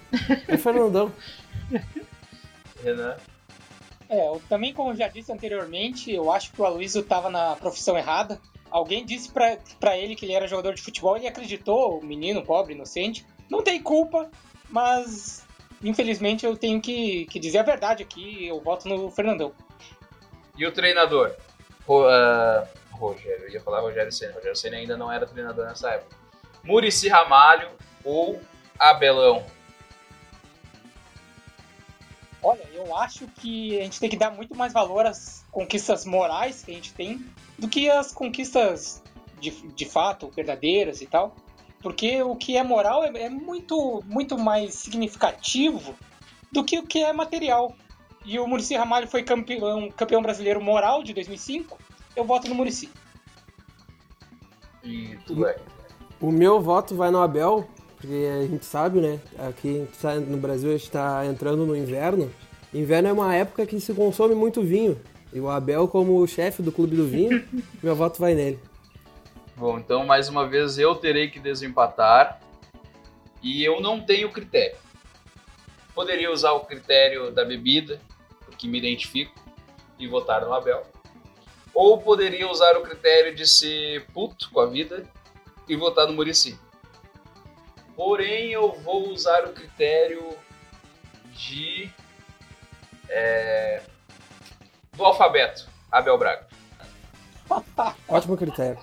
É 0.49 0.55
o 0.55 0.59
Fernandão. 0.59 1.13
Renan. 2.83 3.19
É, 4.09 4.27
eu, 4.27 4.41
também 4.49 4.73
como 4.73 4.95
já 4.95 5.07
disse 5.09 5.31
anteriormente, 5.31 6.13
eu 6.13 6.31
acho 6.33 6.53
que 6.53 6.61
o 6.61 6.65
Aloysio 6.65 7.03
tava 7.03 7.29
na 7.29 7.57
profissão 7.57 7.97
errada. 7.97 8.41
Alguém 8.71 9.05
disse 9.05 9.31
pra 9.31 9.97
ele 9.97 10.15
que 10.15 10.25
ele 10.25 10.33
era 10.33 10.47
jogador 10.47 10.75
de 10.75 10.83
futebol, 10.83 11.17
ele 11.17 11.27
acreditou, 11.27 11.99
o 11.99 12.05
menino 12.05 12.45
pobre, 12.45 12.75
inocente. 12.75 13.25
Não 13.51 13.63
tem 13.63 13.83
culpa, 13.83 14.31
mas 14.69 15.47
infelizmente 15.83 16.45
eu 16.45 16.57
tenho 16.57 16.81
que, 16.81 17.27
que 17.27 17.39
dizer 17.39 17.59
a 17.59 17.63
verdade 17.63 18.03
aqui, 18.03 18.47
eu 18.47 18.61
voto 18.61 18.89
no 18.89 19.11
Fernandão. 19.11 19.53
E 20.57 20.67
o 20.67 20.73
treinador? 20.73 21.35
Uh, 21.87 22.67
Rogério, 22.91 23.45
eu 23.45 23.51
ia 23.51 23.61
falar 23.61 23.81
Rogério 23.81 24.13
Senna. 24.13 24.35
Rogério 24.35 24.57
Senna 24.57 24.77
ainda 24.77 24.97
não 24.97 25.11
era 25.11 25.27
treinador 25.27 25.67
nessa 25.67 25.91
época. 25.93 26.17
Murici 26.63 27.09
Ramalho 27.09 27.71
ou 28.05 28.41
Abelão? 28.79 29.45
Olha, 32.43 32.63
eu 32.73 32.97
acho 32.97 33.27
que 33.27 33.79
a 33.79 33.85
gente 33.85 33.99
tem 33.99 34.09
que 34.09 34.17
dar 34.17 34.31
muito 34.31 34.55
mais 34.57 34.73
valor 34.73 35.07
às 35.07 35.45
conquistas 35.51 36.05
morais 36.05 36.63
que 36.63 36.71
a 36.71 36.75
gente 36.75 36.93
tem 36.95 37.25
do 37.59 37.69
que 37.69 37.91
às 37.91 38.13
conquistas 38.13 39.03
de, 39.41 39.51
de 39.51 39.85
fato, 39.85 40.31
verdadeiras 40.35 41.01
e 41.01 41.07
tal. 41.07 41.35
Porque 41.83 42.23
o 42.23 42.37
que 42.37 42.57
é 42.57 42.63
moral 42.63 43.05
é, 43.05 43.09
é 43.23 43.29
muito, 43.29 44.03
muito 44.07 44.39
mais 44.39 44.75
significativo 44.75 45.95
do 46.53 46.65
que 46.65 46.79
o 46.79 46.87
que 46.87 47.03
é 47.03 47.13
material. 47.13 47.75
E 48.25 48.39
o 48.39 48.47
Murici 48.47 48.77
Ramalho 48.77 49.09
foi 49.09 49.23
campeão, 49.23 49.91
campeão 49.91 50.23
brasileiro 50.23 50.61
moral 50.61 51.03
de 51.03 51.13
2005 51.15 51.79
eu 52.19 52.25
voto 52.25 52.49
no 52.49 52.55
Murici. 52.55 52.91
E 54.83 55.17
tudo 55.25 55.47
é. 55.47 55.57
O 56.21 56.33
meu 56.33 56.61
voto 56.61 56.97
vai 56.97 57.13
no 57.13 57.23
Abel, 57.23 57.69
porque 57.99 58.29
a 58.33 58.47
gente 58.47 58.65
sabe, 58.65 59.01
né? 59.01 59.21
Aqui 59.39 59.87
tá, 60.01 60.15
no 60.15 60.37
Brasil 60.39 60.71
a 60.71 60.73
gente 60.73 60.85
está 60.85 61.27
entrando 61.27 61.67
no 61.67 61.77
inverno. 61.77 62.33
Inverno 62.73 63.09
é 63.09 63.13
uma 63.13 63.35
época 63.35 63.67
que 63.67 63.81
se 63.81 63.93
consome 63.93 64.35
muito 64.35 64.63
vinho. 64.63 65.01
E 65.33 65.41
o 65.41 65.49
Abel, 65.49 65.87
como 65.89 66.27
chefe 66.27 66.63
do 66.63 66.73
clube 66.73 66.97
do 66.97 67.07
vinho, 67.07 67.45
meu 67.83 67.95
voto 67.95 68.19
vai 68.19 68.35
nele. 68.35 68.59
Bom, 69.57 69.79
então 69.79 70.07
mais 70.07 70.29
uma 70.29 70.47
vez 70.47 70.79
eu 70.79 70.95
terei 70.95 71.29
que 71.29 71.39
desempatar. 71.39 72.41
E 73.43 73.63
eu 73.65 73.81
não 73.81 74.01
tenho 74.01 74.31
critério. 74.31 74.77
Poderia 75.95 76.33
usar 76.33 76.53
o 76.53 76.61
critério 76.61 77.31
da 77.31 77.45
bebida, 77.45 78.01
porque 78.47 78.67
me 78.67 78.79
identifico, 78.79 79.35
e 79.99 80.07
votar 80.07 80.41
no 80.43 80.53
Abel 80.53 80.85
ou 81.81 81.97
poderia 81.97 82.51
usar 82.51 82.77
o 82.77 82.83
critério 82.83 83.33
de 83.37 83.47
ser 83.47 84.05
puto 84.07 84.51
com 84.51 84.59
a 84.59 84.67
vida 84.67 85.09
e 85.69 85.77
votar 85.77 86.09
no 86.09 86.13
Murici. 86.13 86.59
Porém, 87.99 88.53
eu 88.53 88.71
vou 88.85 89.09
usar 89.09 89.45
o 89.45 89.53
critério 89.53 90.25
de 91.33 91.91
é, 93.09 93.83
do 94.97 95.05
alfabeto, 95.05 95.69
Abel 95.91 96.17
Braga. 96.17 96.47
Ótimo 98.07 98.37
critério. 98.37 98.79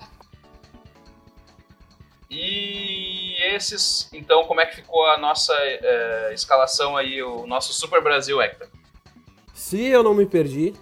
E 2.30 3.36
esses, 3.54 4.10
então, 4.12 4.44
como 4.44 4.60
é 4.60 4.66
que 4.66 4.76
ficou 4.76 5.06
a 5.06 5.16
nossa 5.16 5.54
é, 5.60 6.34
escalação 6.34 6.94
aí, 6.94 7.22
o 7.22 7.46
nosso 7.46 7.72
Super 7.72 8.02
Brasil, 8.02 8.38
Hector? 8.42 8.68
Se 9.54 9.82
eu 9.82 10.02
não 10.02 10.12
me 10.12 10.26
perdi, 10.26 10.74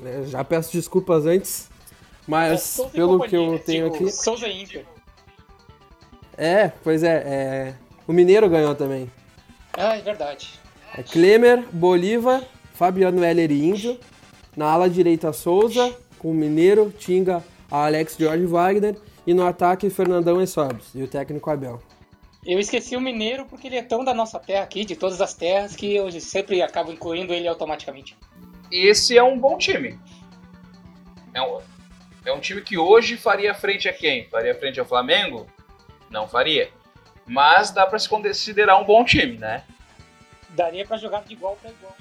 né? 0.00 0.24
Já 0.24 0.42
peço 0.42 0.72
desculpas 0.72 1.24
antes, 1.24 1.70
mas 2.26 2.80
é, 2.80 2.88
pelo 2.88 3.20
que 3.28 3.36
eu 3.36 3.60
tenho 3.60 3.92
tipo, 3.92 4.06
aqui. 4.06 4.12
Souza 4.12 4.48
Inter. 4.48 4.84
É, 6.40 6.72
pois 6.82 7.02
é, 7.02 7.16
é, 7.26 7.74
O 8.08 8.12
Mineiro 8.12 8.48
ganhou 8.48 8.74
também. 8.74 9.10
Ah, 9.74 9.96
é 9.96 10.00
verdade. 10.00 10.58
É 10.96 11.02
Klemer, 11.02 11.64
Bolívar, 11.70 12.42
Fabiano 12.72 13.22
Heller 13.22 13.50
e 13.50 13.68
Índio. 13.68 13.98
Na 14.56 14.70
ala 14.72 14.88
direita, 14.88 15.32
Souza, 15.32 15.94
com 16.18 16.30
o 16.30 16.34
Mineiro, 16.34 16.92
Tinga, 16.98 17.44
Alex 17.70 18.16
George 18.18 18.46
Wagner. 18.46 18.96
E 19.26 19.34
no 19.34 19.46
ataque, 19.46 19.90
Fernandão 19.90 20.42
e 20.42 20.46
Sobres. 20.46 20.88
E 20.94 21.02
o 21.02 21.08
técnico 21.08 21.50
Abel. 21.50 21.80
Eu 22.44 22.58
esqueci 22.58 22.96
o 22.96 23.00
Mineiro 23.00 23.44
porque 23.44 23.66
ele 23.66 23.76
é 23.76 23.82
tão 23.82 24.02
da 24.02 24.14
nossa 24.14 24.38
terra 24.38 24.64
aqui, 24.64 24.84
de 24.84 24.96
todas 24.96 25.20
as 25.20 25.34
terras, 25.34 25.76
que 25.76 25.94
eu 25.94 26.10
sempre 26.20 26.62
acabo 26.62 26.90
incluindo 26.90 27.34
ele 27.34 27.46
automaticamente 27.46 28.16
esse 28.70 29.18
é 29.18 29.22
um 29.22 29.38
bom 29.38 29.58
time. 29.58 29.98
É 31.34 31.42
um, 31.42 31.60
é 32.26 32.32
um 32.32 32.40
time 32.40 32.62
que 32.62 32.78
hoje 32.78 33.16
faria 33.16 33.54
frente 33.54 33.88
a 33.88 33.92
quem? 33.92 34.28
Faria 34.28 34.54
frente 34.54 34.78
ao 34.78 34.86
Flamengo? 34.86 35.46
Não 36.10 36.26
faria. 36.28 36.70
Mas 37.26 37.70
dá 37.70 37.86
para 37.86 37.98
se 37.98 38.08
considerar 38.08 38.76
um 38.78 38.84
bom 38.84 39.04
time, 39.04 39.38
né? 39.38 39.62
Daria 40.50 40.84
para 40.84 40.96
jogar 40.96 41.22
de 41.22 41.32
igual 41.32 41.56
para 41.62 41.70
igual. 41.70 41.96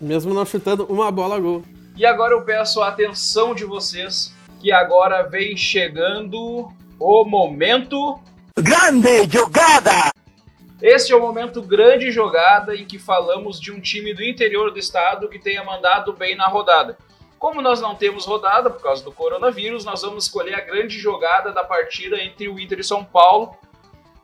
Mesmo 0.00 0.34
não 0.34 0.44
chutando 0.44 0.84
uma 0.86 1.10
bola 1.10 1.36
a 1.36 1.38
gol. 1.38 1.64
E 1.96 2.04
agora 2.04 2.34
eu 2.34 2.42
peço 2.42 2.82
a 2.82 2.88
atenção 2.88 3.54
de 3.54 3.64
vocês, 3.64 4.34
que 4.60 4.70
agora 4.72 5.22
vem 5.22 5.56
chegando 5.56 6.70
o 6.98 7.24
momento. 7.24 8.18
Grande 8.58 9.24
jogada! 9.30 10.10
Este 10.82 11.12
é 11.12 11.16
o 11.16 11.20
momento 11.20 11.62
grande 11.62 12.10
jogada 12.10 12.76
em 12.76 12.84
que 12.84 12.98
falamos 12.98 13.58
de 13.58 13.72
um 13.72 13.80
time 13.80 14.12
do 14.12 14.22
interior 14.22 14.70
do 14.70 14.78
estado 14.78 15.28
que 15.28 15.38
tenha 15.38 15.64
mandado 15.64 16.12
bem 16.12 16.36
na 16.36 16.46
rodada. 16.48 16.98
Como 17.46 17.62
nós 17.62 17.80
não 17.80 17.94
temos 17.94 18.24
rodada 18.24 18.68
por 18.68 18.82
causa 18.82 19.04
do 19.04 19.12
coronavírus, 19.12 19.84
nós 19.84 20.02
vamos 20.02 20.24
escolher 20.24 20.52
a 20.54 20.60
grande 20.62 20.98
jogada 20.98 21.52
da 21.52 21.62
partida 21.62 22.20
entre 22.20 22.48
o 22.48 22.58
Inter 22.58 22.80
e 22.80 22.82
São 22.82 23.04
Paulo. 23.04 23.56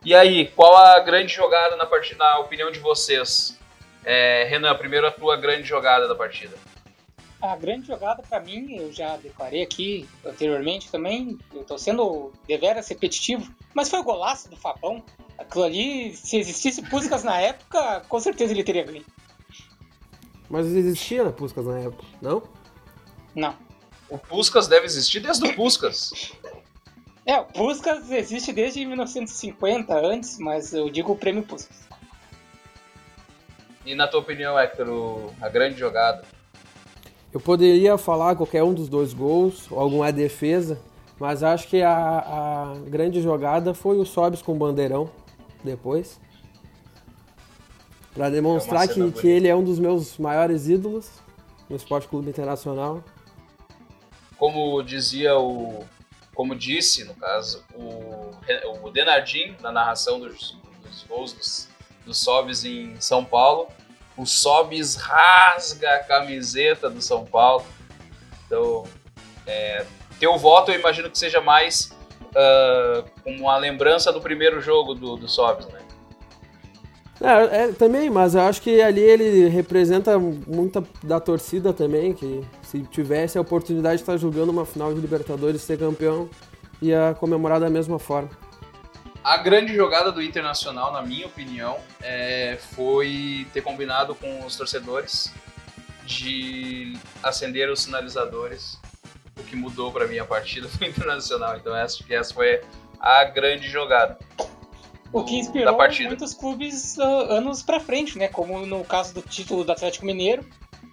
E 0.03 0.13
aí, 0.13 0.47
qual 0.47 0.75
a 0.75 0.99
grande 0.99 1.33
jogada 1.33 1.77
na 1.77 1.85
partida, 1.85 2.17
na 2.17 2.39
opinião 2.39 2.69
de 2.69 2.79
vocês? 2.79 3.57
É, 4.03 4.43
Renan, 4.49 4.75
primeiro 4.75 5.07
a 5.07 5.11
tua 5.11 5.37
grande 5.37 5.63
jogada 5.63 6.05
da 6.05 6.13
partida. 6.13 6.57
A 7.41 7.55
grande 7.55 7.87
jogada 7.87 8.21
para 8.21 8.41
mim, 8.41 8.75
eu 8.75 8.91
já 8.91 9.15
declarei 9.15 9.63
aqui 9.63 10.05
anteriormente 10.25 10.91
também, 10.91 11.39
eu 11.53 11.63
tô 11.63 11.77
sendo 11.77 12.33
deveras 12.45 12.89
repetitivo, 12.89 13.49
mas 13.73 13.89
foi 13.89 13.99
o 13.99 14.03
golaço 14.03 14.49
do 14.49 14.57
Fabão. 14.57 15.01
Aquilo 15.37 15.63
ali, 15.63 16.13
se 16.13 16.39
existisse 16.39 16.81
Puskas 16.89 17.23
na 17.23 17.39
época, 17.39 18.01
com 18.09 18.19
certeza 18.19 18.51
ele 18.51 18.65
teria 18.65 18.83
ganho. 18.83 19.05
Mas 20.49 20.67
existia 20.67 21.23
Puskas 21.31 21.65
na 21.65 21.79
época, 21.79 22.03
não? 22.21 22.43
Não. 23.35 23.55
O 24.09 24.17
Puskas 24.17 24.67
deve 24.67 24.85
existir 24.85 25.19
desde 25.19 25.47
o 25.47 25.55
Puskas. 25.55 26.11
É, 27.25 27.39
o 27.39 27.45
Puskas 27.45 28.11
existe 28.11 28.51
desde 28.51 28.85
1950, 28.85 29.95
antes, 29.95 30.37
mas 30.39 30.73
eu 30.73 30.89
digo 30.89 31.13
o 31.13 31.15
prêmio 31.15 31.41
Puskas. 31.43 31.87
E 33.85 33.95
na 33.95 34.09
tua 34.09 34.19
opinião, 34.19 34.59
Hector, 34.59 35.31
a 35.41 35.47
grande 35.47 35.79
jogada? 35.79 36.25
Eu 37.33 37.39
poderia 37.39 37.97
falar 37.97 38.35
qualquer 38.35 38.61
um 38.63 38.73
dos 38.73 38.89
dois 38.89 39.13
gols, 39.13 39.71
ou 39.71 39.79
alguma 39.79 40.11
defesa, 40.11 40.77
mas 41.17 41.43
acho 41.43 41.67
que 41.69 41.81
a, 41.81 41.93
a 41.93 42.75
grande 42.89 43.21
jogada 43.21 43.73
foi 43.73 43.97
o 43.97 44.05
Sobis 44.05 44.41
com 44.41 44.51
o 44.51 44.55
Bandeirão 44.55 45.09
depois. 45.63 46.19
Pra 48.13 48.29
demonstrar 48.29 48.83
É 48.83 48.87
que, 48.87 49.11
que 49.13 49.27
ele 49.27 49.47
é 49.47 49.55
um 49.55 49.63
dos 49.63 49.79
meus 49.79 50.17
maiores 50.17 50.67
ídolos 50.67 51.09
no 51.69 51.75
Esporte 51.75 52.07
Clube 52.07 52.29
Internacional. 52.29 53.03
Como 54.43 54.83
dizia 54.83 55.37
o. 55.37 55.85
Como 56.35 56.53
disse, 56.53 57.05
no 57.05 57.15
caso, 57.15 57.63
o, 57.73 58.35
o 58.83 58.91
Denardim, 58.91 59.55
na 59.61 59.71
narração 59.71 60.19
dos, 60.19 60.57
dos 60.83 61.03
gols 61.05 61.31
dos, 61.31 61.69
dos 62.05 62.17
Sobis 62.17 62.65
em 62.65 62.99
São 62.99 63.23
Paulo, 63.23 63.69
o 64.17 64.25
Sobis 64.25 64.95
rasga 64.95 65.95
a 65.95 65.99
camiseta 65.99 66.89
do 66.89 67.01
São 67.01 67.23
Paulo. 67.25 67.65
Então, 68.45 68.83
é, 69.47 69.85
teu 70.19 70.37
voto 70.37 70.73
eu 70.73 70.75
imagino 70.77 71.09
que 71.09 71.17
seja 71.17 71.39
mais 71.39 71.95
uh, 72.31 73.09
como 73.23 73.43
uma 73.43 73.55
lembrança 73.55 74.11
do 74.11 74.19
primeiro 74.19 74.59
jogo 74.59 74.93
do, 74.93 75.15
do 75.15 75.29
Sobis, 75.29 75.67
né? 75.67 75.79
É, 77.23 77.63
é, 77.63 77.71
também, 77.71 78.09
mas 78.09 78.35
eu 78.35 78.41
acho 78.41 78.61
que 78.61 78.81
ali 78.81 78.99
ele 78.99 79.47
representa 79.47 80.19
muita 80.19 80.83
da 81.01 81.21
torcida 81.21 81.71
também, 81.71 82.13
que 82.13 82.45
se 82.61 82.81
tivesse 82.83 83.37
a 83.37 83.41
oportunidade 83.41 83.95
de 83.95 84.01
estar 84.01 84.17
jogando 84.17 84.49
uma 84.49 84.65
final 84.65 84.93
de 84.93 84.99
Libertadores 84.99 85.61
ser 85.61 85.79
campeão, 85.79 86.29
ia 86.81 87.15
comemorar 87.17 87.61
da 87.61 87.69
mesma 87.69 87.97
forma. 87.97 88.29
A 89.23 89.37
grande 89.37 89.73
jogada 89.73 90.11
do 90.11 90.21
Internacional, 90.21 90.91
na 90.91 91.01
minha 91.01 91.25
opinião, 91.25 91.77
é, 92.01 92.57
foi 92.75 93.47
ter 93.53 93.61
combinado 93.61 94.13
com 94.15 94.45
os 94.45 94.57
torcedores 94.57 95.33
de 96.05 96.97
acender 97.23 97.69
os 97.69 97.83
sinalizadores, 97.83 98.77
o 99.39 99.43
que 99.43 99.55
mudou 99.55 99.93
para 99.93 100.07
mim 100.07 100.19
a 100.19 100.25
partida 100.25 100.67
do 100.67 100.83
Internacional. 100.83 101.55
Então 101.55 101.73
acho 101.73 102.03
que 102.03 102.13
essa 102.13 102.33
foi 102.33 102.59
a 102.99 103.23
grande 103.23 103.69
jogada. 103.69 104.17
O 105.13 105.23
que 105.23 105.37
inspirou 105.37 105.71
da 105.71 105.73
partida. 105.77 106.09
muitos 106.09 106.33
clubes 106.33 106.99
ah, 106.99 107.03
anos 107.29 107.61
pra 107.61 107.79
frente, 107.79 108.17
né? 108.17 108.27
Como 108.27 108.65
no 108.65 108.83
caso 108.83 109.13
do 109.13 109.21
título 109.21 109.63
do 109.63 109.71
Atlético 109.71 110.07
Mineiro, 110.07 110.43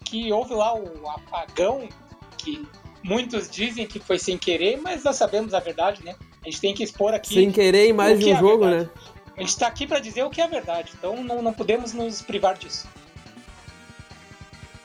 que 0.05 0.31
houve 0.31 0.53
lá 0.53 0.75
o 0.75 1.09
apagão, 1.09 1.89
que 2.37 2.69
muitos 3.03 3.49
dizem 3.49 3.87
que 3.87 3.99
foi 3.99 4.19
sem 4.19 4.37
querer, 4.37 4.79
mas 4.81 5.03
nós 5.03 5.17
sabemos 5.17 5.55
a 5.55 5.61
verdade, 5.61 6.05
né? 6.05 6.15
A 6.43 6.51
gente 6.51 6.61
tem 6.61 6.75
que 6.75 6.85
expor 6.85 7.15
aqui. 7.15 7.33
Sem 7.33 7.51
querer 7.51 7.89
em 7.89 7.93
mais 7.95 8.19
de 8.19 8.27
um 8.27 8.37
é 8.37 8.39
jogo, 8.39 8.67
verdade. 8.67 8.91
né? 8.95 9.13
A 9.37 9.41
gente 9.41 9.59
tá 9.59 9.67
aqui 9.67 9.87
pra 9.87 9.99
dizer 9.99 10.23
o 10.23 10.29
que 10.29 10.41
é 10.41 10.45
a 10.45 10.49
verdade, 10.49 10.93
então 10.99 11.23
não, 11.25 11.41
não 11.41 11.53
podemos 11.53 11.95
nos 11.95 12.21
privar 12.21 12.59
disso. 12.59 12.87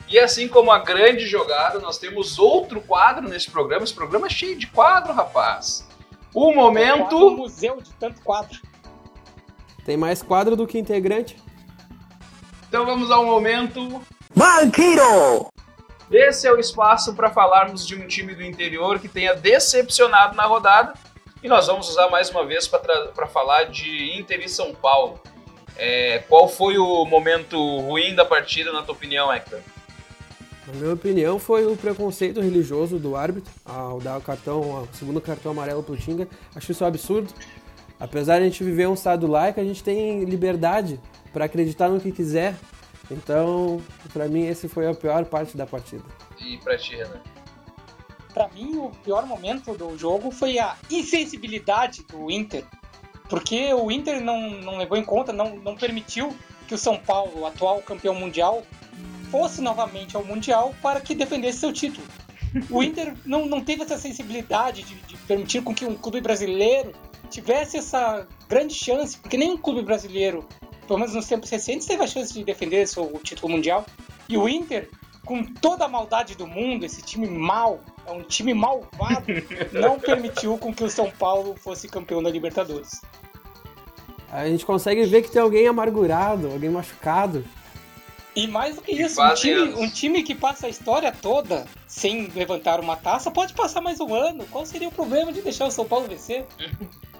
E 0.08 0.18
assim 0.18 0.48
como 0.48 0.70
a 0.70 0.78
grande 0.78 1.26
jogada, 1.26 1.78
nós 1.78 1.98
temos 1.98 2.38
outro 2.38 2.80
quadro 2.80 3.28
nesse 3.28 3.50
programa. 3.50 3.84
Esse 3.84 3.92
programa 3.92 4.28
é 4.28 4.30
cheio 4.30 4.56
de 4.56 4.66
quadro, 4.68 5.12
rapaz. 5.12 5.86
O 6.32 6.48
É 6.50 6.52
um 6.52 6.54
momento. 6.54 7.30
museu 7.30 7.80
de 7.82 7.92
tanto 7.94 8.22
quadro. 8.22 8.60
Tem 9.86 9.96
mais 9.96 10.20
quadro 10.20 10.56
do 10.56 10.66
que 10.66 10.76
integrante. 10.80 11.36
Então 12.68 12.84
vamos 12.84 13.08
ao 13.08 13.24
momento. 13.24 14.02
Banquiro! 14.34 15.46
Esse 16.10 16.48
é 16.48 16.52
o 16.52 16.58
espaço 16.58 17.14
para 17.14 17.30
falarmos 17.30 17.86
de 17.86 17.94
um 17.94 18.04
time 18.08 18.34
do 18.34 18.42
interior 18.42 18.98
que 18.98 19.08
tenha 19.08 19.34
decepcionado 19.34 20.34
na 20.34 20.44
rodada. 20.44 20.92
E 21.40 21.46
nós 21.46 21.68
vamos 21.68 21.88
usar 21.88 22.10
mais 22.10 22.30
uma 22.30 22.44
vez 22.44 22.66
para 22.66 23.26
falar 23.28 23.64
de 23.64 24.18
Inter 24.18 24.40
e 24.40 24.48
São 24.48 24.74
Paulo. 24.74 25.20
É, 25.76 26.18
qual 26.28 26.48
foi 26.48 26.78
o 26.78 27.04
momento 27.04 27.56
ruim 27.80 28.12
da 28.12 28.24
partida, 28.24 28.72
na 28.72 28.82
tua 28.82 28.94
opinião, 28.94 29.32
Hector? 29.32 29.60
Na 30.66 30.72
minha 30.72 30.94
opinião, 30.94 31.38
foi 31.38 31.64
o 31.64 31.76
preconceito 31.76 32.40
religioso 32.40 32.98
do 32.98 33.14
árbitro 33.14 33.52
ao 33.64 34.00
dar 34.00 34.18
o 34.18 34.20
cartão, 34.20 34.60
o 34.60 34.88
segundo 34.92 35.20
cartão 35.20 35.52
amarelo 35.52 35.80
pro 35.80 35.96
Tinga. 35.96 36.26
Acho 36.56 36.72
isso 36.72 36.82
um 36.82 36.88
absurdo. 36.88 37.32
Apesar 37.98 38.38
de 38.38 38.42
a 38.42 38.48
gente 38.48 38.62
viver 38.62 38.86
um 38.86 38.94
estado 38.94 39.26
laico, 39.26 39.60
a 39.60 39.64
gente 39.64 39.82
tem 39.82 40.24
liberdade 40.24 41.00
para 41.32 41.46
acreditar 41.46 41.88
no 41.88 42.00
que 42.00 42.12
quiser. 42.12 42.54
Então, 43.10 43.80
pra 44.12 44.28
mim, 44.28 44.46
esse 44.46 44.68
foi 44.68 44.86
a 44.86 44.94
pior 44.94 45.24
parte 45.24 45.56
da 45.56 45.66
partida. 45.66 46.04
E 46.38 46.58
pra 46.58 46.76
ti, 46.76 46.96
Renan? 46.96 47.20
Pra 48.34 48.48
mim, 48.48 48.76
o 48.76 48.90
pior 49.02 49.26
momento 49.26 49.74
do 49.74 49.96
jogo 49.96 50.30
foi 50.30 50.58
a 50.58 50.76
insensibilidade 50.90 52.02
do 52.04 52.30
Inter. 52.30 52.64
Porque 53.28 53.72
o 53.72 53.90
Inter 53.90 54.20
não, 54.22 54.50
não 54.50 54.76
levou 54.76 54.98
em 54.98 55.04
conta, 55.04 55.32
não, 55.32 55.56
não 55.56 55.74
permitiu 55.74 56.36
que 56.68 56.74
o 56.74 56.78
São 56.78 56.98
Paulo, 56.98 57.40
o 57.40 57.46
atual 57.46 57.80
campeão 57.80 58.14
mundial, 58.14 58.62
fosse 59.30 59.60
novamente 59.60 60.16
ao 60.16 60.24
Mundial 60.24 60.74
para 60.82 61.00
que 61.00 61.14
defendesse 61.14 61.58
seu 61.58 61.72
título. 61.72 62.06
O 62.70 62.82
Inter 62.82 63.14
não, 63.24 63.46
não 63.46 63.60
teve 63.60 63.82
essa 63.82 63.98
sensibilidade 63.98 64.82
de, 64.82 64.94
de 64.94 65.16
permitir 65.18 65.62
com 65.62 65.74
que 65.74 65.84
um 65.84 65.94
clube 65.94 66.20
brasileiro 66.20 66.92
tivesse 67.26 67.76
essa 67.76 68.26
grande 68.48 68.74
chance, 68.74 69.16
porque 69.18 69.36
nenhum 69.36 69.56
clube 69.56 69.82
brasileiro, 69.82 70.46
pelo 70.86 70.98
menos 70.98 71.14
nos 71.14 71.26
tempos 71.26 71.50
recentes, 71.50 71.86
teve 71.86 72.02
a 72.02 72.06
chance 72.06 72.32
de 72.32 72.44
defender 72.44 72.86
seu 72.86 73.20
título 73.22 73.52
mundial. 73.52 73.84
E 74.28 74.36
o 74.36 74.48
Inter, 74.48 74.88
com 75.24 75.44
toda 75.44 75.84
a 75.84 75.88
maldade 75.88 76.36
do 76.36 76.46
mundo, 76.46 76.84
esse 76.84 77.02
time 77.02 77.26
mau, 77.26 77.80
é 78.06 78.12
um 78.12 78.22
time 78.22 78.54
malvado, 78.54 79.26
não 79.72 79.98
permitiu 79.98 80.56
com 80.58 80.72
que 80.72 80.84
o 80.84 80.90
São 80.90 81.10
Paulo 81.10 81.56
fosse 81.56 81.88
campeão 81.88 82.22
da 82.22 82.30
Libertadores. 82.30 83.02
A 84.30 84.46
gente 84.46 84.66
consegue 84.66 85.04
ver 85.04 85.22
que 85.22 85.30
tem 85.30 85.40
alguém 85.40 85.66
amargurado, 85.66 86.50
alguém 86.50 86.70
machucado. 86.70 87.44
E 88.34 88.46
mais 88.46 88.76
do 88.76 88.82
que 88.82 88.92
isso, 88.92 89.22
um 89.22 89.34
time, 89.34 89.74
um 89.74 89.88
time 89.88 90.22
que 90.22 90.34
passa 90.34 90.66
a 90.66 90.68
história 90.68 91.10
toda 91.10 91.66
sem 91.88 92.28
levantar 92.34 92.80
uma 92.80 92.94
taça 92.94 93.30
pode 93.30 93.54
passar 93.54 93.80
mais 93.80 93.98
um 93.98 94.14
ano. 94.14 94.44
Qual 94.50 94.66
seria 94.66 94.88
o 94.88 94.92
problema 94.92 95.32
de 95.32 95.40
deixar 95.40 95.66
o 95.66 95.70
São 95.70 95.86
Paulo 95.86 96.06
vencer? 96.06 96.44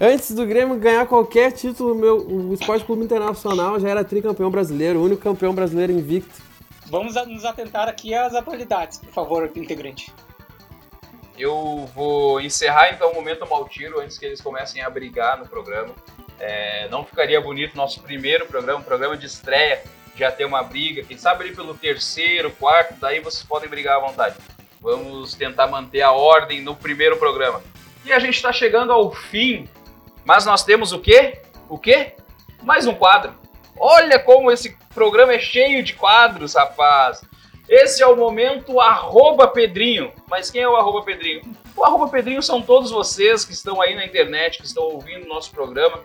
Antes 0.00 0.32
do 0.34 0.44
Grêmio 0.44 0.76
ganhar 0.76 1.06
qualquer 1.06 1.52
título, 1.52 1.94
meu, 1.94 2.18
o 2.18 2.52
Esporte 2.52 2.84
Clube 2.84 3.02
Internacional 3.02 3.80
já 3.80 3.88
era 3.88 4.04
tricampeão 4.04 4.50
brasileiro, 4.50 4.98
o 4.98 5.04
único 5.04 5.22
campeão 5.22 5.54
brasileiro 5.54 5.92
invicto. 5.92 6.42
Vamos 6.86 7.16
a- 7.16 7.24
nos 7.24 7.44
atentar 7.44 7.88
aqui 7.88 8.14
às 8.14 8.34
atualidades, 8.34 8.98
por 8.98 9.12
favor, 9.12 9.50
integrante. 9.56 10.12
Eu 11.38 11.88
vou 11.94 12.40
encerrar 12.40 12.92
então 12.92 13.10
o 13.10 13.14
momento 13.14 13.46
Maltiro 13.48 14.00
antes 14.00 14.18
que 14.18 14.26
eles 14.26 14.40
comecem 14.40 14.82
a 14.82 14.90
brigar 14.90 15.38
no 15.38 15.46
programa. 15.46 15.94
É, 16.38 16.88
não 16.90 17.04
ficaria 17.04 17.40
bonito 17.40 17.74
nosso 17.76 18.02
primeiro 18.02 18.46
programa, 18.46 18.80
um 18.80 18.82
programa 18.82 19.16
de 19.16 19.26
estreia, 19.26 19.82
já 20.14 20.30
ter 20.30 20.44
uma 20.44 20.62
briga. 20.62 21.02
Quem 21.02 21.16
sabe 21.16 21.44
ali 21.44 21.56
pelo 21.56 21.74
terceiro, 21.74 22.50
quarto, 22.52 22.94
daí 23.00 23.20
vocês 23.20 23.42
podem 23.42 23.68
brigar 23.68 23.96
à 23.96 24.00
vontade. 24.00 24.36
Vamos 24.80 25.34
tentar 25.34 25.66
manter 25.66 26.02
a 26.02 26.12
ordem 26.12 26.60
no 26.62 26.76
primeiro 26.76 27.16
programa. 27.16 27.62
E 28.04 28.12
a 28.12 28.18
gente 28.18 28.36
está 28.36 28.52
chegando 28.52 28.92
ao 28.92 29.12
fim, 29.12 29.68
mas 30.26 30.44
nós 30.44 30.64
temos 30.64 30.92
o 30.92 30.98
quê? 30.98 31.38
O 31.68 31.78
quê? 31.78 32.14
Mais 32.62 32.84
um 32.84 32.94
quadro. 32.94 33.32
Olha 33.78 34.18
como 34.18 34.50
esse 34.50 34.76
programa 34.92 35.32
é 35.32 35.38
cheio 35.38 35.84
de 35.84 35.94
quadros, 35.94 36.54
rapaz. 36.54 37.22
Esse 37.68 38.02
é 38.02 38.06
o 38.06 38.16
momento 38.16 38.80
arroba 38.80 39.46
Pedrinho. 39.46 40.12
Mas 40.28 40.50
quem 40.50 40.62
é 40.62 40.68
o 40.68 40.74
arroba 40.74 41.02
Pedrinho? 41.02 41.42
O 41.76 41.84
arroba 41.84 42.08
Pedrinho 42.08 42.42
são 42.42 42.60
todos 42.60 42.90
vocês 42.90 43.44
que 43.44 43.52
estão 43.52 43.80
aí 43.80 43.94
na 43.94 44.04
internet, 44.04 44.58
que 44.58 44.66
estão 44.66 44.82
ouvindo 44.82 45.26
o 45.26 45.28
nosso 45.28 45.52
programa. 45.52 46.02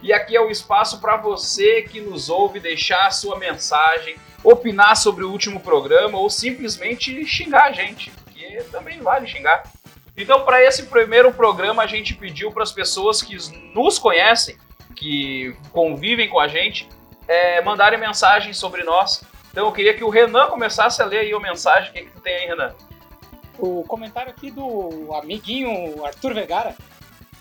E 0.00 0.12
aqui 0.12 0.36
é 0.36 0.40
o 0.40 0.50
espaço 0.50 1.00
para 1.00 1.16
você 1.16 1.82
que 1.82 2.00
nos 2.00 2.30
ouve 2.30 2.60
deixar 2.60 3.06
a 3.06 3.10
sua 3.10 3.38
mensagem, 3.38 4.14
opinar 4.44 4.96
sobre 4.96 5.24
o 5.24 5.30
último 5.30 5.58
programa 5.58 6.16
ou 6.18 6.30
simplesmente 6.30 7.24
xingar 7.24 7.64
a 7.64 7.72
gente, 7.72 8.12
porque 8.22 8.62
também 8.70 9.00
vale 9.00 9.26
xingar. 9.26 9.64
Então, 10.16 10.44
para 10.44 10.62
esse 10.62 10.84
primeiro 10.84 11.32
programa, 11.32 11.82
a 11.82 11.86
gente 11.86 12.14
pediu 12.14 12.52
para 12.52 12.62
as 12.62 12.70
pessoas 12.70 13.20
que 13.20 13.36
nos 13.74 13.98
conhecem, 13.98 14.56
que 14.94 15.56
convivem 15.72 16.28
com 16.28 16.38
a 16.38 16.46
gente, 16.46 16.88
é, 17.26 17.60
mandarem 17.62 17.98
mensagens 17.98 18.56
sobre 18.56 18.84
nós. 18.84 19.24
Então, 19.50 19.66
eu 19.66 19.72
queria 19.72 19.94
que 19.94 20.04
o 20.04 20.08
Renan 20.08 20.46
começasse 20.46 21.02
a 21.02 21.04
ler 21.04 21.18
aí 21.18 21.32
a 21.32 21.40
mensagem. 21.40 21.90
O 21.90 21.92
que, 21.92 22.02
que 22.02 22.10
tu 22.10 22.20
tem 22.20 22.34
aí, 22.34 22.46
Renan? 22.46 22.74
O 23.58 23.84
comentário 23.84 24.30
aqui 24.30 24.50
do 24.50 25.12
amiguinho 25.14 26.04
Arthur 26.04 26.34
Vergara. 26.34 26.76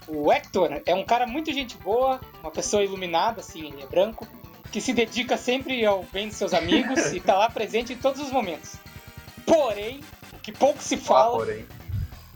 O 0.08 0.32
Hector 0.32 0.82
é 0.86 0.94
um 0.94 1.06
cara 1.06 1.26
muito 1.26 1.52
gente 1.54 1.78
boa, 1.78 2.20
uma 2.42 2.52
pessoa 2.52 2.84
iluminada, 2.84 3.40
assim, 3.40 3.72
ele 3.72 3.84
é 3.84 3.86
branco, 3.86 4.28
que 4.72 4.82
se 4.82 4.92
dedica 4.92 5.38
sempre 5.38 5.86
ao 5.86 6.04
bem 6.12 6.28
dos 6.28 6.38
seus 6.38 6.54
amigos 6.54 7.00
e 7.14 7.20
tá 7.20 7.38
lá 7.38 7.50
presente 7.50 7.94
em 7.94 7.98
todos 7.98 8.22
os 8.22 8.32
momentos. 8.32 8.76
Porém, 9.46 10.02
o 10.34 10.40
que 10.40 10.52
pouco 10.52 10.84
se 10.84 10.96
Ah, 10.96 11.00
fala 11.00 11.38
porém. 11.38 11.66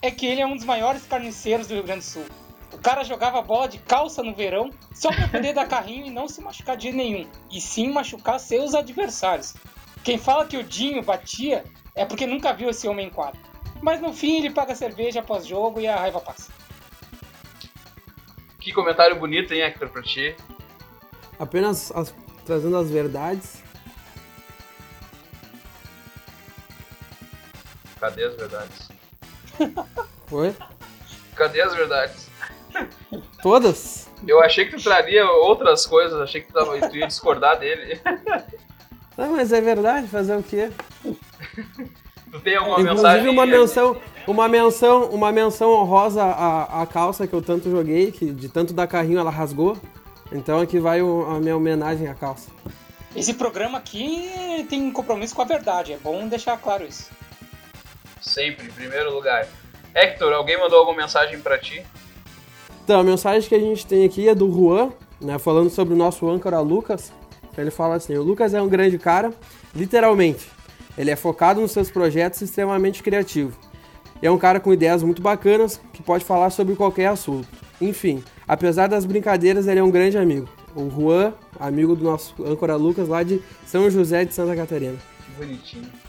É 0.02 0.12
que 0.12 0.26
ele 0.26 0.42
é 0.42 0.46
um 0.46 0.56
dos 0.56 0.66
maiores 0.66 1.06
carniceiros 1.06 1.68
do 1.68 1.74
Rio 1.74 1.84
Grande 1.84 2.02
do 2.02 2.06
Sul. 2.06 2.26
O 2.74 2.78
cara 2.78 3.04
jogava 3.04 3.42
bola 3.42 3.68
de 3.68 3.80
calça 3.80 4.22
no 4.22 4.36
verão 4.36 4.70
só 4.94 5.10
pra 5.12 5.28
poder 5.28 5.54
dar 5.54 5.68
carrinho 5.68 6.06
e 6.06 6.12
não 6.12 6.28
se 6.28 6.42
machucar 6.42 6.76
de 6.78 6.92
nenhum, 6.92 7.28
e 7.52 7.60
sim 7.62 7.92
machucar 7.92 8.40
seus 8.40 8.76
adversários. 8.76 9.56
Quem 10.04 10.18
fala 10.18 10.46
que 10.46 10.58
o 10.58 10.64
Dinho 10.64 11.02
batia 11.02 11.64
é 11.96 12.06
porque 12.06 12.28
nunca 12.28 12.54
viu 12.54 12.70
esse 12.70 12.88
homem 12.88 13.08
em 13.08 13.10
quadro. 13.10 13.40
Mas 13.82 14.02
no 14.02 14.14
fim 14.14 14.38
ele 14.38 14.50
paga 14.50 14.76
cerveja 14.76 15.20
após 15.22 15.46
jogo 15.46 15.80
e 15.80 15.88
a 15.88 15.96
raiva 15.96 16.20
passa. 16.20 16.52
Que 18.60 18.72
comentário 18.74 19.18
bonito, 19.18 19.54
hein, 19.54 19.62
Hector, 19.62 19.90
pra 19.90 20.02
ti. 20.04 20.36
Apenas 21.40 21.92
as- 21.92 22.14
trazendo 22.46 22.78
as 22.78 22.90
verdades. 22.90 23.64
Cadê 28.00 28.26
as 28.26 28.36
verdades? 28.36 28.90
Foi? 30.28 30.54
Cadê 31.36 31.62
as 31.62 31.74
verdades? 31.76 32.28
todas. 33.42 34.08
Eu 34.28 34.42
achei 34.42 34.66
que 34.66 34.76
tu 34.78 34.84
traria 34.84 35.26
outras 35.26 35.86
coisas, 35.86 36.20
achei 36.20 36.42
que 36.42 36.48
tu, 36.48 36.54
tava, 36.54 36.78
tu 36.90 36.96
ia 36.98 37.08
discordar 37.08 37.58
dele. 37.60 38.00
Não, 39.18 39.32
mas 39.36 39.52
é 39.54 39.62
verdade, 39.62 40.08
fazer 40.08 40.36
o 40.36 40.44
quê? 40.44 40.70
Tu 42.32 42.40
tem 42.44 42.56
alguma 42.58 42.80
Inclusive 42.82 43.04
mensagem? 43.04 43.30
uma 43.30 43.46
menção, 43.46 43.98
uma 44.28 44.48
menção, 44.48 45.04
uma 45.10 45.32
menção 45.32 45.72
honrosa 45.72 46.24
à, 46.24 46.82
à 46.82 46.86
calça 46.86 47.26
que 47.26 47.34
eu 47.34 47.42
tanto 47.42 47.70
joguei, 47.72 48.12
que 48.12 48.32
de 48.32 48.50
tanto 48.50 48.74
dar 48.74 48.86
carrinho 48.88 49.20
ela 49.20 49.32
rasgou. 49.32 49.78
Então 50.32 50.60
aqui 50.60 50.78
vai 50.80 51.02
o- 51.02 51.26
a 51.30 51.40
minha 51.40 51.56
homenagem 51.56 52.08
à 52.08 52.14
calça. 52.14 52.52
Esse 53.16 53.34
programa 53.34 53.78
aqui 53.78 54.66
tem 54.70 54.84
um 54.84 54.92
compromisso 54.92 55.34
com 55.34 55.42
a 55.42 55.46
verdade, 55.46 55.94
é 55.94 55.98
bom 55.98 56.28
deixar 56.28 56.58
claro 56.58 56.84
isso. 56.86 57.10
Sempre, 58.28 58.68
em 58.68 58.72
primeiro 58.72 59.14
lugar. 59.14 59.48
Hector, 59.96 60.32
alguém 60.34 60.60
mandou 60.60 60.80
alguma 60.80 60.98
mensagem 60.98 61.40
pra 61.40 61.58
ti? 61.58 61.84
Então, 62.84 63.00
a 63.00 63.04
mensagem 63.04 63.48
que 63.48 63.56
a 63.56 63.60
gente 63.60 63.86
tem 63.86 64.06
aqui 64.06 64.30
é 64.30 64.36
do 64.36 64.52
Juan, 64.52 64.92
né, 65.20 65.40
falando 65.40 65.70
sobre 65.70 65.94
o 65.94 65.98
nosso 65.98 66.30
âncora 66.30 66.60
Lucas. 66.60 67.12
Ele 67.58 67.72
fala 67.72 67.96
assim: 67.96 68.16
o 68.16 68.22
Lucas 68.22 68.54
é 68.54 68.62
um 68.62 68.68
grande 68.68 69.00
cara, 69.00 69.34
literalmente. 69.74 70.48
Ele 70.98 71.10
é 71.10 71.16
focado 71.16 71.60
nos 71.60 71.72
seus 71.72 71.90
projetos 71.90 72.42
e 72.42 72.46
extremamente 72.46 73.02
criativo. 73.02 73.58
E 74.22 74.28
é 74.28 74.32
um 74.32 74.38
cara 74.38 74.60
com 74.60 74.74
ideias 74.74 75.04
muito 75.04 75.22
bacanas 75.22 75.80
que 75.94 76.02
pode 76.04 76.24
falar 76.24 76.50
sobre 76.50 76.76
qualquer 76.76 77.08
assunto. 77.08 77.48
Enfim, 77.80 78.24
apesar 78.48 78.88
das 78.88 79.06
brincadeiras, 79.06 79.68
ele 79.68 79.80
é 79.80 79.84
um 79.84 79.92
grande 79.92 80.18
amigo. 80.18 80.48
O 80.76 80.90
Juan, 80.90 81.34
amigo 81.60 81.96
do 81.96 82.04
nosso 82.04 82.36
âncora 82.44 82.76
Lucas, 82.76 83.08
lá 83.08 83.24
de 83.24 83.42
São 83.66 83.90
José 83.90 84.26
de 84.26 84.34
Santa 84.34 84.56
Catarina. 84.56 84.98
Que 85.26 85.32
bonitinho. 85.32 86.07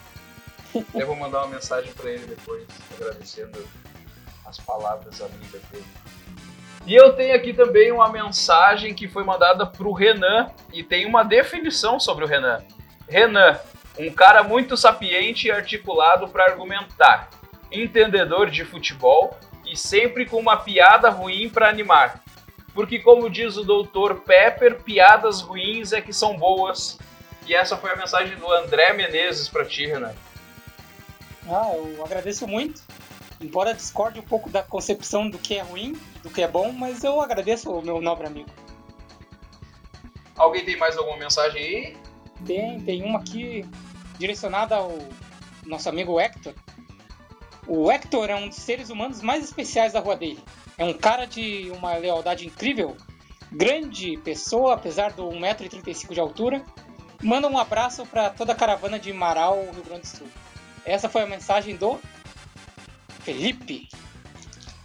Eu 0.95 1.07
vou 1.07 1.17
mandar 1.17 1.45
uma 1.45 1.55
mensagem 1.55 1.93
pra 1.93 2.11
ele 2.11 2.27
depois, 2.27 2.67
agradecendo 2.95 3.67
as 4.45 4.59
palavras 4.59 5.21
amigas 5.21 5.63
dele. 5.71 5.87
E 6.87 6.95
eu 6.95 7.13
tenho 7.15 7.35
aqui 7.35 7.53
também 7.53 7.93
uma 7.93 8.11
mensagem 8.11 8.95
que 8.95 9.09
foi 9.09 9.25
mandada 9.25 9.67
pro 9.67 9.93
Renan 9.93 10.51
e 10.73 10.83
tem 10.83 11.07
uma 11.07 11.23
definição 11.23 12.01
sobre 12.01 12.25
o 12.25 12.27
Renan. 12.27 12.63
Renan, 13.09 13.59
um 13.99 14.11
cara 14.11 14.43
muito 14.43 14.77
sapiente 14.77 15.49
e 15.49 15.51
articulado 15.51 16.29
para 16.29 16.45
argumentar, 16.45 17.29
entendedor 17.71 18.49
de 18.49 18.65
futebol 18.65 19.37
e 19.67 19.77
sempre 19.77 20.25
com 20.25 20.39
uma 20.39 20.57
piada 20.57 21.11
ruim 21.11 21.51
para 21.51 21.69
animar. 21.69 22.23
Porque 22.73 22.99
como 22.99 23.29
diz 23.29 23.57
o 23.57 23.65
doutor 23.65 24.21
Pepper, 24.21 24.83
piadas 24.83 25.41
ruins 25.41 25.93
é 25.93 26.01
que 26.01 26.13
são 26.13 26.37
boas. 26.37 26.99
E 27.47 27.55
essa 27.55 27.77
foi 27.77 27.91
a 27.91 27.97
mensagem 27.97 28.37
do 28.37 28.51
André 28.53 28.93
Menezes 28.93 29.49
pra 29.49 29.65
ti, 29.65 29.87
Renan. 29.87 30.15
Ah, 31.49 31.73
eu 31.75 32.05
agradeço 32.05 32.47
muito. 32.47 32.83
Embora 33.41 33.73
discorde 33.73 34.19
um 34.19 34.23
pouco 34.23 34.51
da 34.51 34.63
concepção 34.63 35.31
do 35.31 35.39
que 35.39 35.55
é 35.55 35.63
ruim 35.63 35.99
do 36.23 36.31
que 36.31 36.43
é 36.43 36.49
bom, 36.49 36.73
mas 36.73 37.05
eu 37.05 37.21
agradeço 37.21 37.71
o 37.71 37.83
meu 37.83 38.01
nobre 38.01 38.27
amigo. 38.27 38.51
Alguém 40.37 40.65
tem 40.65 40.77
mais 40.77 40.97
alguma 40.97 41.17
mensagem 41.17 41.61
aí? 41.61 41.97
Tem, 42.45 42.81
tem 42.81 43.03
uma 43.03 43.19
aqui 43.19 43.65
direcionada 44.19 44.77
ao 44.77 44.99
nosso 45.65 45.89
amigo 45.89 46.21
Hector. 46.21 46.55
O 47.67 47.91
Hector 47.91 48.31
é 48.31 48.35
um 48.35 48.49
dos 48.49 48.59
seres 48.59 48.91
humanos 48.91 49.23
mais 49.23 49.45
especiais 49.45 49.93
da 49.93 50.01
rua 50.01 50.17
dele. 50.17 50.43
É 50.77 50.85
um 50.85 50.93
cara 50.93 51.27
de 51.27 51.71
uma 51.77 51.97
lealdade 51.97 52.47
incrível, 52.47 52.97
grande 53.51 54.17
pessoa, 54.19 54.75
apesar 54.75 55.13
do 55.13 55.25
1,35m 55.29 56.15
de 56.15 56.21
altura. 56.21 56.65
Manda 57.23 57.49
um 57.49 57.59
abraço 57.59 58.07
para 58.07 58.31
toda 58.31 58.53
a 58.53 58.57
caravana 58.57 58.99
de 58.99 59.13
Marau, 59.13 59.69
Rio 59.73 59.83
Grande 59.83 60.03
do 60.03 60.07
Sul. 60.07 60.29
Essa 60.89 61.09
foi 61.09 61.23
a 61.23 61.27
mensagem 61.27 61.77
do 61.77 61.99
Felipe. 63.21 63.89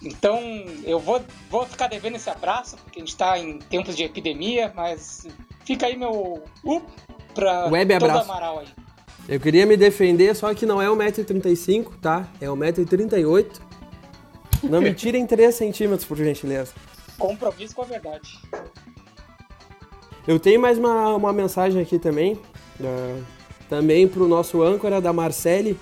Então 0.01 0.39
eu 0.83 0.99
vou, 0.99 1.21
vou 1.49 1.65
ficar 1.65 1.87
devendo 1.87 2.17
esse 2.17 2.29
abraço, 2.29 2.75
porque 2.77 2.99
a 2.99 3.01
gente 3.01 3.11
está 3.11 3.39
em 3.39 3.57
tempos 3.59 3.95
de 3.95 4.03
epidemia, 4.03 4.71
mas 4.75 5.25
fica 5.63 5.85
aí 5.85 5.95
meu 5.95 6.43
up 6.63 6.85
pra 7.33 7.67
Web 7.67 7.93
toda 7.99 8.11
abraço. 8.11 8.31
Amaral 8.31 8.59
aí. 8.59 8.67
Eu 9.29 9.39
queria 9.39 9.65
me 9.65 9.77
defender, 9.77 10.35
só 10.35 10.53
que 10.53 10.65
não 10.65 10.81
é 10.81 10.87
1,35m, 10.87 11.87
tá? 12.01 12.27
É 12.41 12.47
1,38m. 12.47 13.61
Não 14.63 14.81
me 14.81 14.93
tirem 14.93 15.25
3 15.25 15.55
centímetros, 15.55 16.05
por 16.05 16.17
gentileza. 16.17 16.73
Compromisso 17.17 17.73
com 17.73 17.83
a 17.83 17.85
verdade. 17.85 18.39
Eu 20.27 20.39
tenho 20.39 20.59
mais 20.59 20.77
uma, 20.77 21.15
uma 21.15 21.33
mensagem 21.33 21.81
aqui 21.81 21.99
também, 21.99 22.39
eh, 22.81 23.21
também 23.69 24.07
para 24.07 24.23
o 24.23 24.27
nosso 24.27 24.61
âncora 24.61 24.99
da 24.99 25.13
Marcele. 25.13 25.77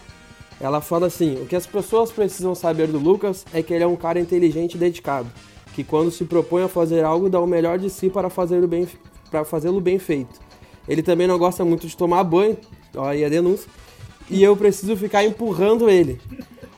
Ela 0.61 0.79
fala 0.79 1.07
assim: 1.07 1.41
o 1.41 1.45
que 1.45 1.55
as 1.55 1.65
pessoas 1.65 2.11
precisam 2.11 2.53
saber 2.53 2.87
do 2.87 2.99
Lucas 2.99 3.45
é 3.53 3.63
que 3.63 3.73
ele 3.73 3.83
é 3.83 3.87
um 3.87 3.95
cara 3.95 4.19
inteligente 4.19 4.75
e 4.75 4.77
dedicado, 4.77 5.29
que 5.73 5.83
quando 5.83 6.11
se 6.11 6.23
propõe 6.23 6.63
a 6.63 6.67
fazer 6.67 7.03
algo 7.03 7.29
dá 7.29 7.39
o 7.39 7.47
melhor 7.47 7.79
de 7.79 7.89
si 7.89 8.09
para 8.09 8.29
fazê-lo 8.29 8.67
bem, 8.67 8.87
para 9.29 9.43
fazê-lo 9.43 9.81
bem 9.81 9.97
feito. 9.97 10.39
Ele 10.87 11.01
também 11.01 11.27
não 11.27 11.37
gosta 11.37 11.65
muito 11.65 11.87
de 11.87 11.97
tomar 11.97 12.23
banho, 12.23 12.57
ó 12.95 13.07
aí 13.07 13.25
a 13.25 13.29
denúncia, 13.29 13.69
e 14.29 14.43
eu 14.43 14.55
preciso 14.55 14.95
ficar 14.95 15.23
empurrando 15.23 15.89
ele. 15.89 16.21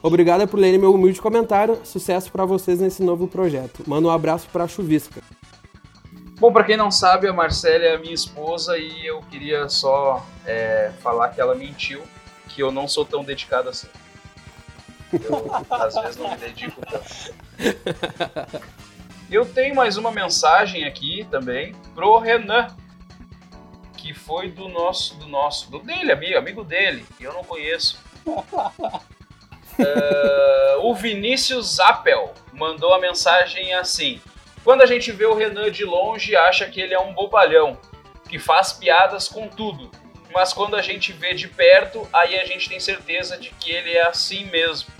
Obrigada 0.02 0.46
por 0.46 0.60
lerem 0.60 0.78
meu 0.78 0.92
humilde 0.92 1.20
comentário. 1.20 1.78
Sucesso 1.82 2.30
para 2.30 2.44
vocês 2.44 2.78
nesse 2.78 3.02
novo 3.02 3.26
projeto. 3.26 3.82
Manda 3.86 4.06
um 4.06 4.10
abraço 4.10 4.46
para 4.52 4.64
a 4.64 4.68
Chuvisca. 4.68 5.22
Bom, 6.38 6.52
pra 6.52 6.62
quem 6.62 6.76
não 6.76 6.90
sabe, 6.90 7.26
a 7.26 7.32
Marcela 7.32 7.84
é 7.84 7.96
minha 7.96 8.12
esposa 8.12 8.76
e 8.76 9.06
eu 9.06 9.20
queria 9.30 9.66
só 9.68 10.26
é, 10.44 10.90
falar 11.00 11.30
que 11.30 11.40
ela 11.40 11.54
mentiu, 11.54 12.02
que 12.54 12.62
eu 12.62 12.70
não 12.70 12.86
sou 12.86 13.04
tão 13.04 13.24
dedicado 13.24 13.68
assim. 13.68 13.88
Eu, 15.12 15.50
às 15.70 15.94
vezes, 15.94 16.16
não 16.16 16.30
me 16.30 16.36
dedico 16.36 16.80
tanto. 16.86 18.64
Eu 19.30 19.44
tenho 19.46 19.74
mais 19.74 19.96
uma 19.96 20.12
mensagem 20.12 20.84
aqui 20.84 21.26
também 21.30 21.74
pro 21.94 22.18
Renan, 22.18 22.68
que 23.96 24.14
foi 24.14 24.50
do 24.50 24.68
nosso, 24.68 25.16
do 25.16 25.26
nosso, 25.26 25.70
do 25.70 25.80
dele, 25.80 26.12
amigo, 26.12 26.38
amigo 26.38 26.64
dele, 26.64 27.04
que 27.16 27.24
eu 27.24 27.32
não 27.32 27.42
conheço. 27.42 27.98
É, 29.76 30.76
o 30.82 30.94
Vinícius 30.94 31.80
Appel 31.80 32.32
mandou 32.52 32.94
a 32.94 33.00
mensagem 33.00 33.74
assim: 33.74 34.20
Quando 34.62 34.82
a 34.82 34.86
gente 34.86 35.10
vê 35.10 35.26
o 35.26 35.34
Renan 35.34 35.68
de 35.70 35.84
longe, 35.84 36.36
acha 36.36 36.68
que 36.68 36.80
ele 36.80 36.94
é 36.94 37.00
um 37.00 37.12
bobalhão, 37.12 37.76
que 38.28 38.38
faz 38.38 38.72
piadas 38.72 39.26
com 39.26 39.48
tudo. 39.48 39.90
Mas 40.34 40.52
quando 40.52 40.74
a 40.74 40.82
gente 40.82 41.12
vê 41.12 41.32
de 41.32 41.46
perto, 41.46 42.06
aí 42.12 42.38
a 42.38 42.44
gente 42.44 42.68
tem 42.68 42.80
certeza 42.80 43.38
de 43.38 43.50
que 43.50 43.70
ele 43.70 43.92
é 43.92 44.04
assim 44.04 44.46
mesmo. 44.46 44.92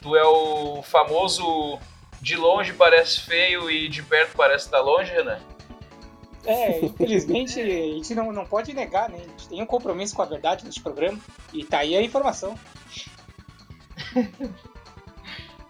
Tu 0.00 0.16
é 0.16 0.24
o 0.24 0.82
famoso 0.82 1.78
de 2.20 2.34
longe 2.34 2.72
parece 2.72 3.20
feio 3.20 3.70
e 3.70 3.88
de 3.88 4.02
perto 4.02 4.34
parece 4.34 4.64
estar 4.64 4.80
longe, 4.80 5.12
Renan? 5.12 5.38
É, 6.46 6.84
infelizmente 6.84 7.60
a 7.60 7.64
gente 7.64 8.14
não, 8.14 8.32
não 8.32 8.46
pode 8.46 8.72
negar, 8.72 9.08
né? 9.10 9.18
A 9.18 9.28
gente 9.28 9.48
tem 9.50 9.62
um 9.62 9.66
compromisso 9.66 10.16
com 10.16 10.22
a 10.22 10.26
verdade 10.26 10.64
neste 10.64 10.80
programa. 10.80 11.20
E 11.52 11.62
tá 11.64 11.78
aí 11.78 11.94
a 11.94 12.02
informação. 12.02 12.58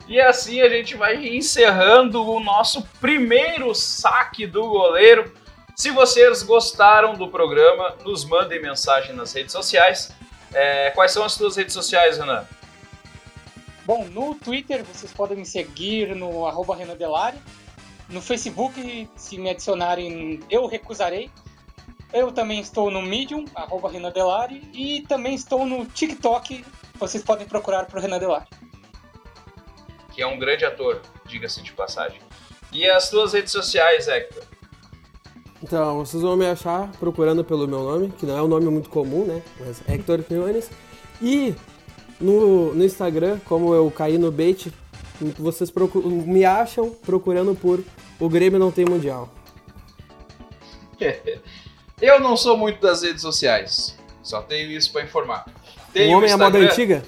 E 0.09 0.21
assim 0.21 0.61
a 0.61 0.69
gente 0.69 0.97
vai 0.97 1.27
encerrando 1.29 2.29
o 2.29 2.41
nosso 2.41 2.83
primeiro 3.01 3.75
saque 3.75 4.47
do 4.47 4.69
goleiro. 4.69 5.33
Se 5.75 5.91
vocês 5.91 6.43
gostaram 6.43 7.15
do 7.15 7.29
programa, 7.29 7.97
nos 8.05 8.25
mandem 8.25 8.61
mensagem 8.61 9.15
nas 9.15 9.33
redes 9.33 9.53
sociais. 9.53 10.13
É, 10.53 10.91
quais 10.91 11.13
são 11.13 11.25
as 11.25 11.33
suas 11.33 11.57
redes 11.57 11.73
sociais, 11.73 12.19
Renan? 12.19 12.47
Bom, 13.85 14.05
no 14.05 14.35
Twitter 14.35 14.85
vocês 14.85 15.13
podem 15.13 15.39
me 15.39 15.47
seguir 15.47 16.15
no 16.15 16.47
arroba 16.47 16.77
Renan 16.77 16.97
Delari. 16.97 17.39
No 18.09 18.21
Facebook, 18.21 19.09
se 19.17 19.39
me 19.39 19.51
adicionarem, 19.51 20.41
eu 20.51 20.67
recusarei. 20.67 21.31
Eu 22.13 22.31
também 22.31 22.61
estou 22.61 22.91
no 22.91 23.01
Medium, 23.01 23.47
arroba 23.55 23.91
Renan 23.91 24.13
Delari. 24.13 24.63
E 24.75 25.01
também 25.09 25.35
estou 25.35 25.65
no 25.65 25.87
TikTok. 25.87 26.65
Vocês 26.97 27.25
podem 27.25 27.47
procurar 27.47 27.87
por 27.87 27.99
Renan 27.99 28.19
Delari. 28.19 28.47
Que 30.13 30.21
é 30.21 30.27
um 30.27 30.39
grande 30.39 30.67
ator, 30.67 31.01
diga-se 31.25 31.63
de 31.63 31.73
passagem. 31.73 32.21
E 32.71 32.89
as 32.89 33.05
suas 33.05 33.33
redes 33.33 33.51
sociais, 33.51 34.07
Hector? 34.07 34.52
Então, 35.63 36.05
vocês 36.05 36.23
vão 36.23 36.37
me 36.37 36.47
achar 36.47 36.91
procurando 36.99 37.45
pelo 37.45 37.69
meu 37.69 37.83
nome, 37.83 38.13
que 38.19 38.27
não 38.27 38.37
é 38.37 38.43
um 38.43 38.49
nome 38.49 38.67
muito 38.67 38.91
comum, 38.91 39.25
né? 39.25 39.43
Mas 39.61 39.81
é 39.87 39.95
Hector 39.95 40.23
Quinones. 40.23 40.69
E 41.21 41.55
no, 42.21 42.75
no 42.75 42.85
Instagram, 42.85 43.39
como 43.45 43.73
eu 43.73 43.91
caí 43.91 44.19
no 44.19 44.33
bait, 44.33 44.73
vocês 45.39 45.73
me 46.27 46.45
acham 46.45 46.91
procurando 46.91 47.55
por 47.55 47.81
O 48.19 48.29
Grêmio 48.29 48.59
Não 48.59 48.73
Tem 48.73 48.85
Mundial. 48.85 49.33
Eu 52.01 52.19
não 52.19 52.37
sou 52.37 52.57
muito 52.57 52.81
das 52.81 53.03
redes 53.03 53.23
sociais, 53.23 53.97
só 54.25 54.43
tenho 54.43 54.73
isso 54.73 54.91
para 54.93 55.05
informar. 55.05 55.47
O 55.89 55.93
Tenho 55.93 56.17
homem 56.19 56.31
é 56.31 56.33
a 56.33 56.39
moda 56.39 56.59
antiga? 56.59 57.05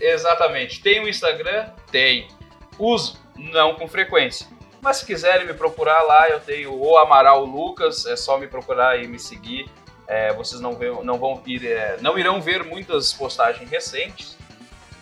Exatamente. 0.00 0.82
Tem 0.82 1.00
o 1.00 1.08
Instagram? 1.08 1.68
Tem. 1.92 2.26
Uso? 2.76 3.16
Não 3.36 3.74
com 3.76 3.86
frequência. 3.86 4.46
Mas 4.84 4.98
se 4.98 5.06
quiserem 5.06 5.46
me 5.46 5.54
procurar 5.54 6.02
lá, 6.02 6.28
eu 6.28 6.38
tenho 6.40 6.78
o 6.78 6.98
Amaral 6.98 7.42
Lucas, 7.42 8.04
é 8.04 8.16
só 8.16 8.36
me 8.36 8.46
procurar 8.46 9.02
e 9.02 9.08
me 9.08 9.18
seguir. 9.18 9.66
É, 10.06 10.30
vocês 10.34 10.60
não, 10.60 10.72
não 11.02 11.18
vão 11.18 11.42
ir, 11.46 11.66
é, 11.66 11.96
não 12.02 12.18
irão 12.18 12.38
ver 12.38 12.62
muitas 12.62 13.10
postagens 13.10 13.70
recentes. 13.70 14.36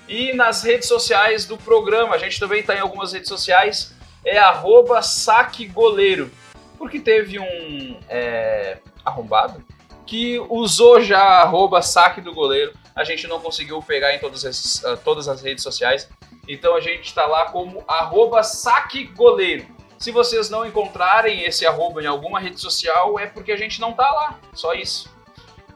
E 0.08 0.32
nas 0.34 0.62
redes 0.62 0.86
sociais 0.86 1.46
do 1.46 1.58
programa, 1.58 2.14
a 2.14 2.18
gente 2.18 2.38
também 2.38 2.60
está 2.60 2.76
em 2.76 2.78
algumas 2.78 3.12
redes 3.12 3.28
sociais. 3.28 3.92
é 4.24 4.38
arroba 4.38 5.02
saque 5.02 5.66
goleiro. 5.66 6.30
Porque 6.78 7.00
teve 7.00 7.40
um 7.40 8.00
é, 8.08 8.78
arrombado 9.04 9.64
que 10.06 10.38
usou 10.48 11.00
já 11.00 11.22
arroba 11.40 11.82
saque 11.82 12.20
do 12.20 12.32
goleiro. 12.32 12.72
A 12.94 13.02
gente 13.02 13.26
não 13.26 13.40
conseguiu 13.40 13.82
pegar 13.82 14.14
em 14.14 14.20
todas 14.20 14.44
as, 14.44 14.76
uh, 14.84 14.96
todas 15.02 15.26
as 15.26 15.42
redes 15.42 15.64
sociais. 15.64 16.08
Então 16.49 16.74
a 16.74 16.80
gente 16.80 17.05
está 17.05 17.26
lá 17.26 17.47
como 17.47 17.84
arroba 17.86 18.43
saque 18.43 19.05
goleiro. 19.05 19.66
Se 19.99 20.11
vocês 20.11 20.51
não 20.51 20.66
encontrarem 20.66 21.45
esse 21.45 21.64
arroba 21.64 22.03
em 22.03 22.07
alguma 22.07 22.40
rede 22.40 22.61
social, 22.61 23.18
é 23.18 23.26
porque 23.26 23.53
a 23.53 23.57
gente 23.57 23.80
não 23.80 23.93
tá 23.93 24.11
lá. 24.11 24.40
Só 24.53 24.74
isso. 24.74 25.09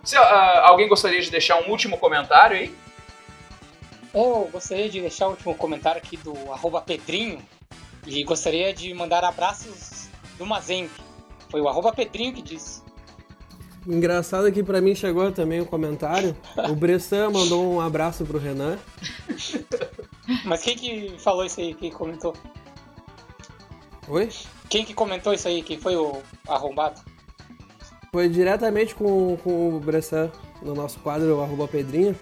Se, 0.02 0.16
uh, 0.16 0.20
alguém 0.64 0.88
gostaria 0.88 1.20
de 1.20 1.30
deixar 1.30 1.60
um 1.62 1.70
último 1.70 1.96
comentário 1.96 2.56
aí? 2.56 2.74
Eu 4.12 4.48
gostaria 4.50 4.88
de 4.88 5.00
deixar 5.00 5.28
o 5.28 5.30
último 5.30 5.54
comentário 5.54 6.00
aqui 6.02 6.16
do 6.16 6.32
arroba 6.52 6.80
Pedrinho. 6.80 7.40
E 8.06 8.22
gostaria 8.24 8.72
de 8.72 8.92
mandar 8.94 9.22
abraços 9.24 10.08
do 10.38 10.46
Mazembe. 10.46 10.90
Foi 11.50 11.60
o 11.60 11.68
arroba 11.68 11.92
Pedrinho 11.92 12.32
que 12.32 12.42
disse. 12.42 12.82
Engraçado 13.86 14.50
que 14.50 14.64
para 14.64 14.80
mim 14.80 14.94
chegou 14.94 15.30
também 15.30 15.60
o 15.60 15.62
um 15.62 15.66
comentário. 15.66 16.36
O 16.68 16.74
Bressan 16.74 17.30
mandou 17.30 17.74
um 17.74 17.80
abraço 17.80 18.24
pro 18.24 18.38
Renan. 18.38 18.78
Mas 20.44 20.62
quem 20.62 20.76
que 20.76 21.14
falou 21.18 21.44
isso 21.44 21.60
aí? 21.60 21.74
Quem 21.74 21.90
comentou? 21.90 22.34
Oi? 24.08 24.28
Quem 24.68 24.84
que 24.84 24.94
comentou 24.94 25.32
isso 25.32 25.48
aí? 25.48 25.62
Quem 25.62 25.78
foi 25.78 25.96
o 25.96 26.22
arrombado? 26.48 27.00
Foi 28.12 28.28
diretamente 28.28 28.94
com, 28.94 29.36
com 29.36 29.76
o 29.76 29.80
Bressan 29.80 30.30
no 30.62 30.74
nosso 30.74 30.98
quadro 31.00 31.40
Arroba 31.40 31.68
Pedrinho. 31.68 32.18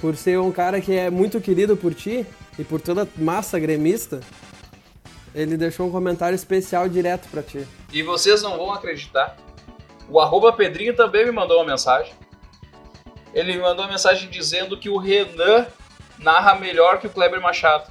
Por 0.00 0.16
ser 0.16 0.38
um 0.38 0.50
cara 0.50 0.80
que 0.80 0.92
é 0.92 1.10
muito 1.10 1.40
querido 1.40 1.76
por 1.76 1.94
ti 1.94 2.26
e 2.58 2.64
por 2.64 2.80
toda 2.80 3.02
a 3.02 3.08
massa 3.16 3.58
gremista. 3.58 4.20
Ele 5.34 5.56
deixou 5.56 5.86
um 5.86 5.90
comentário 5.90 6.34
especial 6.34 6.88
direto 6.88 7.28
para 7.28 7.42
ti. 7.42 7.66
E 7.92 8.02
vocês 8.02 8.42
não 8.42 8.56
vão 8.56 8.72
acreditar. 8.72 9.36
O 10.08 10.18
arroba 10.18 10.52
Pedrinho 10.52 10.96
também 10.96 11.24
me 11.24 11.32
mandou 11.32 11.58
uma 11.58 11.66
mensagem. 11.66 12.12
Ele 13.32 13.52
me 13.54 13.60
mandou 13.60 13.84
uma 13.84 13.92
mensagem 13.92 14.28
dizendo 14.28 14.76
que 14.76 14.88
o 14.88 14.98
Renan 14.98 15.66
narra 16.20 16.54
melhor 16.54 16.98
que 16.98 17.06
o 17.06 17.10
Kleber 17.10 17.40
Machado. 17.40 17.90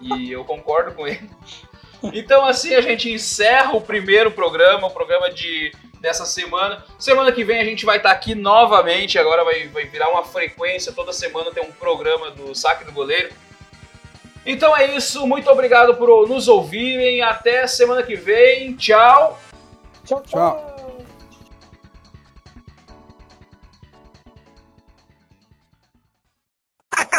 E 0.00 0.32
eu 0.32 0.44
concordo 0.44 0.92
com 0.92 1.06
ele. 1.06 1.30
Então 2.02 2.44
assim 2.44 2.74
a 2.74 2.80
gente 2.80 3.12
encerra 3.12 3.76
o 3.76 3.80
primeiro 3.80 4.30
programa, 4.30 4.86
o 4.86 4.90
programa 4.90 5.30
de 5.30 5.72
dessa 6.00 6.24
semana. 6.24 6.82
Semana 6.98 7.30
que 7.30 7.44
vem 7.44 7.60
a 7.60 7.64
gente 7.64 7.84
vai 7.84 7.98
estar 7.98 8.10
aqui 8.10 8.34
novamente, 8.34 9.18
agora 9.18 9.44
vai, 9.44 9.68
vai 9.68 9.84
virar 9.84 10.08
uma 10.08 10.24
frequência, 10.24 10.92
toda 10.92 11.12
semana 11.12 11.50
tem 11.50 11.62
um 11.62 11.72
programa 11.72 12.30
do 12.30 12.54
Saque 12.54 12.84
do 12.84 12.92
Goleiro. 12.92 13.30
Então 14.44 14.74
é 14.74 14.96
isso, 14.96 15.26
muito 15.26 15.50
obrigado 15.50 15.94
por 15.96 16.26
nos 16.26 16.48
ouvirem, 16.48 17.20
até 17.20 17.66
semana 17.66 18.02
que 18.02 18.16
vem, 18.16 18.74
tchau. 18.74 19.38
Tchau, 20.04 20.22
tchau. 20.22 20.69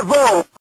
Acabou! 0.02 0.46